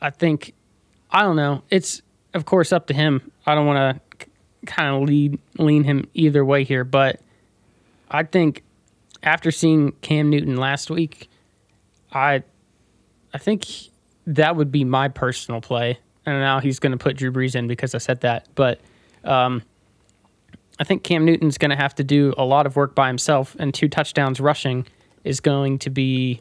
I 0.00 0.10
think, 0.10 0.54
I 1.10 1.22
don't 1.22 1.36
know. 1.36 1.62
It's, 1.70 2.02
of 2.34 2.44
course, 2.44 2.72
up 2.72 2.88
to 2.88 2.94
him. 2.94 3.30
I 3.46 3.54
don't 3.54 3.66
want 3.66 4.00
to 4.20 4.26
kind 4.66 4.94
of 4.94 5.08
lead 5.08 5.38
lean 5.58 5.84
him 5.84 6.08
either 6.14 6.44
way 6.44 6.64
here. 6.64 6.84
But 6.84 7.20
I 8.10 8.24
think 8.24 8.62
after 9.22 9.50
seeing 9.50 9.92
Cam 10.02 10.30
Newton 10.30 10.56
last 10.56 10.90
week, 10.90 11.30
I 12.12 12.42
I 13.32 13.38
think 13.38 13.66
that 14.26 14.56
would 14.56 14.72
be 14.72 14.84
my 14.84 15.08
personal 15.08 15.60
play. 15.60 15.98
And 16.26 16.40
now 16.40 16.60
he's 16.60 16.78
going 16.78 16.92
to 16.92 16.98
put 16.98 17.16
Drew 17.16 17.30
Brees 17.30 17.54
in 17.54 17.68
because 17.68 17.94
I 17.94 17.98
said 17.98 18.22
that. 18.22 18.48
But 18.54 18.80
um, 19.24 19.62
I 20.78 20.84
think 20.84 21.04
Cam 21.04 21.24
Newton's 21.24 21.58
going 21.58 21.70
to 21.70 21.76
have 21.76 21.94
to 21.96 22.04
do 22.04 22.32
a 22.38 22.44
lot 22.44 22.66
of 22.66 22.76
work 22.76 22.94
by 22.94 23.08
himself, 23.08 23.54
and 23.58 23.74
two 23.74 23.88
touchdowns 23.88 24.40
rushing 24.40 24.86
is 25.22 25.40
going 25.40 25.78
to 25.80 25.90
be 25.90 26.40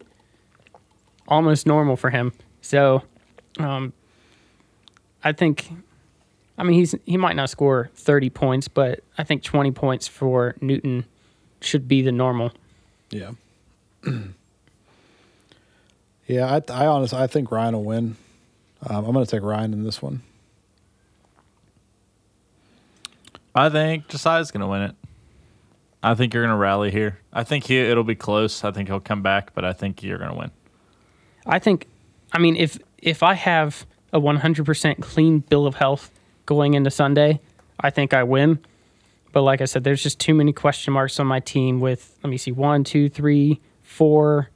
almost 1.27 1.67
normal 1.67 1.97
for 1.97 2.09
him. 2.09 2.31
So 2.61 3.03
um, 3.59 3.93
I 5.23 5.31
think, 5.31 5.71
I 6.57 6.63
mean, 6.63 6.73
he's 6.73 6.95
he 7.05 7.17
might 7.17 7.35
not 7.35 7.49
score 7.49 7.89
30 7.95 8.29
points, 8.29 8.67
but 8.67 9.01
I 9.17 9.23
think 9.23 9.43
20 9.43 9.71
points 9.71 10.07
for 10.07 10.55
Newton 10.61 11.05
should 11.61 11.87
be 11.87 12.01
the 12.01 12.11
normal. 12.11 12.51
Yeah. 13.09 13.31
yeah, 16.27 16.59
I, 16.59 16.61
I 16.71 16.85
honestly 16.87 17.19
I 17.19 17.27
think 17.27 17.51
Ryan 17.51 17.75
will 17.75 17.83
win. 17.83 18.17
Um, 18.85 19.05
I'm 19.05 19.13
going 19.13 19.25
to 19.25 19.31
take 19.31 19.43
Ryan 19.43 19.73
in 19.73 19.83
this 19.83 20.01
one. 20.01 20.21
I 23.55 23.69
think 23.69 24.07
Josiah's 24.07 24.51
going 24.51 24.61
to 24.61 24.67
win 24.67 24.81
it. 24.81 24.95
I 26.01 26.15
think 26.15 26.33
you're 26.33 26.43
going 26.43 26.53
to 26.53 26.57
rally 26.57 26.91
here. 26.91 27.19
I 27.31 27.43
think 27.43 27.65
he, 27.65 27.77
it'll 27.77 28.03
be 28.03 28.15
close. 28.15 28.63
I 28.63 28.71
think 28.71 28.89
he'll 28.89 28.99
come 28.99 29.21
back, 29.21 29.53
but 29.53 29.63
I 29.63 29.71
think 29.71 30.03
you're 30.03 30.17
going 30.17 30.31
to 30.31 30.37
win. 30.37 30.51
I 31.45 31.59
think, 31.59 31.87
I 32.33 32.39
mean, 32.39 32.55
if 32.55 32.77
if 32.97 33.23
I 33.23 33.33
have 33.35 33.85
a 34.13 34.21
100% 34.21 35.01
clean 35.01 35.39
bill 35.39 35.65
of 35.65 35.75
health 35.75 36.11
going 36.45 36.75
into 36.75 36.91
Sunday, 36.91 37.41
I 37.79 37.89
think 37.89 38.13
I 38.13 38.23
win. 38.23 38.59
But 39.31 39.41
like 39.41 39.61
I 39.61 39.65
said, 39.65 39.83
there's 39.83 40.03
just 40.03 40.19
too 40.19 40.35
many 40.35 40.53
question 40.53 40.93
marks 40.93 41.19
on 41.19 41.25
my 41.25 41.39
team. 41.39 41.79
With 41.79 42.17
let 42.23 42.29
me 42.29 42.37
see, 42.37 42.51
one, 42.51 42.83
two, 42.83 43.09
three, 43.09 43.59
four, 43.81 44.49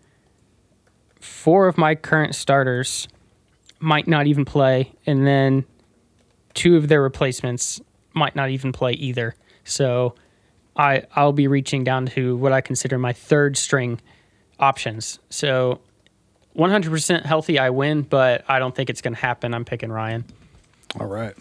four 1.20 1.68
of 1.68 1.78
my 1.78 1.96
current 1.96 2.36
starters 2.36 3.08
might 3.80 4.08
not 4.08 4.28
even 4.28 4.46
play, 4.46 4.94
and 5.06 5.26
then 5.26 5.66
two 6.54 6.78
of 6.78 6.88
their 6.88 7.02
replacements 7.02 7.82
might 8.14 8.36
not 8.36 8.50
even 8.52 8.72
play 8.72 8.94
either. 8.94 9.36
So 9.64 10.14
I 10.76 11.04
I'll 11.16 11.34
be 11.34 11.48
reaching 11.48 11.84
down 11.84 12.06
to 12.08 12.38
what 12.38 12.54
I 12.54 12.62
consider 12.62 13.00
my 13.00 13.14
third 13.14 13.58
string 13.58 14.00
options. 14.60 15.20
So 15.32 15.82
100% 16.58 17.24
healthy, 17.26 17.60
I 17.60 17.70
win, 17.70 18.02
but 18.02 18.44
I 18.48 18.60
don't 18.60 18.76
think 18.76 18.90
it's 18.90 19.02
going 19.02 19.14
to 19.14 19.20
happen. 19.20 19.54
I'm 19.54 19.66
picking 19.66 19.92
Ryan. 19.92 20.26
All 21.00 21.06
right. 21.08 21.36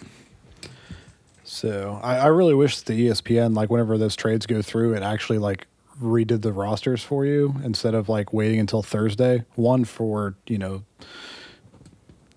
So 1.45 2.01
I, 2.03 2.17
I 2.19 2.27
really 2.27 2.55
wish 2.55 2.77
that 2.79 2.87
the 2.87 3.09
ESPN, 3.09 3.55
like 3.55 3.71
whenever 3.71 3.97
those 3.99 4.17
trades 4.17 4.47
go 4.47 4.63
through, 4.63 4.95
it 4.95 5.03
actually 5.03 5.39
like 5.39 5.67
redid 6.03 6.43
the 6.43 6.53
rosters 6.53 7.03
for 7.03 7.25
you 7.25 7.55
instead 7.65 7.95
of 7.95 8.09
like 8.09 8.33
waiting 8.33 8.59
until 8.61 8.83
Thursday. 8.83 9.45
One 9.55 9.85
for 9.85 10.35
you 10.47 10.59
know 10.59 10.83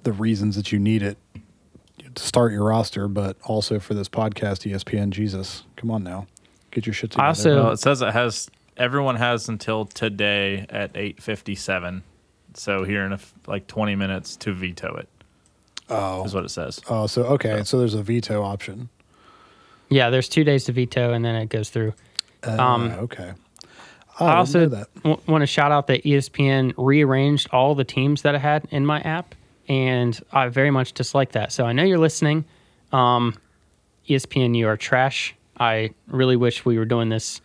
the 0.03 0.13
reasons 0.13 0.55
that 0.55 0.71
you 0.71 0.79
need 0.79 1.01
it 1.03 1.17
to 2.15 2.23
start 2.23 2.51
your 2.51 2.65
roster, 2.65 3.07
but 3.07 3.35
also 3.43 3.79
for 3.79 3.93
this 3.95 4.07
podcast, 4.07 4.69
ESPN. 4.71 5.09
Jesus, 5.09 5.63
come 5.75 5.89
on 5.91 6.03
now, 6.03 6.27
get 6.71 6.85
your 6.85 6.93
shit 6.93 7.11
together. 7.11 7.25
I 7.25 7.29
also- 7.29 7.63
Well, 7.63 7.71
it 7.73 7.79
says 7.79 8.01
it 8.03 8.13
has 8.13 8.49
everyone 8.77 9.15
has 9.17 9.49
until 9.49 9.85
today 9.85 10.65
at 10.69 10.93
8:57. 10.93 12.03
So 12.59 12.83
here 12.83 13.05
in 13.05 13.13
a 13.13 13.15
f 13.15 13.33
like 13.47 13.67
20 13.67 13.95
minutes 13.95 14.35
to 14.37 14.51
veto 14.53 14.93
it. 14.97 15.07
oh, 15.89 16.25
Is 16.25 16.33
what 16.33 16.43
it 16.43 16.49
says. 16.49 16.81
oh, 16.89 17.07
so 17.07 17.23
okay, 17.23 17.63
so 17.63 17.79
there's 17.79 17.93
a 17.93 18.03
veto 18.03 18.43
option. 18.43 18.89
Yeah, 19.87 20.09
there's 20.09 20.27
two 20.27 20.43
days 20.43 20.65
to 20.65 20.73
veto, 20.73 21.13
and 21.13 21.23
then 21.23 21.35
it 21.35 21.47
goes 21.47 21.69
through. 21.69 21.93
Um, 22.43 22.91
Uh, 22.91 22.95
okay. 23.05 23.31
I 24.19 24.25
didn't 24.25 24.37
also 24.37 24.67
w- 25.03 25.21
want 25.25 25.41
to 25.41 25.47
shout 25.47 25.71
out 25.71 25.87
that 25.87 26.03
ESPN 26.03 26.73
rearranged 26.75 27.47
all 27.53 27.75
the 27.75 27.85
teams 27.85 28.23
that 28.23 28.35
I 28.35 28.39
had 28.39 28.67
in 28.71 28.85
my 28.85 28.99
app, 29.01 29.35
and 29.69 30.19
I 30.33 30.49
very 30.49 30.69
much 30.69 30.91
dislike 30.91 31.31
that. 31.31 31.53
So 31.53 31.65
I 31.65 31.71
know 31.71 31.83
you're 31.83 31.97
listening. 31.97 32.43
Um, 32.91 33.35
ESPN, 34.09 34.53
you 34.57 34.67
are 34.67 34.75
trash. 34.75 35.33
I 35.57 35.91
really 36.07 36.35
wish 36.35 36.65
we 36.65 36.77
were 36.77 36.83
doing 36.85 37.07
this 37.07 37.39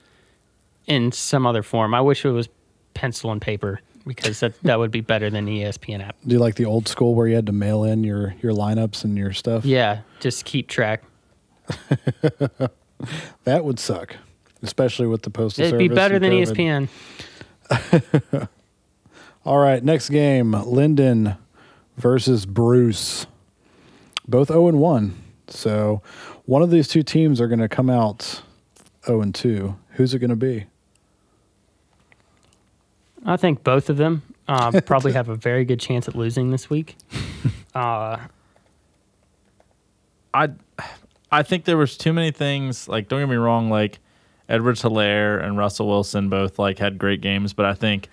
in 0.86 1.12
some 1.12 1.46
other 1.46 1.62
form. 1.62 1.94
I 1.94 2.00
wish 2.00 2.24
it 2.24 2.30
was 2.30 2.48
pencil 2.94 3.30
and 3.30 3.40
paper 3.40 3.80
because 4.06 4.40
that, 4.40 4.60
that 4.62 4.78
would 4.78 4.90
be 4.90 5.00
better 5.00 5.30
than 5.30 5.44
the 5.44 5.62
ESPN 5.62 6.06
app. 6.06 6.16
Do 6.26 6.34
you 6.34 6.38
like 6.40 6.56
the 6.56 6.66
old 6.66 6.88
school 6.88 7.14
where 7.14 7.26
you 7.26 7.34
had 7.34 7.46
to 7.46 7.52
mail 7.52 7.84
in 7.84 8.04
your 8.04 8.34
your 8.42 8.52
lineups 8.52 9.04
and 9.04 9.16
your 9.16 9.32
stuff? 9.32 9.64
Yeah, 9.64 10.00
just 10.20 10.44
keep 10.44 10.68
track. 10.68 11.02
That 13.44 13.64
would 13.64 13.78
suck, 13.78 14.16
especially 14.62 15.06
with 15.06 15.22
the 15.22 15.30
postal 15.30 15.64
service. 15.64 15.74
It'd 15.74 15.90
be 15.90 15.94
better 15.94 16.18
than 16.18 16.32
COVID. 16.32 16.88
ESPN. 17.70 18.48
All 19.44 19.58
right, 19.58 19.82
next 19.82 20.10
game: 20.10 20.52
Linden 20.52 21.36
versus 21.96 22.46
Bruce. 22.46 23.26
Both 24.26 24.48
zero 24.48 24.68
and 24.68 24.80
one. 24.80 25.22
So 25.48 26.02
one 26.46 26.62
of 26.62 26.70
these 26.70 26.88
two 26.88 27.02
teams 27.02 27.40
are 27.40 27.48
going 27.48 27.58
to 27.58 27.68
come 27.68 27.90
out 27.90 28.42
zero 29.04 29.20
and 29.20 29.34
two. 29.34 29.76
Who's 29.90 30.14
it 30.14 30.18
going 30.20 30.30
to 30.30 30.36
be? 30.36 30.64
I 33.24 33.36
think 33.36 33.64
both 33.64 33.88
of 33.88 33.96
them 33.96 34.22
uh, 34.48 34.80
probably 34.84 35.12
have 35.12 35.28
a 35.28 35.34
very 35.34 35.64
good 35.64 35.80
chance 35.80 36.08
at 36.08 36.14
losing 36.14 36.50
this 36.50 36.68
week. 36.70 36.96
Uh, 37.74 38.18
I 40.32 40.50
I 41.32 41.42
think 41.42 41.64
there 41.64 41.76
was 41.76 41.96
too 41.96 42.12
many 42.12 42.30
things. 42.30 42.86
Like, 42.86 43.08
don't 43.08 43.18
get 43.20 43.28
me 43.28 43.34
wrong. 43.34 43.68
Like, 43.68 43.98
Edwards 44.48 44.82
Helaire 44.82 45.42
and 45.42 45.58
Russell 45.58 45.88
Wilson 45.88 46.28
both 46.28 46.56
like 46.56 46.78
had 46.78 46.98
great 46.98 47.20
games, 47.20 47.52
but 47.52 47.66
I 47.66 47.74
think. 47.74 48.08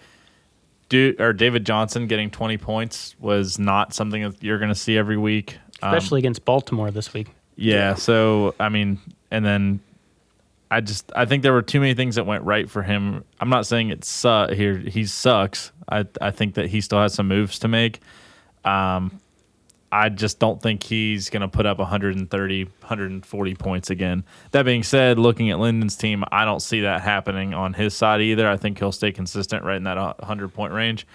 Du 0.90 1.16
or 1.20 1.32
David 1.32 1.64
Johnson 1.66 2.08
getting 2.08 2.30
20 2.32 2.58
points 2.58 3.16
was 3.20 3.58
not 3.60 3.94
something 3.94 4.24
that 4.24 4.44
you're 4.44 4.58
going 4.58 4.70
to 4.70 4.76
see 4.76 4.98
every 4.98 5.16
week. 5.16 5.58
Um, 5.82 5.94
especially 5.94 6.20
against 6.20 6.44
Baltimore 6.44 6.90
this 6.90 7.14
week. 7.14 7.28
Yeah, 7.56 7.94
So 7.94 8.56
I 8.60 8.68
mean, 8.70 9.00
and 9.30 9.46
then 9.46 9.80
I 10.72 10.80
just 10.80 11.12
I 11.14 11.26
think 11.26 11.44
there 11.44 11.52
were 11.52 11.62
too 11.62 11.82
many 11.82 11.94
things 11.94 12.16
that 12.16 12.26
went 12.26 12.46
right 12.46 12.70
for 12.70 12.82
him. 12.82 13.26
I'm 13.42 13.50
not 13.50 13.68
saying 13.68 13.90
it's 13.90 14.08
su- 14.08 14.48
here 14.54 14.78
he 14.78 15.06
sucks. 15.06 15.74
I 15.90 16.06
I 16.22 16.32
think 16.32 16.56
that 16.56 16.68
he 16.68 16.80
still 16.80 17.00
has 17.00 17.14
some 17.14 17.28
moves 17.28 17.60
to 17.60 17.68
make. 17.68 18.00
Um, 18.64 19.20
I 19.92 20.08
just 20.08 20.40
don't 20.40 20.62
think 20.62 20.84
he's 20.84 21.30
going 21.30 21.42
to 21.42 21.50
put 21.50 21.66
up 21.66 21.78
130, 21.78 22.64
140 22.64 23.56
points 23.56 23.90
again. 23.90 24.24
That 24.52 24.64
being 24.64 24.84
said, 24.84 25.20
looking 25.20 25.52
at 25.52 25.60
Linden's 25.60 25.98
team, 25.98 26.24
I 26.32 26.46
don't 26.46 26.62
see 26.62 26.82
that 26.82 27.02
happening 27.02 27.54
on 27.54 27.74
his 27.74 27.94
side 27.94 28.22
either. 28.22 28.50
I 28.50 28.56
think 28.56 28.80
he'll 28.80 28.94
stay 28.94 29.12
consistent 29.12 29.66
right 29.66 29.76
in 29.76 29.84
that 29.84 29.98
100 29.98 30.54
point 30.54 30.72
range. 30.72 31.06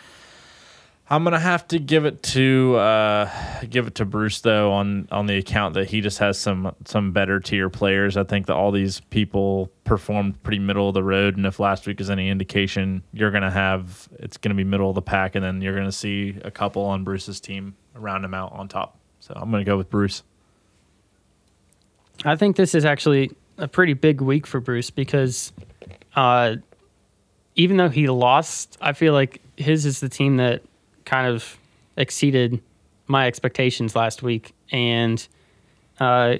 I'm 1.08 1.22
gonna 1.22 1.38
have 1.38 1.68
to 1.68 1.78
give 1.78 2.04
it 2.04 2.20
to 2.24 2.74
uh, 2.76 3.30
give 3.70 3.86
it 3.86 3.94
to 3.96 4.04
Bruce 4.04 4.40
though 4.40 4.72
on 4.72 5.06
on 5.12 5.26
the 5.26 5.36
account 5.36 5.74
that 5.74 5.88
he 5.88 6.00
just 6.00 6.18
has 6.18 6.36
some 6.36 6.74
some 6.84 7.12
better 7.12 7.38
tier 7.38 7.70
players. 7.70 8.16
I 8.16 8.24
think 8.24 8.46
that 8.46 8.54
all 8.54 8.72
these 8.72 9.00
people 9.00 9.70
performed 9.84 10.42
pretty 10.42 10.58
middle 10.58 10.88
of 10.88 10.94
the 10.94 11.04
road, 11.04 11.36
and 11.36 11.46
if 11.46 11.60
last 11.60 11.86
week 11.86 12.00
is 12.00 12.10
any 12.10 12.28
indication, 12.28 13.04
you're 13.12 13.30
gonna 13.30 13.52
have 13.52 14.08
it's 14.18 14.36
gonna 14.36 14.56
be 14.56 14.64
middle 14.64 14.88
of 14.88 14.96
the 14.96 15.02
pack, 15.02 15.36
and 15.36 15.44
then 15.44 15.60
you're 15.60 15.76
gonna 15.76 15.92
see 15.92 16.36
a 16.42 16.50
couple 16.50 16.82
on 16.82 17.04
Bruce's 17.04 17.38
team 17.38 17.76
round 17.94 18.24
him 18.24 18.34
out 18.34 18.52
on 18.52 18.66
top. 18.66 18.98
So 19.20 19.32
I'm 19.36 19.48
gonna 19.52 19.62
go 19.62 19.76
with 19.76 19.88
Bruce. 19.88 20.24
I 22.24 22.34
think 22.34 22.56
this 22.56 22.74
is 22.74 22.84
actually 22.84 23.30
a 23.58 23.68
pretty 23.68 23.92
big 23.92 24.20
week 24.20 24.44
for 24.44 24.58
Bruce 24.58 24.90
because 24.90 25.52
uh, 26.16 26.56
even 27.54 27.76
though 27.76 27.90
he 27.90 28.08
lost, 28.08 28.76
I 28.80 28.92
feel 28.92 29.12
like 29.12 29.40
his 29.56 29.86
is 29.86 30.00
the 30.00 30.08
team 30.08 30.38
that 30.38 30.62
kind 31.06 31.26
of 31.26 31.58
exceeded 31.96 32.60
my 33.06 33.26
expectations 33.26 33.96
last 33.96 34.22
week. 34.22 34.52
And 34.70 35.26
uh, 35.98 36.36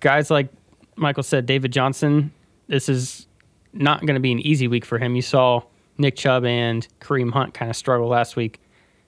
guys 0.00 0.30
like 0.30 0.48
Michael 0.96 1.22
said, 1.22 1.46
David 1.46 1.72
Johnson, 1.72 2.32
this 2.66 2.88
is 2.88 3.26
not 3.72 4.00
going 4.00 4.14
to 4.14 4.20
be 4.20 4.32
an 4.32 4.40
easy 4.40 4.66
week 4.66 4.84
for 4.84 4.98
him. 4.98 5.14
You 5.14 5.22
saw 5.22 5.62
Nick 5.98 6.16
Chubb 6.16 6.44
and 6.44 6.86
Kareem 7.00 7.32
Hunt 7.32 7.54
kind 7.54 7.70
of 7.70 7.76
struggle 7.76 8.08
last 8.08 8.34
week. 8.34 8.58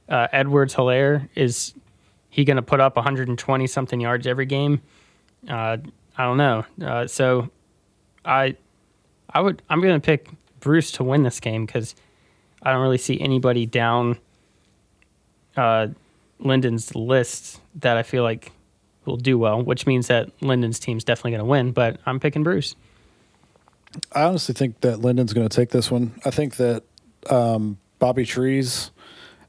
Uh, 0.09 0.29
Edwards 0.33 0.75
Helaire 0.75 1.29
is 1.35 1.75
he 2.29 2.45
going 2.45 2.57
to 2.57 2.63
put 2.63 2.81
up 2.81 2.97
120 2.97 3.67
something 3.67 4.01
yards 4.01 4.27
every 4.27 4.47
game? 4.47 4.81
Uh, 5.49 5.79
I 6.17 6.25
don't 6.25 6.37
know. 6.37 6.65
Uh, 6.85 7.07
so 7.07 7.51
I 8.25 8.57
I 9.31 9.41
would 9.41 9.63
I'm 9.69 9.81
going 9.81 9.95
to 9.95 10.05
pick 10.05 10.29
Bruce 10.61 10.93
to 10.93 11.05
win 11.05 11.23
this 11.23 11.41
game 11.41 11.67
because 11.67 11.95
I 12.63 12.73
don't 12.73 12.83
really 12.83 12.99
see 12.99 13.21
anybody 13.21 13.67
down 13.67 14.19
uh, 15.57 15.89
Linden's 16.39 16.95
list 16.95 17.61
that 17.77 17.97
I 17.97 18.03
feel 18.03 18.23
like 18.23 18.53
will 19.05 19.17
do 19.17 19.39
well, 19.39 19.63
which 19.63 19.87
means 19.87 20.09
that 20.09 20.31
Linden's 20.41 20.79
team's 20.79 21.05
definitely 21.05 21.33
going 21.33 21.41
to 21.41 21.45
win. 21.45 21.73
But 21.73 22.01
I'm 22.07 22.21
picking 22.21 22.43
Bruce. 22.43 22.77
I 24.13 24.23
honestly 24.23 24.55
think 24.55 24.81
that 24.81 25.01
Linden's 25.01 25.33
going 25.33 25.49
to 25.49 25.55
take 25.55 25.71
this 25.71 25.91
one. 25.91 26.15
I 26.25 26.31
think 26.31 26.57
that 26.57 26.85
um, 27.29 27.79
Bobby 27.99 28.25
Trees 28.25 28.91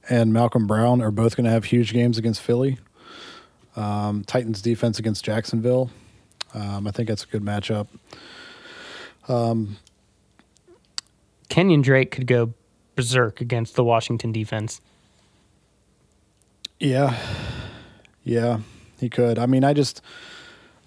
and 0.09 0.33
Malcolm 0.33 0.67
Brown 0.67 1.01
are 1.01 1.11
both 1.11 1.35
going 1.35 1.45
to 1.45 1.51
have 1.51 1.65
huge 1.65 1.93
games 1.93 2.17
against 2.17 2.41
Philly. 2.41 2.77
Um, 3.75 4.23
Titans 4.25 4.61
defense 4.61 4.99
against 4.99 5.23
Jacksonville. 5.23 5.89
Um, 6.53 6.87
I 6.87 6.91
think 6.91 7.07
that's 7.07 7.23
a 7.23 7.27
good 7.27 7.41
matchup. 7.41 7.87
Kenyon 11.49 11.81
Drake 11.81 12.11
could 12.11 12.27
go 12.27 12.53
berserk 12.95 13.41
against 13.41 13.75
the 13.75 13.83
Washington 13.83 14.31
defense. 14.31 14.81
Yeah, 16.79 17.15
yeah, 18.23 18.59
he 18.99 19.09
could. 19.09 19.39
I 19.39 19.45
mean, 19.45 19.63
I 19.63 19.73
just 19.73 20.01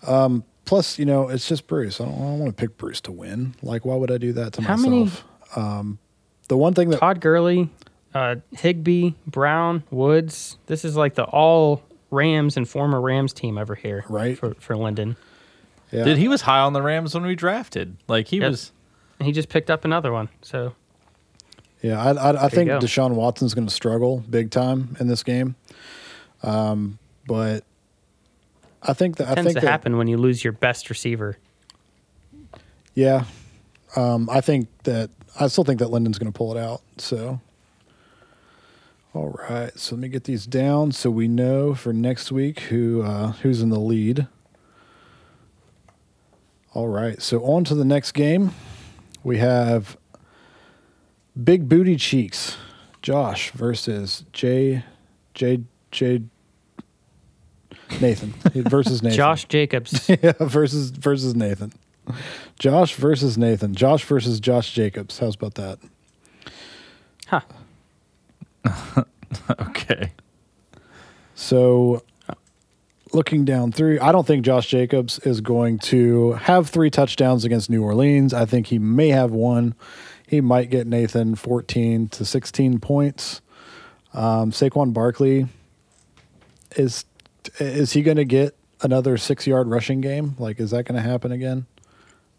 um, 0.07 0.45
plus, 0.65 0.99
you 0.99 1.05
know, 1.07 1.29
it's 1.29 1.49
just 1.49 1.67
Bruce. 1.67 2.01
I 2.01 2.05
don't, 2.05 2.15
I 2.15 2.19
don't 2.19 2.39
want 2.39 2.57
to 2.57 2.61
pick 2.61 2.77
Bruce 2.77 3.01
to 3.03 3.13
win. 3.13 3.55
Like, 3.63 3.85
why 3.85 3.95
would 3.97 4.11
I 4.11 4.19
do 4.19 4.33
that 4.35 4.53
to 4.55 4.63
How 4.63 4.77
many- 4.77 5.05
myself? 5.05 5.25
Um, 5.57 5.99
the 6.49 6.57
one 6.57 6.75
thing 6.75 6.91
that 6.91 6.99
Todd 7.01 7.21
Gurley, 7.21 7.71
uh, 8.15 8.37
Higbee, 8.53 9.13
Brown, 9.27 9.85
Woods. 9.91 10.59
This 10.67 10.85
is 10.85 10.97
like 10.97 11.15
the 11.15 11.25
all 11.25 11.83
Rams 12.11 12.57
and 12.57 12.69
former 12.69 13.01
Rams 13.01 13.33
team 13.33 13.57
over 13.59 13.75
here, 13.75 14.05
Right. 14.09 14.37
For 14.39 14.55
for 14.55 14.77
Linden, 14.77 15.17
yeah, 15.93 16.05
Dude, 16.05 16.19
he 16.19 16.29
was 16.29 16.43
high 16.43 16.61
on 16.61 16.73
the 16.73 16.83
Rams 16.83 17.15
when 17.15 17.25
we 17.25 17.35
drafted. 17.37 17.97
Like 18.09 18.29
he 18.29 18.39
Yep. 18.39 18.51
was. 18.51 18.73
and 19.19 19.27
he 19.27 19.33
just 19.33 19.49
picked 19.49 19.71
up 19.71 19.85
another 19.85 20.13
one. 20.13 20.29
So 20.43 20.75
Yeah, 21.87 22.03
I, 22.03 22.13
I, 22.15 22.47
I 22.47 22.49
think. 22.49 22.69
Deshaun 22.69 23.13
Watson's 23.13 23.55
going 23.55 23.69
to 23.69 23.73
struggle 23.73 24.25
big 24.29 24.51
time 24.51 24.97
in 24.99 25.07
this 25.07 25.23
game. 25.23 25.55
Um, 26.43 26.99
but 27.29 27.63
I 28.83 28.93
think 28.93 29.19
that 29.19 29.29
I 29.29 29.35
tends 29.35 29.47
think 29.47 29.59
to 29.59 29.65
that, 29.65 29.71
happen 29.71 29.97
when 29.97 30.09
you 30.09 30.17
lose 30.17 30.43
your 30.43 30.53
best 30.53 30.91
receiver. 30.91 31.39
Yeah, 32.95 33.25
um, 33.95 34.29
I 34.29 34.41
think 34.41 34.69
that 34.83 35.11
I 35.39 35.47
still 35.47 35.63
think 35.63 35.79
that 35.79 35.91
Linden's 35.91 36.19
going 36.19 36.33
to 36.33 36.37
pull 36.37 36.57
it 36.57 36.61
out. 36.61 36.83
So, 36.99 37.41
all 39.15 39.39
right. 39.49 39.79
So 39.79 39.95
let 39.95 40.01
me 40.01 40.09
get 40.09 40.25
these 40.25 40.45
down 40.45 40.91
so 40.91 41.09
we 41.09 41.29
know 41.29 41.73
for 41.75 41.93
next 41.93 42.33
week 42.33 42.61
who 42.61 43.03
uh, 43.03 43.33
who's 43.43 43.63
in 43.63 43.69
the 43.69 43.79
lead. 43.79 44.27
All 46.75 46.89
right. 46.89 47.23
So 47.23 47.45
on 47.45 47.63
to 47.65 47.77
the 47.77 47.85
next 47.85 48.11
game. 48.11 48.51
We 49.23 49.39
have 49.39 49.97
Big 51.43 51.69
Booty 51.69 51.97
Cheeks, 51.97 52.57
Josh 53.03 53.51
versus 53.53 54.25
J 54.33 54.85
J 55.35 55.61
J 55.91 56.23
Nathan 58.01 58.33
versus 58.69 59.03
Nathan. 59.03 59.17
Josh 59.17 59.45
Jacobs. 59.47 60.09
yeah, 60.23 60.33
versus 60.41 60.91
versus 60.91 61.35
Nathan. 61.35 61.73
Josh 62.59 62.95
versus 62.95 63.37
Nathan. 63.37 63.75
Josh 63.75 64.05
versus 64.05 64.41
Josh 64.41 64.73
Jacobs. 64.73 65.19
How's 65.19 65.35
about 65.35 65.55
that? 65.55 65.79
huh. 67.29 67.41
Okay. 69.61 70.13
So, 71.35 72.03
looking 73.13 73.45
down 73.45 73.73
through, 73.73 73.99
I 74.01 74.13
don't 74.13 74.27
think 74.27 74.45
Josh 74.45 74.69
Jacobs 74.69 75.19
is 75.21 75.41
going 75.41 75.79
to 75.81 76.33
have 76.35 76.69
three 76.69 76.91
touchdowns 76.91 77.45
against 77.45 77.69
New 77.69 77.83
Orleans. 77.83 78.33
I 78.33 78.47
think 78.47 78.69
he 78.69 78.79
may 78.79 79.09
have 79.09 79.33
one. 79.33 79.75
He 80.27 80.41
might 80.41 80.71
get 80.71 80.87
Nathan 80.87 81.35
14 81.37 82.09
to 82.09 82.25
16 82.25 82.81
points. 82.81 83.41
Um, 84.13 84.51
Saquon 84.51 84.93
Barkley 84.93 85.47
is 86.77 87.05
is 87.59 87.93
he 87.93 88.03
going 88.03 88.17
to 88.17 88.25
get 88.25 88.57
another 88.81 89.17
six 89.17 89.47
yard 89.47 89.69
rushing 89.69 90.01
game? 90.01 90.35
Like, 90.39 90.59
is 90.59 90.73
that 90.73 90.85
going 90.85 91.01
to 91.01 91.09
happen 91.09 91.33
again? 91.33 91.67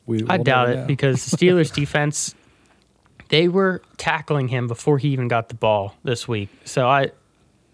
We 0.05 0.25
I 0.27 0.37
doubt 0.37 0.69
it 0.69 0.75
know. 0.75 0.85
because 0.85 1.25
the 1.25 1.37
Steelers 1.37 1.73
defense 1.73 2.35
they 3.29 3.47
were 3.47 3.81
tackling 3.97 4.47
him 4.47 4.67
before 4.67 4.97
he 4.97 5.09
even 5.09 5.27
got 5.27 5.49
the 5.49 5.55
ball 5.55 5.95
this 6.03 6.27
week. 6.27 6.49
So 6.65 6.87
I 6.87 7.11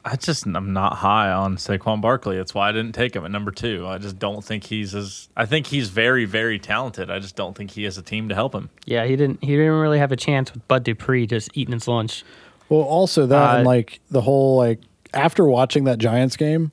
I 0.06 0.16
just 0.18 0.46
I'm 0.46 0.74
not 0.74 0.96
high 0.98 1.32
on 1.32 1.56
Saquon 1.58 2.02
Barkley. 2.02 2.36
That's 2.38 2.54
why 2.54 2.70
I 2.70 2.72
didn't 2.74 2.94
take 2.94 3.16
him 3.16 3.24
at 3.24 3.32
number 3.32 3.52
two. 3.52 3.88
I 3.88 3.98
just 3.98 4.20
don't 4.20 4.44
think 4.44 4.66
he's 4.66 4.94
as. 4.94 5.30
I 5.38 5.46
think 5.46 5.68
he's 5.68 5.90
very 5.90 6.26
very 6.26 6.60
talented. 6.60 7.10
I 7.10 7.20
just 7.20 7.36
don't 7.36 7.56
think 7.58 7.72
he 7.72 7.84
has 7.86 7.98
a 7.98 8.02
team 8.02 8.28
to 8.30 8.36
help 8.36 8.54
him. 8.54 8.70
yeah, 8.86 9.06
he 9.06 9.16
didn't 9.16 9.42
he 9.42 9.56
didn't 9.56 9.72
really 9.80 10.00
have 10.00 10.12
a 10.12 10.18
chance 10.18 10.54
with 10.54 10.68
Bud 10.68 10.84
Dupree 10.84 11.26
just 11.26 11.50
eating 11.54 11.74
his 11.74 11.88
lunch. 11.88 12.24
Well, 12.70 12.82
also 12.82 13.26
that 13.28 13.58
and 13.60 13.66
Uh, 13.66 13.70
like 13.70 14.00
the 14.12 14.22
whole 14.22 14.58
like 14.58 14.82
after 15.14 15.46
watching 15.46 15.86
that 15.86 16.00
Giants 16.00 16.36
game 16.36 16.72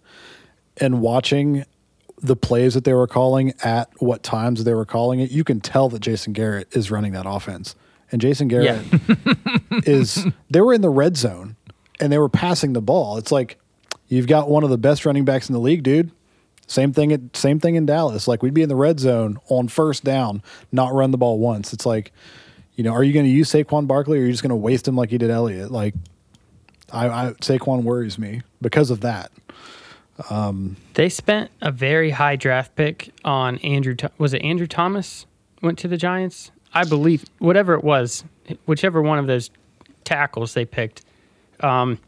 and 0.78 1.00
watching 1.00 1.64
the 2.22 2.36
plays 2.36 2.74
that 2.74 2.84
they 2.84 2.94
were 2.94 3.06
calling 3.06 3.54
at 3.62 3.88
what 3.98 4.22
times 4.22 4.64
they 4.64 4.74
were 4.74 4.84
calling 4.84 5.20
it, 5.20 5.30
you 5.30 5.44
can 5.44 5.60
tell 5.60 5.88
that 5.90 6.00
Jason 6.00 6.32
Garrett 6.32 6.68
is 6.76 6.90
running 6.90 7.12
that 7.12 7.26
offense. 7.26 7.74
And 8.12 8.20
Jason 8.20 8.48
Garrett 8.48 8.84
is 9.86 10.26
they 10.50 10.60
were 10.60 10.74
in 10.74 10.80
the 10.80 10.90
red 10.90 11.16
zone 11.16 11.56
and 12.00 12.10
they 12.10 12.18
were 12.18 12.28
passing 12.28 12.72
the 12.72 12.80
ball. 12.80 13.18
It's 13.18 13.30
like 13.30 13.58
you've 14.08 14.26
got 14.26 14.48
one 14.48 14.64
of 14.64 14.70
the 14.70 14.78
best 14.78 15.06
running 15.06 15.24
backs 15.24 15.48
in 15.48 15.52
the 15.52 15.60
league, 15.60 15.82
dude. 15.82 16.10
Same 16.66 16.92
thing 16.92 17.12
at 17.12 17.36
same 17.36 17.58
thing 17.58 17.74
in 17.74 17.86
Dallas. 17.86 18.28
Like 18.28 18.42
we'd 18.42 18.54
be 18.54 18.62
in 18.62 18.68
the 18.68 18.76
red 18.76 19.00
zone 19.00 19.38
on 19.48 19.68
first 19.68 20.04
down, 20.04 20.42
not 20.72 20.92
run 20.92 21.10
the 21.10 21.18
ball 21.18 21.38
once. 21.38 21.72
It's 21.72 21.84
like, 21.84 22.12
you 22.76 22.84
know, 22.84 22.92
are 22.92 23.02
you 23.02 23.12
going 23.12 23.26
to 23.26 23.30
use 23.30 23.50
Saquon 23.50 23.86
Barkley 23.86 24.18
or 24.18 24.22
are 24.22 24.24
you 24.26 24.30
just 24.30 24.42
going 24.42 24.50
to 24.50 24.56
waste 24.56 24.86
him 24.86 24.96
like 24.96 25.10
you 25.12 25.18
did 25.18 25.30
Elliott? 25.30 25.70
Like 25.70 25.94
I, 26.92 27.08
I 27.08 27.32
Saquon 27.40 27.82
worries 27.82 28.18
me 28.18 28.42
because 28.62 28.90
of 28.90 29.00
that. 29.00 29.32
Um, 30.28 30.76
they 30.94 31.08
spent 31.08 31.50
a 31.60 31.70
very 31.70 32.10
high 32.10 32.36
draft 32.36 32.76
pick 32.76 33.12
on 33.24 33.58
Andrew. 33.58 33.96
Was 34.18 34.34
it 34.34 34.42
Andrew 34.42 34.66
Thomas 34.66 35.26
went 35.62 35.78
to 35.80 35.88
the 35.88 35.96
Giants? 35.96 36.50
I 36.72 36.84
believe 36.84 37.24
whatever 37.38 37.74
it 37.74 37.82
was, 37.82 38.22
whichever 38.66 39.02
one 39.02 39.18
of 39.18 39.26
those 39.26 39.50
tackles 40.04 40.54
they 40.54 40.64
picked. 40.64 41.02
Um, 41.62 41.98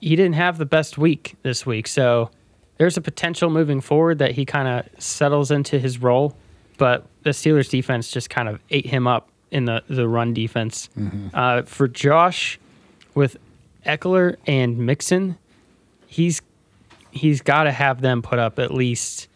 he 0.00 0.16
didn't 0.16 0.34
have 0.34 0.58
the 0.58 0.66
best 0.66 0.98
week 0.98 1.36
this 1.42 1.64
week, 1.64 1.86
so 1.86 2.30
there's 2.78 2.96
a 2.96 3.00
potential 3.00 3.50
moving 3.50 3.80
forward 3.80 4.18
that 4.18 4.32
he 4.32 4.44
kind 4.44 4.66
of 4.68 5.02
settles 5.02 5.50
into 5.50 5.78
his 5.78 5.98
role. 6.00 6.36
But 6.78 7.06
the 7.22 7.30
Steelers 7.30 7.70
defense 7.70 8.10
just 8.10 8.28
kind 8.30 8.48
of 8.48 8.60
ate 8.70 8.86
him 8.86 9.06
up 9.06 9.28
in 9.50 9.66
the 9.66 9.82
the 9.88 10.08
run 10.08 10.34
defense. 10.34 10.88
Uh, 11.32 11.62
for 11.62 11.86
Josh, 11.86 12.58
with 13.14 13.36
Ekeler 13.86 14.36
and 14.46 14.78
Mixon, 14.78 15.36
he's 16.06 16.42
he's 17.12 17.40
got 17.42 17.64
to 17.64 17.72
have 17.72 18.00
them 18.00 18.22
put 18.22 18.38
up 18.38 18.58
at 18.58 18.72
least 18.72 19.28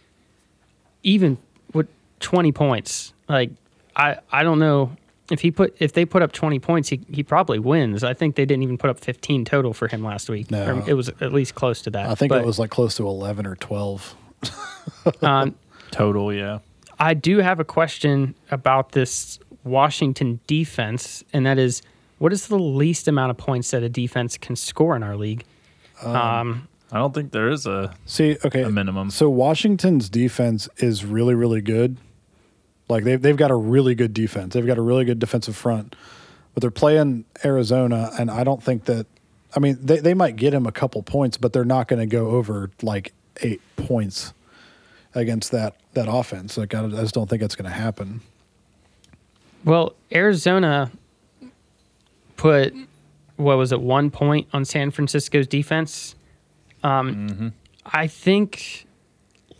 even 1.02 1.38
with 1.72 1.86
20 2.20 2.50
points. 2.52 3.12
Like 3.28 3.50
I 3.94 4.16
I 4.32 4.42
don't 4.42 4.58
know 4.58 4.96
if 5.30 5.40
he 5.40 5.50
put 5.50 5.76
if 5.78 5.92
they 5.92 6.04
put 6.04 6.22
up 6.22 6.32
20 6.32 6.58
points, 6.58 6.88
he, 6.88 7.00
he 7.10 7.22
probably 7.22 7.58
wins. 7.58 8.04
I 8.04 8.14
think 8.14 8.36
they 8.36 8.44
didn't 8.44 8.62
even 8.62 8.78
put 8.78 8.90
up 8.90 8.98
15 9.00 9.44
total 9.44 9.72
for 9.72 9.88
him 9.88 10.02
last 10.02 10.28
week. 10.28 10.50
No. 10.50 10.84
It 10.86 10.94
was 10.94 11.08
at 11.20 11.32
least 11.32 11.54
close 11.54 11.82
to 11.82 11.90
that. 11.90 12.08
I 12.08 12.14
think 12.14 12.30
But, 12.30 12.42
it 12.42 12.46
was 12.46 12.58
like 12.58 12.70
close 12.70 12.96
to 12.96 13.06
11 13.06 13.46
or 13.46 13.56
12. 13.56 14.16
um, 15.22 15.54
Total, 15.90 16.32
yeah. 16.32 16.58
I 16.98 17.14
do 17.14 17.38
have 17.38 17.60
a 17.60 17.64
question 17.64 18.34
about 18.50 18.92
this 18.92 19.38
Washington 19.64 20.40
defense, 20.46 21.24
and 21.32 21.44
that 21.46 21.58
is, 21.58 21.82
what 22.18 22.32
is 22.32 22.48
the 22.48 22.58
least 22.58 23.08
amount 23.08 23.30
of 23.30 23.36
points 23.36 23.70
that 23.72 23.82
a 23.82 23.88
defense 23.88 24.38
can 24.38 24.56
score 24.56 24.96
in 24.96 25.02
our 25.02 25.16
league? 25.16 25.44
Um, 26.02 26.68
I 26.92 26.98
don't 26.98 27.14
think 27.14 27.32
there 27.32 27.48
is 27.48 27.66
a. 27.66 27.94
See, 28.06 28.36
okay. 28.44 28.62
A 28.62 28.70
minimum. 28.70 29.10
So 29.10 29.28
Washington's 29.28 30.08
defense 30.08 30.68
is 30.78 31.04
really, 31.04 31.34
really 31.34 31.60
good. 31.60 31.96
Like 32.88 33.04
they've 33.04 33.20
they've 33.20 33.36
got 33.36 33.50
a 33.50 33.56
really 33.56 33.94
good 33.94 34.14
defense. 34.14 34.54
They've 34.54 34.66
got 34.66 34.78
a 34.78 34.82
really 34.82 35.04
good 35.04 35.18
defensive 35.18 35.56
front. 35.56 35.96
But 36.54 36.62
they're 36.62 36.70
playing 36.70 37.26
Arizona, 37.44 38.10
and 38.18 38.30
I 38.30 38.42
don't 38.44 38.62
think 38.62 38.84
that 38.84 39.06
I 39.54 39.60
mean 39.60 39.78
they, 39.82 39.98
they 39.98 40.14
might 40.14 40.36
get 40.36 40.54
him 40.54 40.66
a 40.66 40.72
couple 40.72 41.02
points, 41.02 41.36
but 41.36 41.52
they're 41.52 41.64
not 41.64 41.88
gonna 41.88 42.06
go 42.06 42.28
over 42.30 42.70
like 42.82 43.12
eight 43.42 43.60
points 43.76 44.32
against 45.14 45.50
that 45.52 45.76
that 45.94 46.08
offense. 46.08 46.56
Like 46.56 46.74
I, 46.74 46.84
I 46.84 46.88
just 46.88 47.14
don't 47.14 47.28
think 47.28 47.42
it's 47.42 47.56
gonna 47.56 47.70
happen. 47.70 48.20
Well, 49.64 49.94
Arizona 50.12 50.92
put 52.36 52.72
what 53.36 53.58
was 53.58 53.72
it 53.72 53.80
one 53.80 54.10
point 54.10 54.48
on 54.52 54.64
San 54.64 54.90
Francisco's 54.90 55.46
defense. 55.46 56.14
Um, 56.82 57.52
I 57.84 58.06
think 58.06 58.86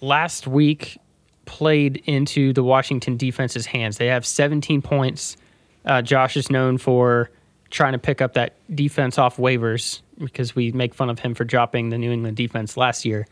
last 0.01 0.47
week 0.47 0.99
played 1.47 2.03
into 2.05 2.53
the 2.53 2.63
Washington 2.63 3.17
defense's 3.17 3.67
hands. 3.67 3.99
They 3.99 4.07
have 4.07 4.27
17 4.27 4.83
points. 4.83 5.37
Uh, 5.85 6.03
Josh 6.03 6.37
is 6.37 6.51
known 6.51 6.79
for 6.79 7.31
trying 7.71 7.93
to 7.93 7.99
pick 7.99 8.21
up 8.21 8.35
that 8.35 8.55
defense 8.75 9.19
off 9.19 9.37
waivers 9.37 10.03
because 10.19 10.55
we 10.55 10.73
make 10.73 10.95
fun 10.95 11.11
of 11.11 11.19
him 11.19 11.35
for 11.35 11.45
dropping 11.45 11.89
the 11.91 11.99
New 11.99 12.13
England 12.13 12.37
defense 12.37 12.77
last 12.77 13.05
year. 13.05 13.27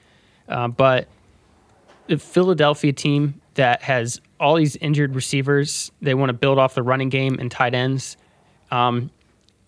Uh, 0.49 0.69
but 0.69 1.09
the 2.07 2.19
Philadelphia 2.19 2.93
team 2.93 3.41
that 3.55 3.83
has 3.83 4.21
all 4.39 4.57
these 4.57 4.77
injured 4.77 5.15
receivers. 5.15 5.91
They 6.03 6.15
want 6.15 6.31
to 6.31 6.35
build 6.35 6.59
off 6.59 6.75
the 6.75 6.83
running 6.83 7.09
game 7.09 7.39
and 7.39 7.51
tight 7.51 7.75
ends. 7.75 8.17
Um, 8.71 9.11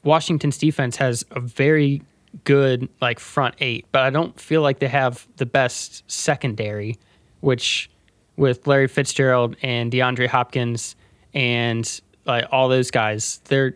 Washington's 0.03 0.59
defense 0.59 0.97
has 0.97 1.25
a 1.31 1.41
very 1.41 2.03
good 2.45 2.89
like 3.01 3.19
front 3.19 3.55
eight, 3.61 3.87
but 3.93 4.03
I 4.03 4.11
don't 4.11 4.39
feel 4.39 4.63
like 4.63 4.79
they 4.79 4.89
have 4.89 5.27
the 5.37 5.47
best 5.47 6.05
secondary, 6.11 6.99
which 7.41 7.89
with 8.37 8.67
Larry 8.67 8.89
Fitzgerald 8.89 9.57
and 9.63 9.91
DeAndre 9.91 10.29
Hopkins 10.29 10.97
and 11.35 12.01
like 12.25 12.47
all 12.51 12.69
those 12.69 12.91
guys, 12.91 13.41
they're 13.45 13.75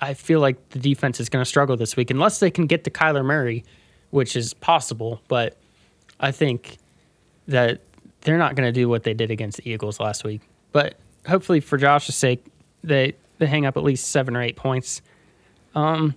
I 0.00 0.14
feel 0.14 0.40
like 0.40 0.70
the 0.70 0.78
defense 0.78 1.20
is 1.20 1.28
going 1.28 1.42
to 1.42 1.48
struggle 1.48 1.76
this 1.76 1.96
week 1.96 2.10
unless 2.10 2.38
they 2.38 2.50
can 2.50 2.66
get 2.66 2.84
to 2.84 2.90
Kyler 2.90 3.24
Murray, 3.24 3.64
which 4.10 4.36
is 4.36 4.52
possible, 4.52 5.22
but 5.26 5.56
I 6.20 6.32
think 6.32 6.78
that 7.48 7.80
they're 8.22 8.38
not 8.38 8.56
going 8.56 8.66
to 8.66 8.72
do 8.72 8.88
what 8.88 9.04
they 9.04 9.14
did 9.14 9.30
against 9.30 9.58
the 9.58 9.70
Eagles 9.70 10.00
last 10.00 10.24
week. 10.24 10.42
But 10.72 10.96
hopefully, 11.26 11.60
for 11.60 11.78
Josh's 11.78 12.16
sake, 12.16 12.44
they 12.82 13.14
they 13.38 13.46
hang 13.46 13.66
up 13.66 13.76
at 13.76 13.82
least 13.82 14.08
seven 14.08 14.36
or 14.36 14.42
eight 14.42 14.56
points. 14.56 15.00
Um, 15.74 16.14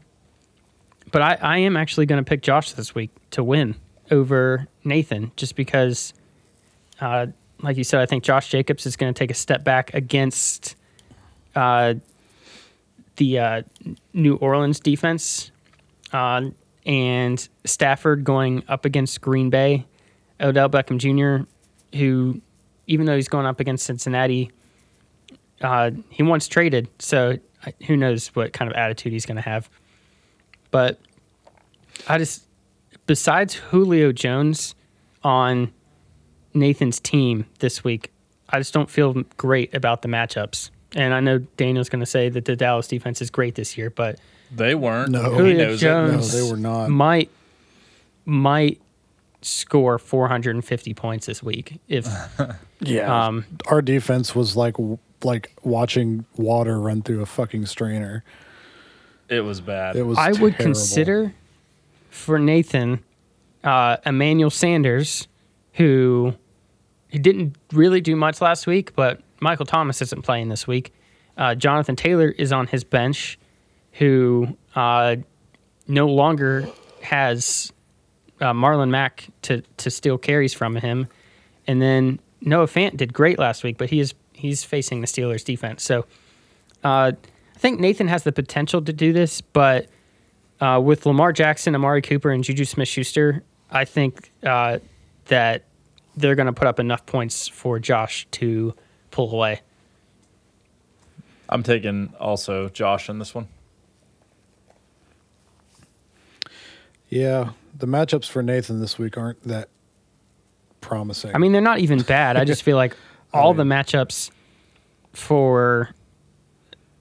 but 1.12 1.22
I, 1.22 1.38
I 1.42 1.58
am 1.60 1.76
actually 1.76 2.06
going 2.06 2.24
to 2.24 2.28
pick 2.28 2.42
Josh 2.42 2.74
this 2.74 2.96
week 2.96 3.12
to 3.32 3.44
win 3.44 3.76
over 4.12 4.68
Nathan, 4.84 5.32
just 5.36 5.56
because, 5.56 6.14
uh, 7.02 7.28
like 7.62 7.78
you 7.78 7.84
said, 7.84 8.02
I 8.02 8.06
think 8.06 8.24
Josh 8.24 8.50
Jacobs 8.50 8.86
is 8.86 8.96
going 8.96 9.14
to 9.14 9.18
take 9.18 9.32
a 9.32 9.36
step 9.36 9.64
back 9.64 9.94
against 9.94 10.76
uh, 11.56 11.96
the 13.18 13.40
uh, 13.40 13.62
New 14.14 14.36
Orleans 14.36 14.80
defense, 14.80 15.52
uh, 16.14 16.50
and 16.86 17.50
Stafford 17.66 18.24
going 18.24 18.64
up 18.68 18.86
against 18.86 19.22
Green 19.22 19.50
Bay. 19.50 19.86
Odell 20.42 20.70
Beckham 20.70 20.98
Jr., 20.98 21.46
who, 21.98 22.42
even 22.88 23.06
though 23.06 23.16
he's 23.16 23.28
going 23.28 23.46
up 23.46 23.60
against 23.60 23.86
Cincinnati, 23.86 24.52
uh, 25.62 25.92
he 26.10 26.24
once 26.24 26.48
traded. 26.48 26.88
So 27.00 27.38
who 27.86 27.98
knows 27.98 28.28
what 28.30 28.54
kind 28.54 28.72
of 28.72 28.78
attitude 28.78 29.12
he's 29.12 29.26
going 29.26 29.36
to 29.36 29.42
have. 29.42 29.70
But 30.72 31.00
I 32.08 32.18
just, 32.18 32.46
besides 33.06 33.56
Julio 33.56 34.12
Jones 34.12 34.76
on 35.24 35.74
Nathan's 36.60 37.00
team 37.00 37.46
this 37.60 37.84
week, 37.84 38.12
I 38.50 38.60
just 38.60 38.74
don't 38.74 38.90
feel 38.90 39.14
great 39.38 39.74
about 39.74 40.02
the 40.02 40.08
matchups. 40.08 40.70
And 40.96 41.14
I 41.14 41.20
know 41.20 41.40
Daniel's 41.58 41.90
going 41.90 42.00
to 42.00 42.06
say 42.06 42.30
that 42.30 42.46
the 42.46 42.56
Dallas 42.56 42.88
defense 42.88 43.22
is 43.22 43.30
great 43.30 43.56
this 43.56 43.78
year, 43.78 43.90
but 43.90 44.20
They 44.56 44.74
weren't. 44.76 45.12
No. 45.12 45.32
he 45.32 45.38
Julio 45.38 45.58
knows 45.68 45.76
it. 45.84 45.86
Jones 45.86 46.34
No, 46.34 46.40
they 46.46 46.52
were 46.52 46.58
not. 46.58 46.90
might 46.90 47.30
might 48.26 48.80
score 49.42 49.98
450 49.98 50.94
points 50.94 51.26
this 51.26 51.42
week 51.42 51.80
if 51.88 52.08
Yeah. 52.82 53.26
um 53.28 53.46
Our 53.68 53.82
defense 53.82 54.36
was 54.36 54.56
like 54.56 54.76
like 55.24 55.52
watching 55.64 56.26
water 56.38 56.80
run 56.80 57.02
through 57.02 57.22
a 57.22 57.26
fucking 57.26 57.66
strainer. 57.68 58.24
It 59.30 59.42
was 59.42 59.62
bad. 59.62 59.96
It 59.96 60.04
was 60.04 60.18
I 60.18 60.32
would 60.34 60.58
consider 60.58 61.34
for 62.10 62.40
Nathan 62.40 63.04
uh, 63.64 63.98
Emmanuel 64.06 64.50
Sanders, 64.50 65.28
who 65.74 66.34
he 67.10 67.20
didn't 67.20 67.56
really 67.74 68.02
do 68.02 68.16
much 68.16 68.42
last 68.42 68.68
week, 68.68 68.96
but 68.96 69.22
Michael 69.40 69.66
Thomas 69.66 70.02
isn't 70.02 70.22
playing 70.22 70.50
this 70.50 70.68
week. 70.68 70.94
Uh, 71.38 71.56
Jonathan 71.56 71.96
Taylor 71.96 72.30
is 72.30 72.52
on 72.52 72.68
his 72.68 72.84
bench, 72.84 73.40
who 73.94 74.56
uh, 74.76 75.18
no 75.88 76.08
longer 76.08 76.68
has 77.02 77.74
uh, 78.42 78.54
Marlon 78.54 78.90
Mack 78.90 79.28
to 79.44 79.62
to 79.78 79.90
steal 79.90 80.18
carries 80.18 80.54
from 80.54 80.76
him, 80.76 81.08
and 81.68 81.82
then 81.82 82.20
Noah 82.42 82.68
Fant 82.68 82.98
did 82.98 83.14
great 83.14 83.40
last 83.40 83.64
week, 83.64 83.78
but 83.78 83.90
he 83.90 84.00
is 84.00 84.14
he's 84.34 84.64
facing 84.64 85.02
the 85.02 85.08
Steelers 85.08 85.44
defense, 85.44 85.84
so. 85.84 86.06
Uh, 86.82 87.12
I 87.60 87.62
think 87.62 87.82
Nathan 87.82 88.08
has 88.08 88.24
the 88.24 88.32
potential 88.32 88.82
to 88.82 88.94
do 88.94 89.12
this, 89.12 89.42
but 89.42 89.88
uh, 90.62 90.80
with 90.82 91.06
Lamar 91.06 91.34
Jackson, 91.34 91.76
Amari 91.76 92.02
Cooper, 92.02 92.32
and 92.32 92.42
Juju 92.42 92.64
Smith 92.64 92.88
Schuster, 92.88 93.44
I 93.70 93.84
think 93.84 94.32
uh, 94.44 94.80
that 95.26 95.66
they're 96.20 96.36
going 96.36 96.48
to 96.48 96.54
put 96.54 96.68
up 96.68 96.80
enough 96.80 97.06
points 97.06 97.48
for 97.48 97.80
Josh 97.80 98.28
to 98.32 98.74
pull 99.12 99.32
away. 99.32 99.62
I'm 101.48 101.64
taking 101.64 102.14
also 102.20 102.70
Josh 102.70 103.10
in 103.10 103.20
this 103.20 103.34
one. 103.34 103.48
Yeah, 107.10 107.52
the 107.78 107.88
matchups 107.88 108.30
for 108.30 108.44
Nathan 108.44 108.80
this 108.80 109.00
week 109.00 109.18
aren't 109.18 109.42
that 109.48 109.70
promising. 110.80 111.34
I 111.34 111.40
mean, 111.40 111.52
they're 111.52 111.62
not 111.62 111.80
even 111.80 112.02
bad. 112.04 112.38
I 112.38 112.46
just 112.46 112.62
feel 112.62 112.78
like 112.78 112.96
all 113.34 113.56
the 113.56 113.64
matchups 113.64 114.30
for 115.14 115.90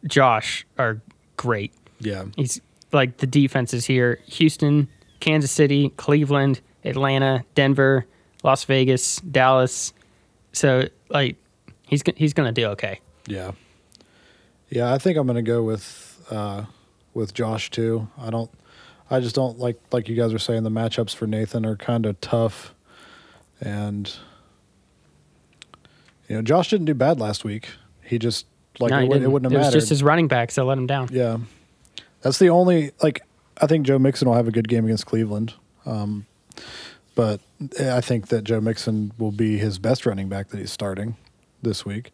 Josh 0.06 0.66
are 0.78 1.02
great. 1.36 1.74
yeah, 2.00 2.24
He's 2.36 2.60
like 2.90 3.18
the 3.18 3.26
defense 3.26 3.74
is 3.74 3.84
here. 3.84 4.20
Houston 4.26 4.88
Kansas 5.20 5.50
City, 5.50 5.90
Cleveland, 5.96 6.62
Atlanta, 6.84 7.44
Denver, 7.54 8.06
Las 8.42 8.64
Vegas, 8.64 9.16
Dallas. 9.20 9.92
So 10.52 10.88
like 11.08 11.36
he's 11.82 12.02
he's 12.16 12.32
going 12.32 12.52
to 12.52 12.60
do 12.60 12.68
okay. 12.68 13.00
Yeah. 13.26 13.52
Yeah, 14.70 14.92
I 14.92 14.98
think 14.98 15.16
I'm 15.16 15.26
going 15.26 15.36
to 15.36 15.42
go 15.42 15.62
with 15.62 16.22
uh, 16.30 16.64
with 17.14 17.34
Josh 17.34 17.70
too. 17.70 18.08
I 18.18 18.30
don't. 18.30 18.50
I 19.10 19.20
just 19.20 19.34
don't 19.34 19.58
like 19.58 19.80
like 19.92 20.08
you 20.08 20.14
guys 20.14 20.34
are 20.34 20.38
saying 20.38 20.64
the 20.64 20.70
matchups 20.70 21.14
for 21.14 21.26
Nathan 21.26 21.64
are 21.64 21.76
kind 21.76 22.04
of 22.04 22.20
tough, 22.20 22.74
and 23.60 24.12
you 26.28 26.36
know 26.36 26.42
Josh 26.42 26.68
didn't 26.68 26.84
do 26.84 26.94
bad 26.94 27.18
last 27.18 27.44
week. 27.44 27.70
He 28.02 28.18
just 28.18 28.44
like 28.78 28.90
No, 28.90 28.98
it, 28.98 29.22
it 29.22 29.30
wouldn't 29.30 29.50
it 29.50 29.56
have 29.56 29.66
was 29.66 29.74
just 29.74 29.88
his 29.88 30.02
running 30.02 30.28
backs 30.28 30.56
that 30.56 30.64
let 30.64 30.76
him 30.76 30.86
down. 30.86 31.08
yeah, 31.10 31.38
that's 32.20 32.38
the 32.38 32.50
only 32.50 32.92
like 33.02 33.22
I 33.60 33.66
think 33.66 33.86
Joe 33.86 33.98
Mixon 33.98 34.28
will 34.28 34.36
have 34.36 34.48
a 34.48 34.52
good 34.52 34.68
game 34.68 34.84
against 34.84 35.06
Cleveland. 35.06 35.54
Um, 35.86 36.26
but 37.18 37.40
I 37.80 38.00
think 38.00 38.28
that 38.28 38.44
Joe 38.44 38.60
Mixon 38.60 39.10
will 39.18 39.32
be 39.32 39.58
his 39.58 39.80
best 39.80 40.06
running 40.06 40.28
back 40.28 40.50
that 40.50 40.58
he's 40.58 40.70
starting 40.70 41.16
this 41.60 41.84
week. 41.84 42.12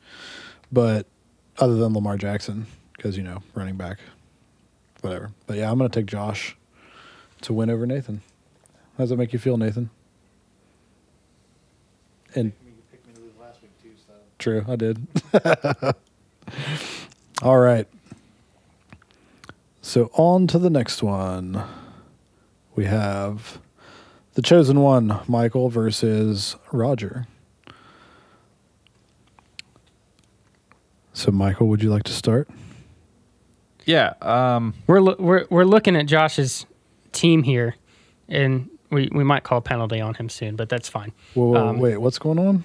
But 0.72 1.06
other 1.58 1.74
than 1.74 1.92
Lamar 1.92 2.16
Jackson, 2.16 2.66
because 2.96 3.14
you 3.14 3.22
know 3.22 3.42
running 3.54 3.76
back, 3.76 3.98
whatever. 5.02 5.32
But 5.46 5.58
yeah, 5.58 5.70
I'm 5.70 5.76
gonna 5.76 5.90
take 5.90 6.06
Josh 6.06 6.56
to 7.42 7.52
win 7.52 7.68
over 7.68 7.84
Nathan. 7.84 8.22
How 8.96 9.04
does 9.04 9.10
that 9.10 9.18
make 9.18 9.34
you 9.34 9.38
feel, 9.38 9.58
Nathan? 9.58 9.90
And 12.34 12.54
true, 14.38 14.64
I 14.66 14.76
did. 14.76 15.06
All 17.42 17.58
right. 17.58 17.86
So 19.82 20.10
on 20.14 20.46
to 20.46 20.58
the 20.58 20.70
next 20.70 21.02
one. 21.02 21.62
We 22.74 22.86
have 22.86 23.60
the 24.34 24.42
chosen 24.42 24.80
one, 24.80 25.20
Michael 25.28 25.68
versus 25.68 26.56
Roger. 26.72 27.26
So, 31.12 31.30
Michael, 31.30 31.68
would 31.68 31.82
you 31.82 31.90
like 31.90 32.02
to 32.04 32.12
start? 32.12 32.48
Yeah. 33.84 34.14
Um, 34.20 34.74
We're 34.86 35.00
lo- 35.00 35.16
we're 35.18 35.44
we're 35.50 35.64
looking 35.64 35.94
at 35.96 36.06
Josh's 36.06 36.66
team 37.12 37.42
here, 37.42 37.76
and 38.28 38.68
we 38.90 39.08
we 39.12 39.22
might 39.22 39.42
call 39.44 39.58
a 39.58 39.62
penalty 39.62 40.00
on 40.00 40.14
him 40.14 40.28
soon, 40.28 40.56
but 40.56 40.68
that's 40.68 40.88
fine. 40.88 41.12
Whoa, 41.34 41.48
whoa, 41.52 41.68
Um, 41.68 41.78
wait, 41.78 41.98
what's 41.98 42.18
going 42.18 42.38
on 42.38 42.64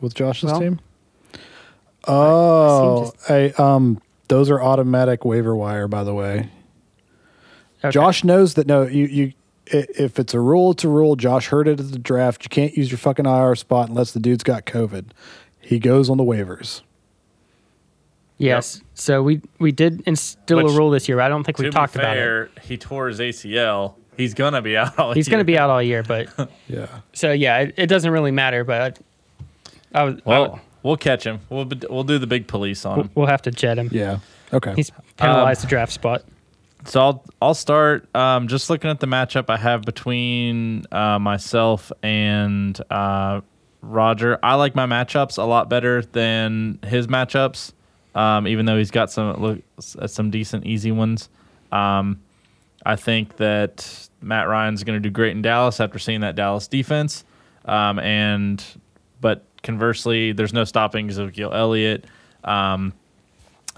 with 0.00 0.14
Josh's 0.14 0.50
well, 0.50 0.60
team? 0.60 0.80
Oh, 2.06 3.04
seem 3.04 3.12
hey, 3.28 3.52
um, 3.54 4.02
those 4.28 4.50
are 4.50 4.60
automatic 4.60 5.24
waiver 5.24 5.54
wire, 5.54 5.86
by 5.88 6.02
the 6.04 6.12
way. 6.12 6.50
Okay. 7.84 7.90
Josh 7.90 8.22
knows 8.24 8.54
that. 8.54 8.66
No, 8.66 8.82
you 8.82 9.06
you. 9.06 9.32
I- 9.72 9.86
If 9.98 10.18
it's 10.18 10.34
a 10.34 10.40
rule, 10.40 10.72
it's 10.72 10.84
a 10.84 10.88
rule. 10.88 11.16
Josh 11.16 11.48
heard 11.48 11.68
it 11.68 11.80
at 11.80 11.90
the 11.92 11.98
draft. 11.98 12.44
You 12.44 12.48
can't 12.48 12.76
use 12.76 12.90
your 12.90 12.98
fucking 12.98 13.26
IR 13.26 13.54
spot 13.56 13.88
unless 13.88 14.12
the 14.12 14.20
dude's 14.20 14.44
got 14.44 14.66
COVID. 14.66 15.06
He 15.60 15.78
goes 15.78 16.10
on 16.10 16.16
the 16.18 16.24
waivers. 16.24 16.82
Yes. 18.38 18.80
So 18.94 19.22
we 19.22 19.40
we 19.58 19.70
did 19.72 20.02
instill 20.06 20.58
Which, 20.64 20.72
a 20.72 20.76
rule 20.76 20.90
this 20.90 21.08
year. 21.08 21.20
I 21.20 21.28
don't 21.28 21.44
think 21.44 21.58
we 21.58 21.66
be 21.66 21.70
talked 21.70 21.94
about 21.94 22.16
it. 22.16 22.20
fair, 22.20 22.48
he 22.62 22.76
tore 22.76 23.08
his 23.08 23.20
ACL. 23.20 23.94
He's 24.16 24.34
gonna 24.34 24.60
be 24.62 24.76
out 24.76 24.98
all 24.98 25.12
He's 25.12 25.28
going 25.28 25.44
to 25.44 25.50
year. 25.50 25.56
be 25.56 25.58
out 25.58 25.70
all 25.70 25.82
year, 25.82 26.02
but 26.02 26.28
Yeah. 26.68 26.86
so 27.12 27.32
yeah, 27.32 27.58
it, 27.60 27.74
it 27.78 27.86
doesn't 27.86 28.10
really 28.10 28.30
matter. 28.30 28.64
But 28.64 28.98
I, 29.94 30.04
was, 30.04 30.16
I 30.16 30.20
Well, 30.24 30.50
would- 30.52 30.60
we'll 30.82 30.96
catch 30.96 31.24
him. 31.24 31.40
We'll 31.48 31.64
be- 31.64 31.86
we'll 31.88 32.04
do 32.04 32.18
the 32.18 32.26
big 32.26 32.46
police 32.46 32.84
on 32.84 32.96
we'll, 32.96 33.04
him. 33.04 33.10
we'll 33.14 33.26
have 33.28 33.42
to 33.42 33.50
jet 33.50 33.78
him. 33.78 33.88
Yeah. 33.92 34.18
Okay. 34.52 34.74
He's 34.74 34.90
penalized 35.16 35.60
um, 35.60 35.66
the 35.66 35.70
draft 35.70 35.92
spot. 35.92 36.22
So 36.84 37.00
I'll 37.00 37.24
I'll 37.40 37.54
start. 37.54 38.14
Um, 38.14 38.48
just 38.48 38.68
looking 38.68 38.90
at 38.90 39.00
the 39.00 39.06
matchup 39.06 39.48
I 39.48 39.56
have 39.56 39.82
between 39.82 40.84
uh, 40.90 41.18
myself 41.18 41.92
and 42.02 42.80
uh, 42.90 43.40
Roger. 43.80 44.38
I 44.42 44.54
like 44.54 44.74
my 44.74 44.86
matchups 44.86 45.38
a 45.38 45.44
lot 45.44 45.68
better 45.68 46.02
than 46.02 46.78
his 46.84 47.06
matchups. 47.06 47.72
Um, 48.14 48.46
even 48.46 48.66
though 48.66 48.76
he's 48.76 48.90
got 48.90 49.10
some 49.10 49.40
look 49.40 49.62
uh, 49.98 50.06
some 50.06 50.30
decent 50.30 50.66
easy 50.66 50.92
ones. 50.92 51.28
Um, 51.70 52.20
I 52.84 52.96
think 52.96 53.36
that 53.36 54.08
Matt 54.20 54.48
Ryan's 54.48 54.84
going 54.84 55.00
to 55.00 55.08
do 55.08 55.10
great 55.10 55.32
in 55.32 55.42
Dallas 55.42 55.80
after 55.80 55.98
seeing 55.98 56.20
that 56.20 56.34
Dallas 56.34 56.66
defense. 56.66 57.24
Um, 57.64 57.98
and 58.00 58.62
but 59.20 59.44
conversely, 59.62 60.32
there's 60.32 60.52
no 60.52 60.64
stopping 60.64 61.08
Ezekiel 61.08 61.52
Elliott. 61.54 62.04
Um, 62.44 62.92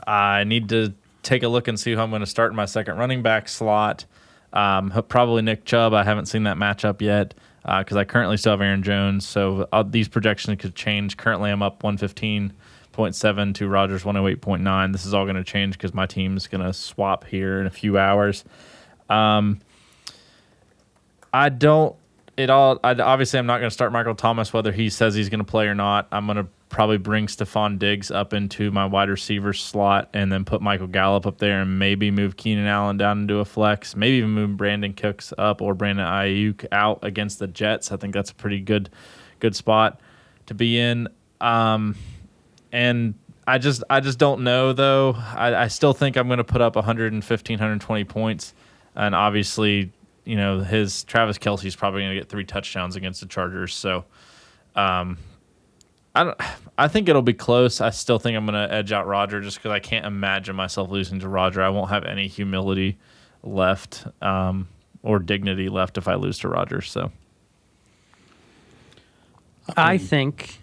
I 0.07 0.45
need 0.45 0.71
to 0.71 0.95
take 1.25 1.43
a 1.43 1.49
look 1.49 1.69
and 1.69 1.79
see 1.79 1.93
who 1.93 2.01
I'm 2.01 2.11
going 2.11 2.21
to 2.21 2.27
start 2.27 2.51
in 2.51 2.57
my 2.57 2.67
second 2.67 2.97
running 2.99 3.23
back 3.23 3.49
slot. 3.49 4.05
Um, 4.53 4.93
probably 5.09 5.43
Nick 5.43 5.65
Chubb. 5.65 5.93
I 5.95 6.05
haven't 6.05 6.27
seen 6.27 6.45
that 6.45 6.57
matchup 6.57 7.01
yet 7.01 7.35
because 7.65 7.97
I 7.97 8.05
currently 8.05 8.37
still 8.37 8.53
have 8.53 8.61
Aaron 8.61 8.83
Jones. 8.83 9.27
So 9.27 9.69
uh, 9.73 9.83
these 9.83 10.09
projections 10.09 10.61
could 10.61 10.75
change. 10.75 11.17
Currently, 11.17 11.51
I'm 11.51 11.63
up 11.63 11.83
115.7 11.83 13.55
to 13.55 13.69
Rogers 13.69 14.05
108.9. 14.05 14.93
This 14.93 15.07
is 15.07 15.15
all 15.15 15.25
going 15.25 15.37
to 15.37 15.45
change 15.45 15.77
because 15.77 15.95
my 15.95 16.07
team's 16.07 16.47
going 16.47 16.65
to 16.65 16.73
swap 16.73 17.25
here 17.25 17.61
in 17.61 17.67
a 17.67 17.71
few 17.71 17.99
hours. 17.99 18.45
Um, 19.09 19.61
I 21.33 21.49
don't. 21.49 21.97
It 22.37 22.51
all. 22.51 22.79
I, 22.83 22.95
obviously, 22.95 23.39
I'm 23.39 23.47
not 23.47 23.59
going 23.59 23.71
to 23.71 23.75
start 23.75 23.93
Michael 23.93 24.15
Thomas 24.15 24.53
whether 24.53 24.73
he 24.73 24.91
says 24.91 25.15
he's 25.15 25.29
going 25.29 25.39
to 25.39 25.45
play 25.45 25.67
or 25.67 25.75
not. 25.75 26.09
I'm 26.13 26.27
going 26.27 26.37
to 26.37 26.47
probably 26.75 26.99
bring 26.99 27.29
Stefon 27.29 27.79
Diggs 27.79 28.11
up 28.11 28.33
into 28.33 28.73
my 28.73 28.85
wide 28.85 29.09
receiver 29.09 29.53
slot 29.53 30.11
and 30.13 30.33
then 30.33 30.45
put 30.45 30.61
Michael 30.61 30.89
Gallup 30.89 31.25
up 31.25 31.39
there 31.39 31.61
and 31.61 31.79
maybe 31.79 32.11
move 32.11 32.37
Keenan 32.37 32.67
Allen 32.67 32.97
down 32.97 33.21
into 33.21 33.39
a 33.39 33.45
flex. 33.45 33.95
Maybe 33.95 34.17
even 34.17 34.31
move 34.31 34.59
Brandin 34.59 34.97
Cooks 34.97 35.33
up 35.39 35.63
or 35.63 35.75
Brandon 35.75 36.05
Aiyuk 36.05 36.67
out 36.73 36.99
against 37.03 37.39
the 37.39 37.47
Jets. 37.47 37.93
I 37.93 37.97
think 37.97 38.13
that's 38.13 38.33
a 38.33 38.35
pretty 38.35 38.59
good, 38.59 38.91
good 39.39 39.55
spot 39.55 40.01
to 40.47 40.55
be 40.55 40.77
in. 40.77 41.07
Um, 41.41 41.95
and 42.73 43.15
I 43.47 43.59
just 43.59 43.85
I 43.89 44.01
just 44.01 44.19
don't 44.19 44.43
know 44.43 44.73
though. 44.73 45.15
I, 45.17 45.55
I 45.55 45.69
still 45.69 45.93
think 45.93 46.17
I'm 46.17 46.27
going 46.27 46.39
to 46.39 46.45
put 46.45 46.61
up 46.61 46.75
115, 46.75 47.55
120 47.55 48.05
points, 48.05 48.53
and 48.97 49.15
obviously, 49.15 49.93
you 50.25 50.35
know, 50.35 50.59
his 50.59 51.05
Travis 51.05 51.39
Kelce's 51.39 51.77
probably 51.77 52.01
going 52.01 52.15
to 52.15 52.21
get 52.21 52.29
three 52.29 52.45
touchdowns 52.45 52.97
against 52.97 53.21
the 53.21 53.29
Chargers. 53.29 53.75
So, 53.75 54.07
um, 54.75 55.19
I 56.15 56.25
don't. 56.25 56.41
I 56.77 56.89
think 56.89 57.09
it'll 57.09 57.23
be 57.23 57.35
close. 57.35 57.81
I 57.81 57.91
still 57.91 58.19
think 58.19 58.37
I'm 58.37 58.47
going 58.47 58.69
to 58.69 58.73
edge 58.73 58.93
out 58.93 59.07
Roger 59.07 59.41
just 59.41 59.59
because 59.59 59.71
I 59.71 59.81
can't 59.81 60.07
imagine 60.07 60.57
myself 60.57 60.91
losing 60.91 61.21
to 61.21 61.29
Roger. 61.29 61.63
I 61.63 61.69
won't 61.69 61.91
have 61.91 62.05
any 62.05 62.29
humility 62.29 62.99
left 63.43 64.07
um, 64.23 64.69
or 65.03 65.19
dignity 65.19 65.69
left 65.69 65.99
if 65.99 66.09
I 66.09 66.15
lose 66.15 66.39
to 66.41 66.49
Roger. 66.49 66.81
So. 66.83 67.13
I 69.77 69.99
think 69.99 70.59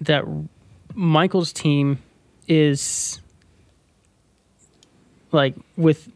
that 0.00 0.24
Michael's 0.94 1.52
team 1.52 1.98
is 2.46 3.20
like 5.32 5.54
with 5.76 6.10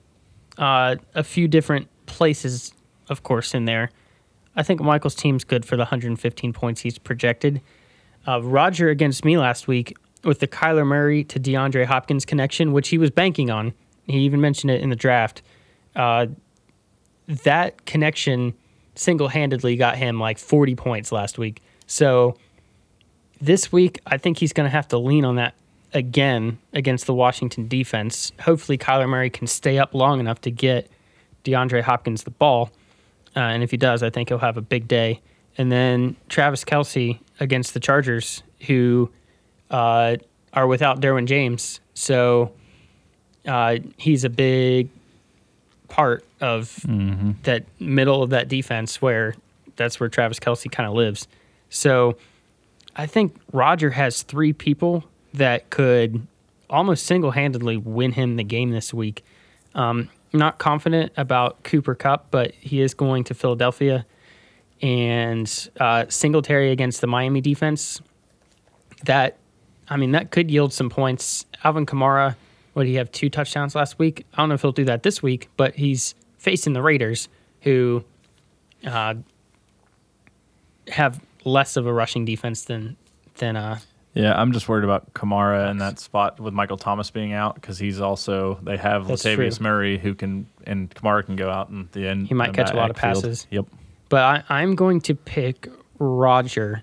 uh, 0.58 0.96
a 1.14 1.24
few 1.24 1.48
different 1.48 1.88
places, 2.06 2.72
of 3.08 3.22
course, 3.22 3.54
in 3.54 3.64
there. 3.64 3.90
I 4.56 4.62
think 4.62 4.80
Michael's 4.80 5.14
team's 5.14 5.44
good 5.44 5.64
for 5.64 5.76
the 5.76 5.82
115 5.82 6.52
points 6.52 6.80
he's 6.82 6.98
projected. 6.98 7.60
Uh, 8.26 8.42
Roger 8.42 8.88
against 8.88 9.24
me 9.24 9.38
last 9.38 9.66
week 9.66 9.96
with 10.24 10.40
the 10.40 10.46
Kyler 10.46 10.86
Murray 10.86 11.24
to 11.24 11.40
DeAndre 11.40 11.86
Hopkins 11.86 12.24
connection, 12.24 12.72
which 12.72 12.88
he 12.88 12.98
was 12.98 13.10
banking 13.10 13.50
on. 13.50 13.72
He 14.06 14.18
even 14.20 14.40
mentioned 14.40 14.70
it 14.70 14.80
in 14.80 14.90
the 14.90 14.96
draft. 14.96 15.42
Uh, 15.96 16.26
that 17.26 17.84
connection 17.86 18.54
single 18.94 19.28
handedly 19.28 19.76
got 19.76 19.96
him 19.96 20.20
like 20.20 20.38
40 20.38 20.74
points 20.74 21.12
last 21.12 21.38
week. 21.38 21.62
So 21.86 22.36
this 23.40 23.72
week, 23.72 24.00
I 24.06 24.18
think 24.18 24.38
he's 24.38 24.52
going 24.52 24.66
to 24.66 24.70
have 24.70 24.88
to 24.88 24.98
lean 24.98 25.24
on 25.24 25.36
that 25.36 25.54
again 25.94 26.58
against 26.72 27.06
the 27.06 27.14
Washington 27.14 27.66
defense. 27.68 28.32
Hopefully, 28.40 28.78
Kyler 28.78 29.08
Murray 29.08 29.30
can 29.30 29.46
stay 29.46 29.78
up 29.78 29.94
long 29.94 30.20
enough 30.20 30.40
to 30.42 30.50
get 30.50 30.88
DeAndre 31.44 31.82
Hopkins 31.82 32.24
the 32.24 32.30
ball. 32.30 32.70
Uh, 33.34 33.40
and 33.40 33.62
if 33.62 33.70
he 33.70 33.76
does, 33.76 34.02
I 34.02 34.10
think 34.10 34.28
he'll 34.28 34.38
have 34.38 34.56
a 34.56 34.62
big 34.62 34.88
day. 34.88 35.20
And 35.58 35.70
then 35.70 36.16
Travis 36.28 36.64
Kelce 36.64 37.18
against 37.38 37.74
the 37.74 37.80
Chargers, 37.80 38.42
who 38.66 39.10
uh, 39.70 40.16
are 40.52 40.66
without 40.66 41.00
Derwin 41.00 41.26
James. 41.26 41.80
So 41.94 42.52
uh, 43.46 43.78
he's 43.96 44.24
a 44.24 44.30
big 44.30 44.88
part 45.88 46.24
of 46.40 46.74
that 47.42 47.64
middle 47.78 48.22
of 48.22 48.30
that 48.30 48.48
defense 48.48 49.02
where 49.02 49.34
that's 49.76 49.98
where 49.98 50.08
Travis 50.08 50.38
Kelce 50.38 50.70
kind 50.70 50.88
of 50.88 50.94
lives. 50.94 51.26
So 51.68 52.16
I 52.96 53.06
think 53.06 53.36
Roger 53.52 53.90
has 53.90 54.22
three 54.22 54.52
people 54.52 55.04
that 55.34 55.70
could 55.70 56.26
almost 56.68 57.06
single 57.06 57.32
handedly 57.32 57.76
win 57.76 58.12
him 58.12 58.36
the 58.36 58.44
game 58.44 58.70
this 58.70 58.94
week. 58.94 59.24
Um, 59.74 60.08
not 60.32 60.58
confident 60.58 61.12
about 61.16 61.62
Cooper 61.64 61.94
Kupp, 61.94 62.30
but 62.30 62.52
he 62.52 62.80
is 62.80 62.94
going 62.94 63.24
to 63.24 63.34
Philadelphia. 63.34 64.06
And 64.82 65.70
uh, 65.78 66.06
Singletary 66.08 66.70
against 66.70 67.00
the 67.00 67.06
Miami 67.06 67.40
defense, 67.40 68.00
that, 69.04 69.36
I 69.88 69.96
mean, 69.96 70.12
that 70.12 70.30
could 70.30 70.50
yield 70.50 70.72
some 70.72 70.88
points. 70.88 71.44
Alvin 71.64 71.84
Kamara, 71.84 72.34
what 72.72 72.84
did 72.84 72.90
he 72.90 72.96
have, 72.96 73.12
two 73.12 73.28
touchdowns 73.28 73.74
last 73.74 73.98
week? 73.98 74.24
I 74.32 74.38
don't 74.38 74.48
know 74.48 74.54
if 74.54 74.62
he'll 74.62 74.72
do 74.72 74.84
that 74.86 75.02
this 75.02 75.22
week, 75.22 75.48
but 75.56 75.74
he's 75.74 76.14
facing 76.38 76.72
the 76.72 76.80
Raiders, 76.80 77.28
who 77.60 78.02
uh, 78.86 79.14
have 80.88 81.20
less 81.44 81.76
of 81.76 81.86
a 81.86 81.92
rushing 81.92 82.24
defense 82.24 82.64
than 82.64 82.96
than 83.36 83.56
uh, 83.56 83.78
Yeah, 84.14 84.38
I'm 84.38 84.52
just 84.52 84.68
worried 84.68 84.84
about 84.84 85.12
Kamara 85.14 85.70
in 85.70 85.78
that 85.78 85.98
spot 85.98 86.40
with 86.40 86.52
Michael 86.54 86.76
Thomas 86.76 87.10
being 87.10 87.32
out 87.32 87.54
because 87.54 87.78
he's 87.78 88.00
also 88.00 88.58
they 88.62 88.76
have 88.76 89.06
That's 89.06 89.22
Latavius 89.22 89.58
true. 89.58 89.64
Murray 89.64 89.98
who 89.98 90.14
can 90.14 90.46
and 90.66 90.90
Kamara 90.94 91.24
can 91.24 91.36
go 91.36 91.50
out 91.50 91.68
in 91.68 91.88
the 91.92 92.08
end. 92.08 92.26
He 92.28 92.34
might 92.34 92.54
catch 92.54 92.70
a 92.70 92.76
lot 92.76 92.90
of 92.90 92.96
backfield. 92.96 93.24
passes. 93.24 93.46
Yep. 93.50 93.66
But 94.10 94.44
I, 94.50 94.60
I'm 94.60 94.74
going 94.74 95.00
to 95.02 95.14
pick 95.14 95.68
Roger 95.98 96.82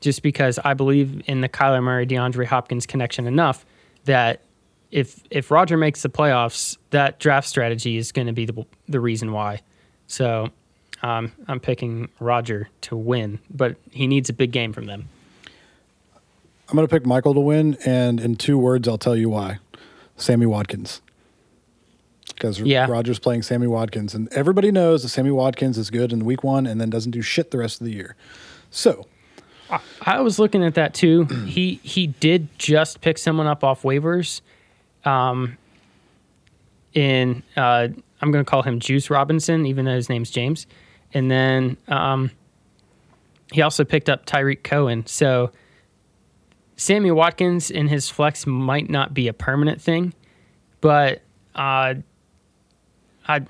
just 0.00 0.22
because 0.22 0.58
I 0.64 0.74
believe 0.74 1.22
in 1.26 1.40
the 1.40 1.48
Kyler 1.48 1.82
Murray 1.82 2.06
DeAndre 2.06 2.46
Hopkins 2.46 2.86
connection 2.86 3.28
enough 3.28 3.64
that 4.04 4.42
if 4.90 5.22
if 5.30 5.50
Roger 5.52 5.76
makes 5.76 6.02
the 6.02 6.08
playoffs, 6.08 6.76
that 6.90 7.20
draft 7.20 7.48
strategy 7.48 7.96
is 7.96 8.10
going 8.10 8.26
to 8.26 8.32
be 8.32 8.46
the, 8.46 8.66
the 8.88 8.98
reason 8.98 9.30
why. 9.32 9.60
So 10.08 10.50
um, 11.02 11.32
I'm 11.46 11.60
picking 11.60 12.08
Roger 12.20 12.68
to 12.82 12.96
win, 12.96 13.38
but 13.48 13.76
he 13.90 14.06
needs 14.06 14.28
a 14.28 14.32
big 14.32 14.50
game 14.50 14.72
from 14.72 14.86
them. 14.86 15.08
I'm 16.68 16.76
going 16.76 16.86
to 16.86 16.92
pick 16.92 17.06
Michael 17.06 17.34
to 17.34 17.40
win, 17.40 17.76
and 17.84 18.18
in 18.18 18.36
two 18.36 18.56
words, 18.56 18.88
I'll 18.88 18.98
tell 18.98 19.16
you 19.16 19.28
why. 19.28 19.58
Sammy 20.16 20.46
Watkins. 20.46 21.02
Because 22.28 22.60
Yeah. 22.60 22.86
Rogers 22.88 23.18
playing 23.18 23.42
Sammy 23.42 23.66
Watkins, 23.66 24.14
and 24.14 24.28
everybody 24.32 24.70
knows 24.70 25.02
that 25.02 25.08
Sammy 25.10 25.30
Watkins 25.30 25.78
is 25.78 25.90
good 25.90 26.12
in 26.12 26.24
week 26.24 26.42
one 26.42 26.66
and 26.66 26.80
then 26.80 26.90
doesn't 26.90 27.12
do 27.12 27.22
shit 27.22 27.50
the 27.50 27.58
rest 27.58 27.80
of 27.80 27.84
the 27.86 27.92
year. 27.92 28.16
So, 28.70 29.06
I 30.04 30.20
was 30.20 30.38
looking 30.38 30.64
at 30.64 30.74
that 30.74 30.94
too. 30.94 31.24
he 31.46 31.80
he 31.82 32.06
did 32.06 32.48
just 32.58 33.00
pick 33.00 33.18
someone 33.18 33.46
up 33.46 33.64
off 33.64 33.82
waivers. 33.82 34.40
Um, 35.04 35.56
in 36.94 37.42
uh, 37.56 37.88
I'm 38.20 38.30
going 38.30 38.44
to 38.44 38.48
call 38.48 38.62
him 38.62 38.78
Juice 38.80 39.10
Robinson, 39.10 39.66
even 39.66 39.84
though 39.84 39.94
his 39.94 40.08
name's 40.08 40.30
James. 40.30 40.66
And 41.14 41.30
then 41.30 41.76
um, 41.88 42.30
he 43.52 43.62
also 43.62 43.84
picked 43.84 44.08
up 44.08 44.24
Tarik 44.26 44.62
Cohen. 44.62 45.04
So 45.06 45.50
Sammy 46.76 47.10
Watkins 47.10 47.70
in 47.70 47.88
his 47.88 48.08
flex 48.08 48.46
might 48.46 48.88
not 48.88 49.12
be 49.12 49.28
a 49.28 49.32
permanent 49.32 49.80
thing, 49.80 50.14
but 50.80 51.22
uh, 51.54 51.94
I 53.26 53.42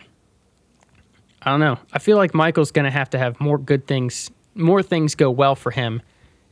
I 1.44 1.50
don't 1.50 1.60
know. 1.60 1.78
I 1.92 1.98
feel 1.98 2.16
like 2.16 2.34
Michael's 2.34 2.70
going 2.70 2.84
to 2.84 2.90
have 2.90 3.10
to 3.10 3.18
have 3.18 3.40
more 3.40 3.58
good 3.58 3.86
things, 3.86 4.30
more 4.54 4.82
things 4.82 5.16
go 5.16 5.30
well 5.30 5.56
for 5.56 5.72
him 5.72 6.00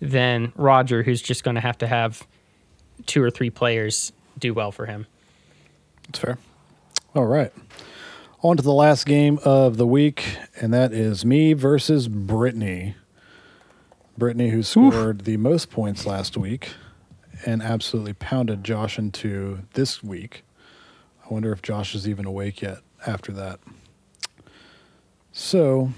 than 0.01 0.53
Roger, 0.57 1.05
who's 1.05 1.23
just 1.23 1.45
going 1.45 1.55
to 1.55 1.61
have 1.61 1.79
to 1.79 1.87
have 1.87 2.27
two 3.07 3.23
or 3.23 3.31
three 3.31 3.51
players 3.51 4.13
do 4.39 4.53
well 4.53 4.73
for 4.73 4.87
him. 4.87 5.07
That's 6.07 6.19
fair. 6.19 6.39
All 7.15 7.27
right. 7.27 7.53
On 8.43 8.57
to 8.57 8.63
the 8.63 8.73
last 8.73 9.07
game 9.07 9.39
of 9.45 9.77
the 9.77 9.87
week, 9.87 10.39
and 10.61 10.75
that 10.75 10.93
is 10.93 11.25
me 11.25 11.53
versus 11.53 12.09
Brittany. 12.09 12.97
Brittany, 14.19 14.51
who 14.51 14.63
scored 14.63 15.25
the 15.25 15.37
most 15.37 15.71
points 15.71 16.05
last 16.05 16.37
week 16.37 16.71
and 17.47 17.63
absolutely 17.63 18.15
pounded 18.15 18.65
Josh 18.65 18.99
into 18.99 19.61
this 19.75 20.03
week. 20.03 20.43
I 21.25 21.33
wonder 21.33 21.53
if 21.53 21.63
Josh 21.63 21.95
is 21.95 22.09
even 22.09 22.27
awake 22.27 22.61
yet 22.61 22.81
after 23.07 23.33
that. 23.33 23.61
So, 25.33 25.93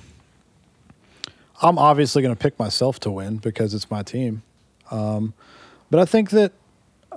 I'm 1.62 1.78
obviously 1.78 2.22
going 2.22 2.34
to 2.34 2.38
pick 2.38 2.59
myself 2.59 2.98
to 3.00 3.11
win 3.11 3.36
because 3.36 3.72
it's 3.72 3.90
my 3.90 4.03
team. 4.03 4.42
Um, 4.90 5.32
but 5.90 6.00
I 6.00 6.05
think 6.05 6.30
that 6.30 6.53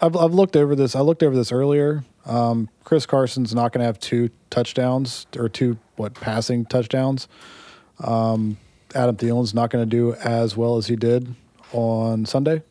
I've, 0.02 0.16
I've 0.16 0.34
looked 0.34 0.56
over 0.56 0.76
this. 0.76 0.96
I 0.96 1.02
looked 1.02 1.24
over 1.24 1.36
this 1.36 1.52
earlier. 1.52 2.04
Um, 2.26 2.70
Chris 2.84 3.06
Carson's 3.06 3.56
not 3.56 3.72
going 3.72 3.80
to 3.80 3.86
have 3.86 4.00
two 4.00 4.30
touchdowns 4.50 5.26
or 5.38 5.50
two 5.50 5.78
what 5.96 6.14
passing 6.14 6.66
touchdowns. 6.66 7.28
Um, 8.00 8.58
Adam 8.94 9.16
Thielen's 9.16 9.54
not 9.54 9.70
going 9.70 9.84
to 9.84 9.90
do 9.90 10.14
as 10.14 10.56
well 10.56 10.78
as 10.78 10.88
he 10.88 10.96
did 10.96 11.34
on 11.72 12.26
Sunday. 12.26 12.62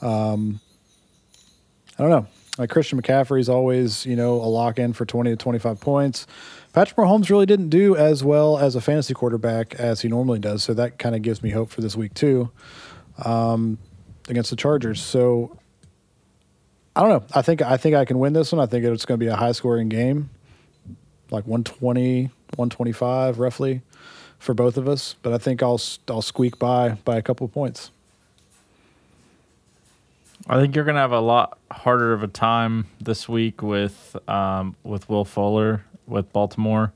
Um, 0.00 0.60
I 1.98 2.02
don't 2.02 2.10
know. 2.10 2.26
Like 2.60 2.68
Christian 2.68 3.00
McCaffrey's 3.00 3.48
always, 3.48 4.04
you 4.04 4.14
know, 4.14 4.34
a 4.34 4.44
lock 4.44 4.78
in 4.78 4.92
for 4.92 5.06
20 5.06 5.30
to 5.30 5.36
25 5.36 5.80
points. 5.80 6.26
Patrick 6.74 6.94
Mahomes 6.98 7.30
really 7.30 7.46
didn't 7.46 7.70
do 7.70 7.96
as 7.96 8.22
well 8.22 8.58
as 8.58 8.76
a 8.76 8.82
fantasy 8.82 9.14
quarterback 9.14 9.74
as 9.76 10.02
he 10.02 10.08
normally 10.08 10.40
does. 10.40 10.62
So 10.62 10.74
that 10.74 10.98
kind 10.98 11.14
of 11.14 11.22
gives 11.22 11.42
me 11.42 11.48
hope 11.48 11.70
for 11.70 11.80
this 11.80 11.96
week, 11.96 12.12
too, 12.12 12.50
um, 13.24 13.78
against 14.28 14.50
the 14.50 14.56
Chargers. 14.56 15.00
So 15.00 15.58
I 16.94 17.00
don't 17.00 17.08
know. 17.08 17.24
I 17.34 17.40
think 17.40 17.62
I 17.62 17.78
think 17.78 17.96
I 17.96 18.04
can 18.04 18.18
win 18.18 18.34
this 18.34 18.52
one. 18.52 18.60
I 18.60 18.66
think 18.66 18.84
it's 18.84 19.06
going 19.06 19.18
to 19.18 19.24
be 19.24 19.30
a 19.30 19.36
high 19.36 19.52
scoring 19.52 19.88
game, 19.88 20.28
like 21.30 21.46
120, 21.46 22.24
125 22.56 23.38
roughly 23.38 23.80
for 24.38 24.52
both 24.52 24.76
of 24.76 24.86
us. 24.86 25.14
But 25.22 25.32
I 25.32 25.38
think 25.38 25.62
I'll 25.62 25.80
I'll 26.08 26.20
squeak 26.20 26.58
by 26.58 26.90
by 27.06 27.16
a 27.16 27.22
couple 27.22 27.46
of 27.46 27.54
points. 27.54 27.90
I 30.48 30.58
think 30.60 30.74
you're 30.74 30.84
gonna 30.84 30.98
have 31.00 31.12
a 31.12 31.20
lot 31.20 31.58
harder 31.70 32.12
of 32.12 32.22
a 32.22 32.28
time 32.28 32.86
this 33.00 33.28
week 33.28 33.62
with 33.62 34.16
um, 34.28 34.74
with 34.84 35.08
Will 35.08 35.24
Fuller 35.24 35.84
with 36.06 36.32
Baltimore. 36.32 36.92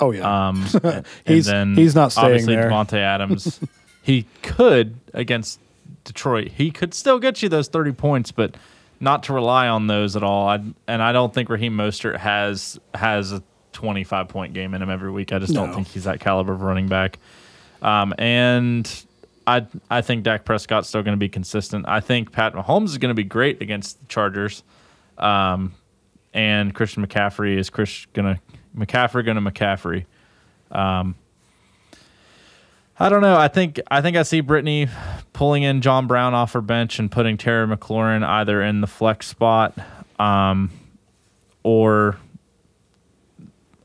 Oh 0.00 0.10
yeah, 0.10 0.48
Um, 0.48 0.64
and 0.82 1.06
He's- 1.26 1.46
then 1.46 1.74
he's 1.76 1.94
not 1.94 2.12
staying 2.12 2.26
obviously 2.26 2.56
there. 2.56 2.70
Davante 2.70 2.98
Adams. 2.98 3.60
he 4.02 4.26
could 4.42 4.96
against 5.12 5.60
Detroit. 6.04 6.48
He 6.52 6.70
could 6.70 6.94
still 6.94 7.18
get 7.18 7.42
you 7.42 7.48
those 7.48 7.68
30 7.68 7.92
points, 7.92 8.32
but 8.32 8.56
not 9.00 9.22
to 9.24 9.32
rely 9.32 9.68
on 9.68 9.86
those 9.86 10.16
at 10.16 10.22
all. 10.22 10.48
I, 10.48 10.56
and 10.88 11.02
I 11.02 11.12
don't 11.12 11.32
think 11.34 11.48
Raheem 11.48 11.76
Mostert 11.76 12.18
has 12.18 12.78
has 12.94 13.32
a 13.32 13.42
25 13.72 14.28
point 14.28 14.52
game 14.54 14.72
in 14.74 14.82
him 14.82 14.90
every 14.90 15.10
week. 15.10 15.32
I 15.32 15.38
just 15.38 15.52
don't 15.54 15.74
think 15.74 15.88
he's 15.88 16.04
that 16.04 16.20
caliber 16.20 16.52
of 16.52 16.62
running 16.62 16.86
back. 16.88 17.18
Um, 17.82 18.14
and 18.18 19.03
I 19.46 19.66
I 19.90 20.00
think 20.00 20.24
Dak 20.24 20.44
Prescott's 20.44 20.88
still 20.88 21.02
going 21.02 21.14
to 21.14 21.18
be 21.18 21.28
consistent. 21.28 21.86
I 21.88 22.00
think 22.00 22.32
Pat 22.32 22.54
Mahomes 22.54 22.86
is 22.86 22.98
going 22.98 23.10
to 23.10 23.14
be 23.14 23.24
great 23.24 23.60
against 23.62 24.00
the 24.00 24.06
Chargers. 24.06 24.62
Um, 25.18 25.74
and 26.32 26.74
Christian 26.74 27.06
McCaffrey 27.06 27.56
is 27.56 27.70
Chris 27.70 28.06
gonna 28.12 28.40
McCaffrey 28.76 29.24
gonna 29.24 29.40
McCaffrey. 29.40 30.04
Um, 30.70 31.14
I 32.98 33.08
don't 33.08 33.22
know. 33.22 33.36
I 33.36 33.48
think 33.48 33.80
I 33.90 34.00
think 34.02 34.16
I 34.16 34.22
see 34.22 34.40
Brittany 34.40 34.88
pulling 35.32 35.62
in 35.62 35.80
John 35.80 36.06
Brown 36.06 36.34
off 36.34 36.52
her 36.52 36.60
bench 36.60 36.98
and 36.98 37.10
putting 37.10 37.36
Terry 37.36 37.66
McLaurin 37.66 38.24
either 38.24 38.62
in 38.62 38.80
the 38.80 38.86
flex 38.86 39.26
spot, 39.26 39.76
um, 40.18 40.70
or 41.62 42.18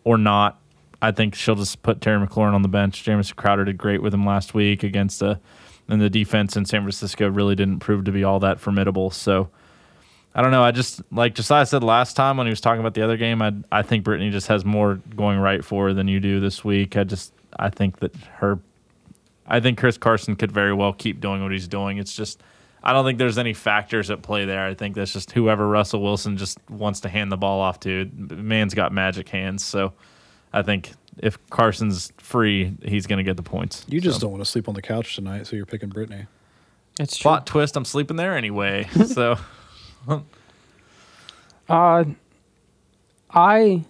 or 0.04 0.18
not. 0.18 0.60
I 1.02 1.12
think 1.12 1.36
she'll 1.36 1.56
just 1.56 1.82
put 1.82 2.02
Terry 2.02 2.26
McLaurin 2.26 2.54
on 2.54 2.62
the 2.62 2.68
bench. 2.68 3.04
Jameson 3.04 3.36
Crowder 3.36 3.66
did 3.66 3.78
great 3.78 4.02
with 4.02 4.14
him 4.14 4.26
last 4.26 4.54
week 4.54 4.84
against 4.84 5.20
the 5.20 5.40
and 5.88 6.02
the 6.02 6.10
defense 6.10 6.56
in 6.56 6.66
San 6.66 6.82
Francisco 6.82 7.28
really 7.28 7.56
didn't 7.56 7.80
prove 7.80 8.06
to 8.06 8.12
be 8.12 8.24
all 8.24 8.40
that 8.42 8.60
formidable. 8.60 9.10
So 9.10 9.50
I 10.36 10.42
don't 10.42 10.52
know. 10.52 10.64
I 10.64 10.72
just 10.72 11.02
like 11.12 11.34
Josiah 11.36 11.66
said 11.66 11.84
last 11.84 12.16
time 12.16 12.38
when 12.38 12.46
he 12.46 12.52
was 12.52 12.62
talking 12.62 12.80
about 12.80 12.94
the 12.94 13.02
other 13.02 13.18
game. 13.18 13.42
I 13.42 13.54
I 13.72 13.82
think 13.82 14.04
Brittany 14.04 14.30
just 14.30 14.48
has 14.48 14.64
more 14.64 14.96
going 15.16 15.40
right 15.40 15.64
for 15.66 15.88
her 15.88 15.94
than 15.94 16.08
you 16.08 16.20
do 16.20 16.40
this 16.40 16.64
week. 16.64 16.96
I 16.96 17.04
just 17.04 17.34
I 17.58 17.70
think 17.70 18.00
that 18.00 18.16
her, 18.38 18.60
I 19.48 19.60
think 19.60 19.80
Chris 19.80 19.98
Carson 19.98 20.36
could 20.36 20.52
very 20.52 20.74
well 20.74 20.94
keep 20.94 21.20
doing 21.20 21.42
what 21.42 21.52
he's 21.52 21.68
doing. 21.68 21.98
It's 21.98 22.14
just 22.14 22.44
I 22.84 22.94
don't 22.94 23.04
think 23.06 23.18
there's 23.18 23.38
any 23.38 23.54
factors 23.54 24.12
at 24.12 24.22
play 24.22 24.46
there. 24.46 24.66
I 24.66 24.76
think 24.76 24.96
that's 24.96 25.12
just 25.12 25.32
whoever 25.32 25.68
Russell 25.68 26.02
Wilson 26.02 26.38
just 26.38 26.60
wants 26.70 27.02
to 27.02 27.10
hand 27.10 27.32
the 27.32 27.38
ball 27.38 27.60
off 27.60 27.80
to. 27.82 28.10
Man's 28.16 28.74
got 28.74 28.94
magic 28.94 29.28
hands, 29.28 29.66
so 29.66 29.94
I 30.54 30.62
think 30.64 30.92
if 31.18 31.38
Carson's 31.50 32.12
free, 32.18 32.74
he's 32.84 33.06
going 33.08 33.18
to 33.18 33.24
get 33.24 33.38
the 33.38 33.44
points. 33.44 33.86
you 33.88 34.00
just 34.02 34.18
So. 34.20 34.22
don't 34.22 34.32
want 34.32 34.44
to 34.44 34.50
sleep 34.50 34.68
on 34.68 34.74
the 34.76 34.82
couch 34.82 35.16
tonight, 35.16 35.48
so 35.48 35.56
you're 35.56 35.66
picking 35.66 35.90
Brittany. 35.90 36.26
It's 37.00 37.18
true. 37.18 37.24
plot 37.30 37.46
twist. 37.46 37.76
I'm 37.78 37.86
sleeping 37.86 38.18
there 38.18 38.36
anyway, 38.36 38.88
so. 39.06 39.38
Uh, 41.68 42.04
I 43.30 43.84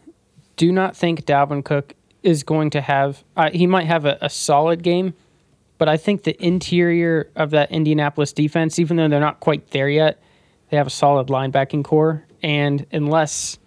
do 0.58 0.72
not 0.72 0.96
think 0.96 1.26
Dalvin 1.26 1.64
Cook 1.64 1.94
is 2.24 2.44
going 2.44 2.70
to 2.72 2.82
have. 2.82 3.24
Uh, 3.38 3.50
he 3.52 3.66
might 3.68 3.86
have 3.86 4.06
a, 4.06 4.18
a 4.22 4.30
solid 4.30 4.84
game, 4.84 5.14
but 5.78 5.88
I 5.88 5.96
think 5.98 6.24
the 6.24 6.42
interior 6.46 7.30
of 7.36 7.52
that 7.52 7.72
Indianapolis 7.72 8.34
defense, 8.34 8.80
even 8.80 8.98
though 8.98 9.08
they're 9.08 9.20
not 9.20 9.40
quite 9.40 9.72
there 9.72 9.90
yet, 9.90 10.22
they 10.70 10.78
have 10.78 10.88
a 10.88 10.92
solid 10.92 11.28
linebacking 11.28 11.84
core. 11.86 12.26
And 12.44 12.86
unless 12.92 13.58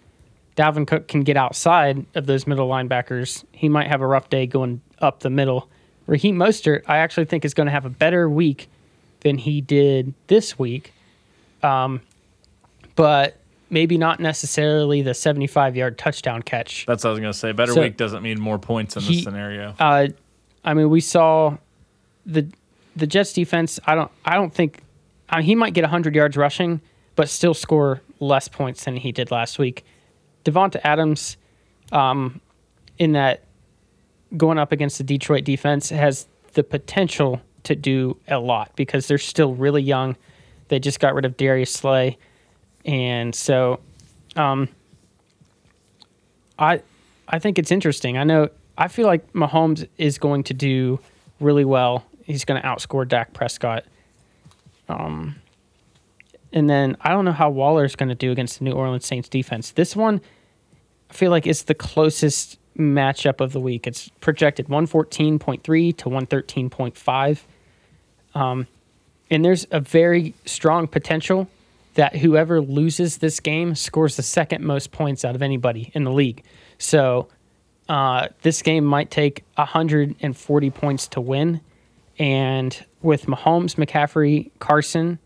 Dalvin 0.55 0.85
Cook 0.87 1.07
can 1.07 1.21
get 1.21 1.37
outside 1.37 2.05
of 2.15 2.25
those 2.27 2.45
middle 2.45 2.67
linebackers, 2.69 3.43
he 3.51 3.69
might 3.69 3.87
have 3.87 4.01
a 4.01 4.07
rough 4.07 4.29
day 4.29 4.45
going 4.45 4.81
up 4.99 5.21
the 5.21 5.29
middle. 5.29 5.69
Raheem 6.05 6.35
Mostert, 6.37 6.83
I 6.87 6.97
actually 6.97 7.25
think, 7.25 7.45
is 7.45 7.53
going 7.53 7.65
to 7.67 7.71
have 7.71 7.85
a 7.85 7.89
better 7.89 8.29
week 8.29 8.69
than 9.21 9.37
he 9.37 9.61
did 9.61 10.13
this 10.27 10.59
week. 10.59 10.93
Um, 11.63 12.01
but 12.95 13.37
maybe 13.69 13.97
not 13.97 14.19
necessarily 14.19 15.01
the 15.01 15.13
75 15.13 15.75
yard 15.75 15.97
touchdown 15.97 16.41
catch. 16.43 16.85
That's 16.85 17.03
what 17.03 17.09
I 17.09 17.13
was 17.13 17.19
gonna 17.21 17.33
say. 17.33 17.51
Better 17.53 17.71
So- 17.73 17.81
week 17.81 17.97
doesn't 17.97 18.21
mean 18.21 18.39
more 18.39 18.59
points 18.59 18.95
in 18.95 19.01
He- 19.03 19.15
this 19.15 19.23
scenario. 19.23 19.73
Uh, 19.79 20.07
I 20.63 20.73
mean, 20.73 20.89
we 20.89 20.99
saw 21.01 21.57
the 22.25 22.47
the 22.95 23.07
Jets 23.07 23.33
defense. 23.33 23.79
I 23.87 23.95
don't. 23.95 24.11
I 24.23 24.35
don't 24.35 24.53
think 24.53 24.81
uh, 25.29 25.41
he 25.41 25.55
might 25.55 25.73
get 25.73 25.81
100 25.83 26.13
yards 26.13 26.37
rushing, 26.37 26.79
but 27.15 27.27
still 27.29 27.55
score 27.55 28.01
less 28.19 28.47
points 28.47 28.83
than 28.83 28.97
he 28.97 29.11
did 29.11 29.31
last 29.31 29.57
week. 29.57 29.83
Davante 30.43 30.79
Adams, 30.83 31.37
um, 31.91 32.41
in 32.97 33.13
that 33.13 33.43
going 34.35 34.57
up 34.57 34.71
against 34.71 34.97
the 34.97 35.03
Detroit 35.03 35.43
defense 35.43 35.89
has 35.89 36.27
the 36.53 36.63
potential 36.63 37.41
to 37.63 37.75
do 37.75 38.17
a 38.27 38.39
lot 38.39 38.75
because 38.75 39.07
they're 39.07 39.17
still 39.17 39.53
really 39.53 39.81
young. 39.81 40.15
They 40.67 40.79
just 40.79 40.99
got 40.99 41.13
rid 41.13 41.25
of 41.25 41.37
Darius 41.37 41.71
Slay, 41.71 42.17
and 42.85 43.33
so 43.33 43.79
um, 44.35 44.69
I 46.57 46.81
I 47.27 47.39
think 47.39 47.59
it's 47.59 47.71
interesting. 47.71 48.17
I 48.17 48.23
know 48.23 48.49
I 48.77 48.87
feel 48.87 49.05
like 49.05 49.31
Mahomes 49.33 49.87
is 49.97 50.17
going 50.17 50.43
to 50.45 50.53
do 50.53 50.99
really 51.39 51.65
well. 51.65 52.05
He's 52.25 52.45
going 52.45 52.61
to 52.61 52.67
outscore 52.67 53.07
Dak 53.07 53.33
Prescott. 53.33 53.85
Um, 54.89 55.35
and 56.53 56.69
then 56.69 56.95
I 57.01 57.09
don't 57.09 57.25
know 57.25 57.31
how 57.31 57.49
Waller's 57.49 57.95
going 57.95 58.09
to 58.09 58.15
do 58.15 58.31
against 58.31 58.59
the 58.59 58.65
New 58.65 58.73
Orleans 58.73 59.05
Saints 59.05 59.27
defense. 59.27 59.71
This 59.71 59.95
one, 59.95 60.21
I 61.09 61.13
feel 61.13 61.31
like 61.31 61.47
it's 61.47 61.63
the 61.63 61.73
closest 61.73 62.59
matchup 62.77 63.41
of 63.41 63.53
the 63.53 63.59
week. 63.59 63.87
It's 63.87 64.09
projected 64.21 64.67
114.3 64.67 65.97
to 65.97 66.05
113.5. 66.05 67.39
Um, 68.35 68.67
and 69.29 69.43
there's 69.43 69.65
a 69.71 69.79
very 69.79 70.35
strong 70.45 70.87
potential 70.87 71.49
that 71.95 72.15
whoever 72.17 72.61
loses 72.61 73.17
this 73.17 73.39
game 73.39 73.75
scores 73.75 74.15
the 74.15 74.23
second 74.23 74.63
most 74.63 74.91
points 74.91 75.25
out 75.25 75.35
of 75.35 75.41
anybody 75.41 75.91
in 75.93 76.03
the 76.03 76.11
league. 76.11 76.43
So 76.77 77.27
uh, 77.89 78.29
this 78.41 78.61
game 78.61 78.85
might 78.85 79.11
take 79.11 79.43
140 79.55 80.69
points 80.71 81.07
to 81.09 81.21
win. 81.21 81.61
And 82.19 82.85
with 83.01 83.25
Mahomes, 83.25 83.75
McCaffrey, 83.75 84.51
Carson, 84.59 85.19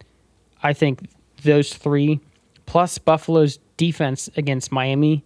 I 0.63 0.73
think 0.73 1.09
those 1.43 1.73
three, 1.73 2.19
plus 2.65 2.97
Buffalo's 2.97 3.59
defense 3.77 4.29
against 4.35 4.71
Miami 4.71 5.23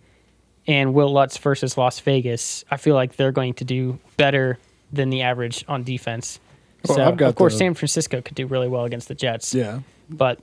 and 0.68 0.94
Wil 0.94 1.12
Lutz 1.12 1.38
versus 1.38 1.78
Las 1.78 2.00
Vegas, 2.00 2.64
I 2.70 2.78
feel 2.78 2.96
like 2.96 3.16
they're 3.16 3.32
going 3.32 3.54
to 3.56 3.64
do 3.66 4.00
better 4.18 4.58
than 4.94 5.10
the 5.10 5.22
average 5.22 5.66
on 5.68 5.84
defense. 5.84 6.40
Well, 6.88 6.98
so, 6.98 7.28
of 7.28 7.36
course, 7.36 7.54
the- 7.54 7.60
San 7.60 7.74
Francisco 7.74 8.22
could 8.22 8.36
do 8.36 8.46
really 8.48 8.68
well 8.68 8.86
against 8.86 9.08
the 9.08 9.16
Jets. 9.16 9.54
Yeah. 9.54 9.80
But 10.10 10.40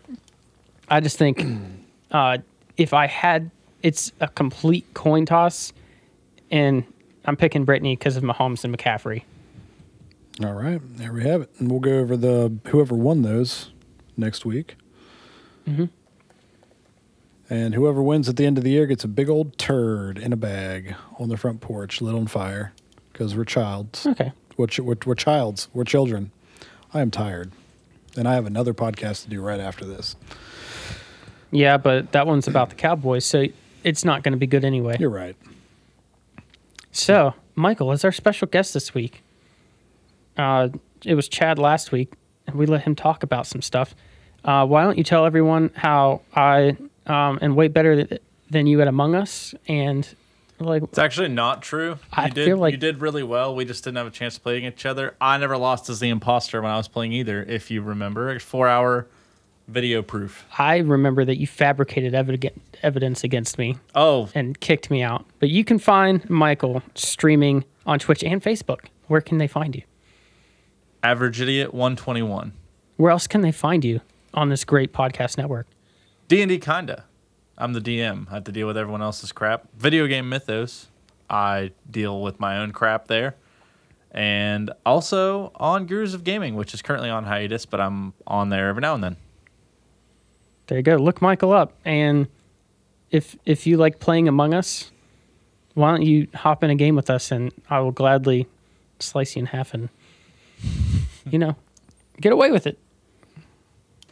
I 0.88 1.00
just 1.00 1.18
think 1.18 1.44
uh, 2.10 2.38
if 2.76 2.94
I 2.94 3.06
had, 3.06 3.50
it's 3.82 4.12
a 4.20 4.28
complete 4.28 4.86
coin 4.94 5.26
toss, 5.26 5.72
and 6.50 6.84
I'm 7.24 7.36
picking 7.36 7.64
Brittany 7.64 7.94
because 7.96 8.16
of 8.16 8.22
Mahomes 8.22 8.64
and 8.64 8.76
McCaffrey. 8.76 9.22
All 10.42 10.54
right. 10.54 10.80
There 10.96 11.12
we 11.12 11.24
have 11.24 11.42
it. 11.42 11.50
And 11.58 11.70
we'll 11.70 11.80
go 11.80 11.98
over 11.98 12.16
the 12.16 12.52
whoever 12.68 12.94
won 12.94 13.22
those 13.22 13.70
next 14.16 14.44
week. 14.44 14.76
Mm-hmm. 15.68 15.84
And 17.50 17.74
whoever 17.74 18.02
wins 18.02 18.28
at 18.28 18.36
the 18.36 18.44
end 18.44 18.58
of 18.58 18.64
the 18.64 18.70
year 18.70 18.86
gets 18.86 19.04
a 19.04 19.08
big 19.08 19.28
old 19.28 19.56
turd 19.56 20.18
in 20.18 20.32
a 20.32 20.36
bag 20.36 20.94
on 21.18 21.28
the 21.28 21.36
front 21.36 21.60
porch, 21.60 22.00
lit 22.00 22.14
on 22.14 22.26
fire, 22.26 22.72
because 23.12 23.34
we're 23.34 23.44
childs. 23.44 24.06
Okay. 24.06 24.32
We're, 24.56 24.66
ch- 24.66 24.80
we're, 24.80 24.96
we're 25.06 25.14
childs. 25.14 25.68
We're 25.72 25.84
children. 25.84 26.30
I 26.92 27.00
am 27.00 27.10
tired. 27.10 27.52
And 28.16 28.26
I 28.26 28.34
have 28.34 28.46
another 28.46 28.74
podcast 28.74 29.22
to 29.24 29.30
do 29.30 29.40
right 29.40 29.60
after 29.60 29.84
this. 29.84 30.16
Yeah, 31.50 31.78
but 31.78 32.12
that 32.12 32.26
one's 32.26 32.48
about 32.48 32.68
the 32.68 32.74
Cowboys, 32.74 33.24
so 33.24 33.46
it's 33.84 34.04
not 34.04 34.22
going 34.22 34.32
to 34.32 34.38
be 34.38 34.46
good 34.46 34.64
anyway. 34.64 34.96
You're 34.98 35.08
right. 35.08 35.36
So, 36.90 37.34
Michael 37.54 37.92
is 37.92 38.04
our 38.04 38.12
special 38.12 38.48
guest 38.48 38.74
this 38.74 38.92
week. 38.92 39.22
Uh, 40.36 40.68
it 41.04 41.14
was 41.14 41.28
Chad 41.28 41.58
last 41.58 41.92
week, 41.92 42.12
and 42.46 42.56
we 42.56 42.66
let 42.66 42.82
him 42.82 42.94
talk 42.94 43.22
about 43.22 43.46
some 43.46 43.62
stuff. 43.62 43.94
Uh, 44.44 44.66
why 44.66 44.82
don't 44.84 44.96
you 44.98 45.04
tell 45.04 45.24
everyone 45.26 45.70
how 45.74 46.22
I 46.34 46.76
um, 47.06 47.38
am 47.42 47.54
way 47.54 47.68
better 47.68 48.04
th- 48.04 48.22
than 48.50 48.66
you 48.66 48.80
at 48.80 48.88
Among 48.88 49.14
Us, 49.14 49.54
and 49.66 50.08
like 50.58 50.82
It's 50.84 50.98
actually 50.98 51.28
not 51.28 51.62
true. 51.62 51.90
You 51.90 51.96
I 52.12 52.28
did 52.30 52.44
feel 52.46 52.56
like- 52.56 52.72
you 52.72 52.78
did 52.78 53.00
really 53.00 53.22
well. 53.22 53.54
We 53.54 53.64
just 53.64 53.84
didn't 53.84 53.98
have 53.98 54.06
a 54.06 54.10
chance 54.10 54.34
to 54.36 54.40
play 54.40 54.56
against 54.58 54.78
each 54.80 54.86
other. 54.86 55.14
I 55.20 55.36
never 55.38 55.56
lost 55.58 55.88
as 55.90 56.00
the 56.00 56.08
imposter 56.08 56.60
when 56.62 56.70
I 56.70 56.76
was 56.76 56.88
playing 56.88 57.12
either, 57.12 57.42
if 57.42 57.70
you 57.70 57.82
remember. 57.82 58.30
It's 58.30 58.44
four 58.44 58.68
hour 58.68 59.06
video 59.66 60.00
proof. 60.02 60.46
I 60.58 60.78
remember 60.78 61.24
that 61.26 61.36
you 61.38 61.46
fabricated 61.46 62.14
evid- 62.14 62.52
evidence 62.82 63.22
against 63.22 63.58
me 63.58 63.76
Oh, 63.94 64.30
and 64.34 64.58
kicked 64.58 64.90
me 64.90 65.02
out. 65.02 65.26
But 65.40 65.50
you 65.50 65.62
can 65.64 65.78
find 65.78 66.28
Michael 66.30 66.82
streaming 66.94 67.64
on 67.86 67.98
Twitch 67.98 68.24
and 68.24 68.42
Facebook. 68.42 68.86
Where 69.08 69.20
can 69.20 69.36
they 69.38 69.46
find 69.48 69.74
you? 69.76 69.82
average 71.02 71.40
idiot 71.40 71.72
121. 71.72 72.52
Where 72.96 73.10
else 73.12 73.26
can 73.28 73.40
they 73.42 73.52
find 73.52 73.84
you 73.84 74.00
on 74.38 74.50
this 74.50 74.64
great 74.64 74.92
podcast 74.92 75.36
network? 75.36 75.66
D&D 76.28 76.60
kinda. 76.60 77.04
I'm 77.58 77.72
the 77.72 77.80
DM. 77.80 78.28
I 78.30 78.34
have 78.34 78.44
to 78.44 78.52
deal 78.52 78.68
with 78.68 78.76
everyone 78.76 79.02
else's 79.02 79.32
crap. 79.32 79.66
Video 79.76 80.06
game 80.06 80.28
mythos. 80.28 80.86
I 81.28 81.72
deal 81.90 82.22
with 82.22 82.38
my 82.38 82.58
own 82.58 82.70
crap 82.70 83.08
there. 83.08 83.34
And 84.12 84.70
also 84.86 85.50
on 85.56 85.86
Gurus 85.86 86.14
of 86.14 86.22
Gaming, 86.22 86.54
which 86.54 86.72
is 86.72 86.82
currently 86.82 87.10
on 87.10 87.24
hiatus, 87.24 87.66
but 87.66 87.80
I'm 87.80 88.14
on 88.28 88.48
there 88.48 88.68
every 88.68 88.80
now 88.80 88.94
and 88.94 89.02
then. 89.02 89.16
There 90.68 90.78
you 90.78 90.84
go. 90.84 90.96
Look 90.96 91.20
Michael 91.20 91.52
up, 91.52 91.72
and 91.84 92.28
if 93.10 93.36
if 93.44 93.66
you 93.66 93.76
like 93.78 94.00
playing 94.00 94.28
Among 94.28 94.52
Us, 94.54 94.90
why 95.74 95.90
don't 95.90 96.02
you 96.02 96.28
hop 96.34 96.62
in 96.62 96.68
a 96.68 96.74
game 96.74 96.94
with 96.94 97.08
us, 97.08 97.32
and 97.32 97.52
I 97.70 97.80
will 97.80 97.90
gladly 97.90 98.46
slice 98.98 99.34
you 99.34 99.40
in 99.40 99.46
half 99.46 99.72
and 99.72 99.88
you 101.30 101.38
know 101.38 101.56
get 102.20 102.32
away 102.32 102.50
with 102.50 102.66
it. 102.66 102.78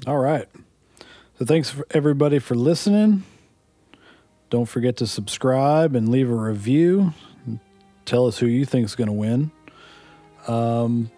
All 0.07 0.19
right. 0.19 0.47
So 1.39 1.45
thanks 1.45 1.69
for 1.71 1.87
everybody 1.91 2.39
for 2.39 2.55
listening. 2.55 3.25
Don't 4.49 4.67
forget 4.67 4.97
to 4.99 5.07
subscribe 5.07 5.95
and 5.97 6.09
leave 6.09 6.31
a 6.31 6.35
review. 6.35 7.13
Tell 8.05 8.27
us 8.27 8.39
who 8.39 8.47
you 8.47 8.65
think 8.65 8.85
is 8.85 8.95
going 8.95 9.09
to 9.09 9.13
win. 9.13 9.51
Um, 10.47 11.11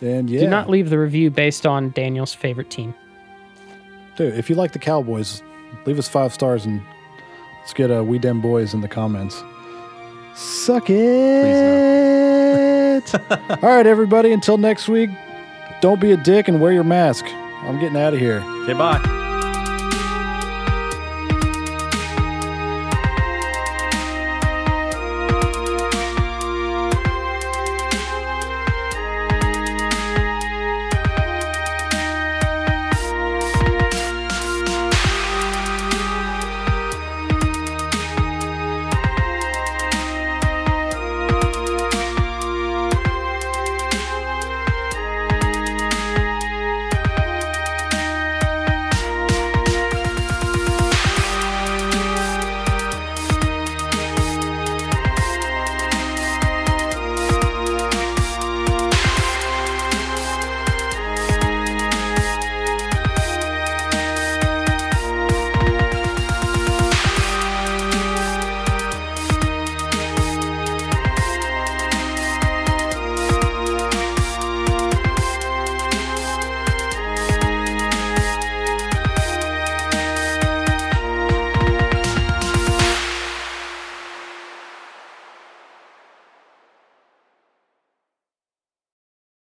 and 0.00 0.28
yeah, 0.30 0.40
Do 0.40 0.48
not 0.48 0.70
leave 0.70 0.88
the 0.90 0.98
review 0.98 1.30
based 1.30 1.66
on 1.66 1.90
Daniel's 1.90 2.32
favorite 2.34 2.70
team. 2.70 2.94
dude, 4.16 4.34
if 4.34 4.48
you 4.48 4.56
like 4.56 4.72
the 4.72 4.78
Cowboys, 4.78 5.42
leave 5.84 5.98
us 5.98 6.08
five 6.08 6.32
stars 6.32 6.64
and 6.64 6.80
let's 7.60 7.74
get 7.74 7.90
a 7.90 8.02
we 8.02 8.18
dem 8.18 8.40
boys 8.40 8.72
in 8.72 8.80
the 8.80 8.88
comments. 8.88 9.44
Suck 10.34 10.88
it. 10.88 11.04
All 13.30 13.58
right, 13.68 13.86
everybody. 13.86 14.32
Until 14.32 14.56
next 14.56 14.88
week, 14.88 15.10
don't 15.80 16.00
be 16.00 16.12
a 16.12 16.16
dick 16.16 16.48
and 16.48 16.60
wear 16.60 16.72
your 16.72 16.84
mask. 16.84 17.26
I'm 17.66 17.78
getting 17.80 17.96
out 17.96 18.14
of 18.14 18.20
here. 18.20 18.42
Okay, 18.62 18.74
bye. 18.74 19.13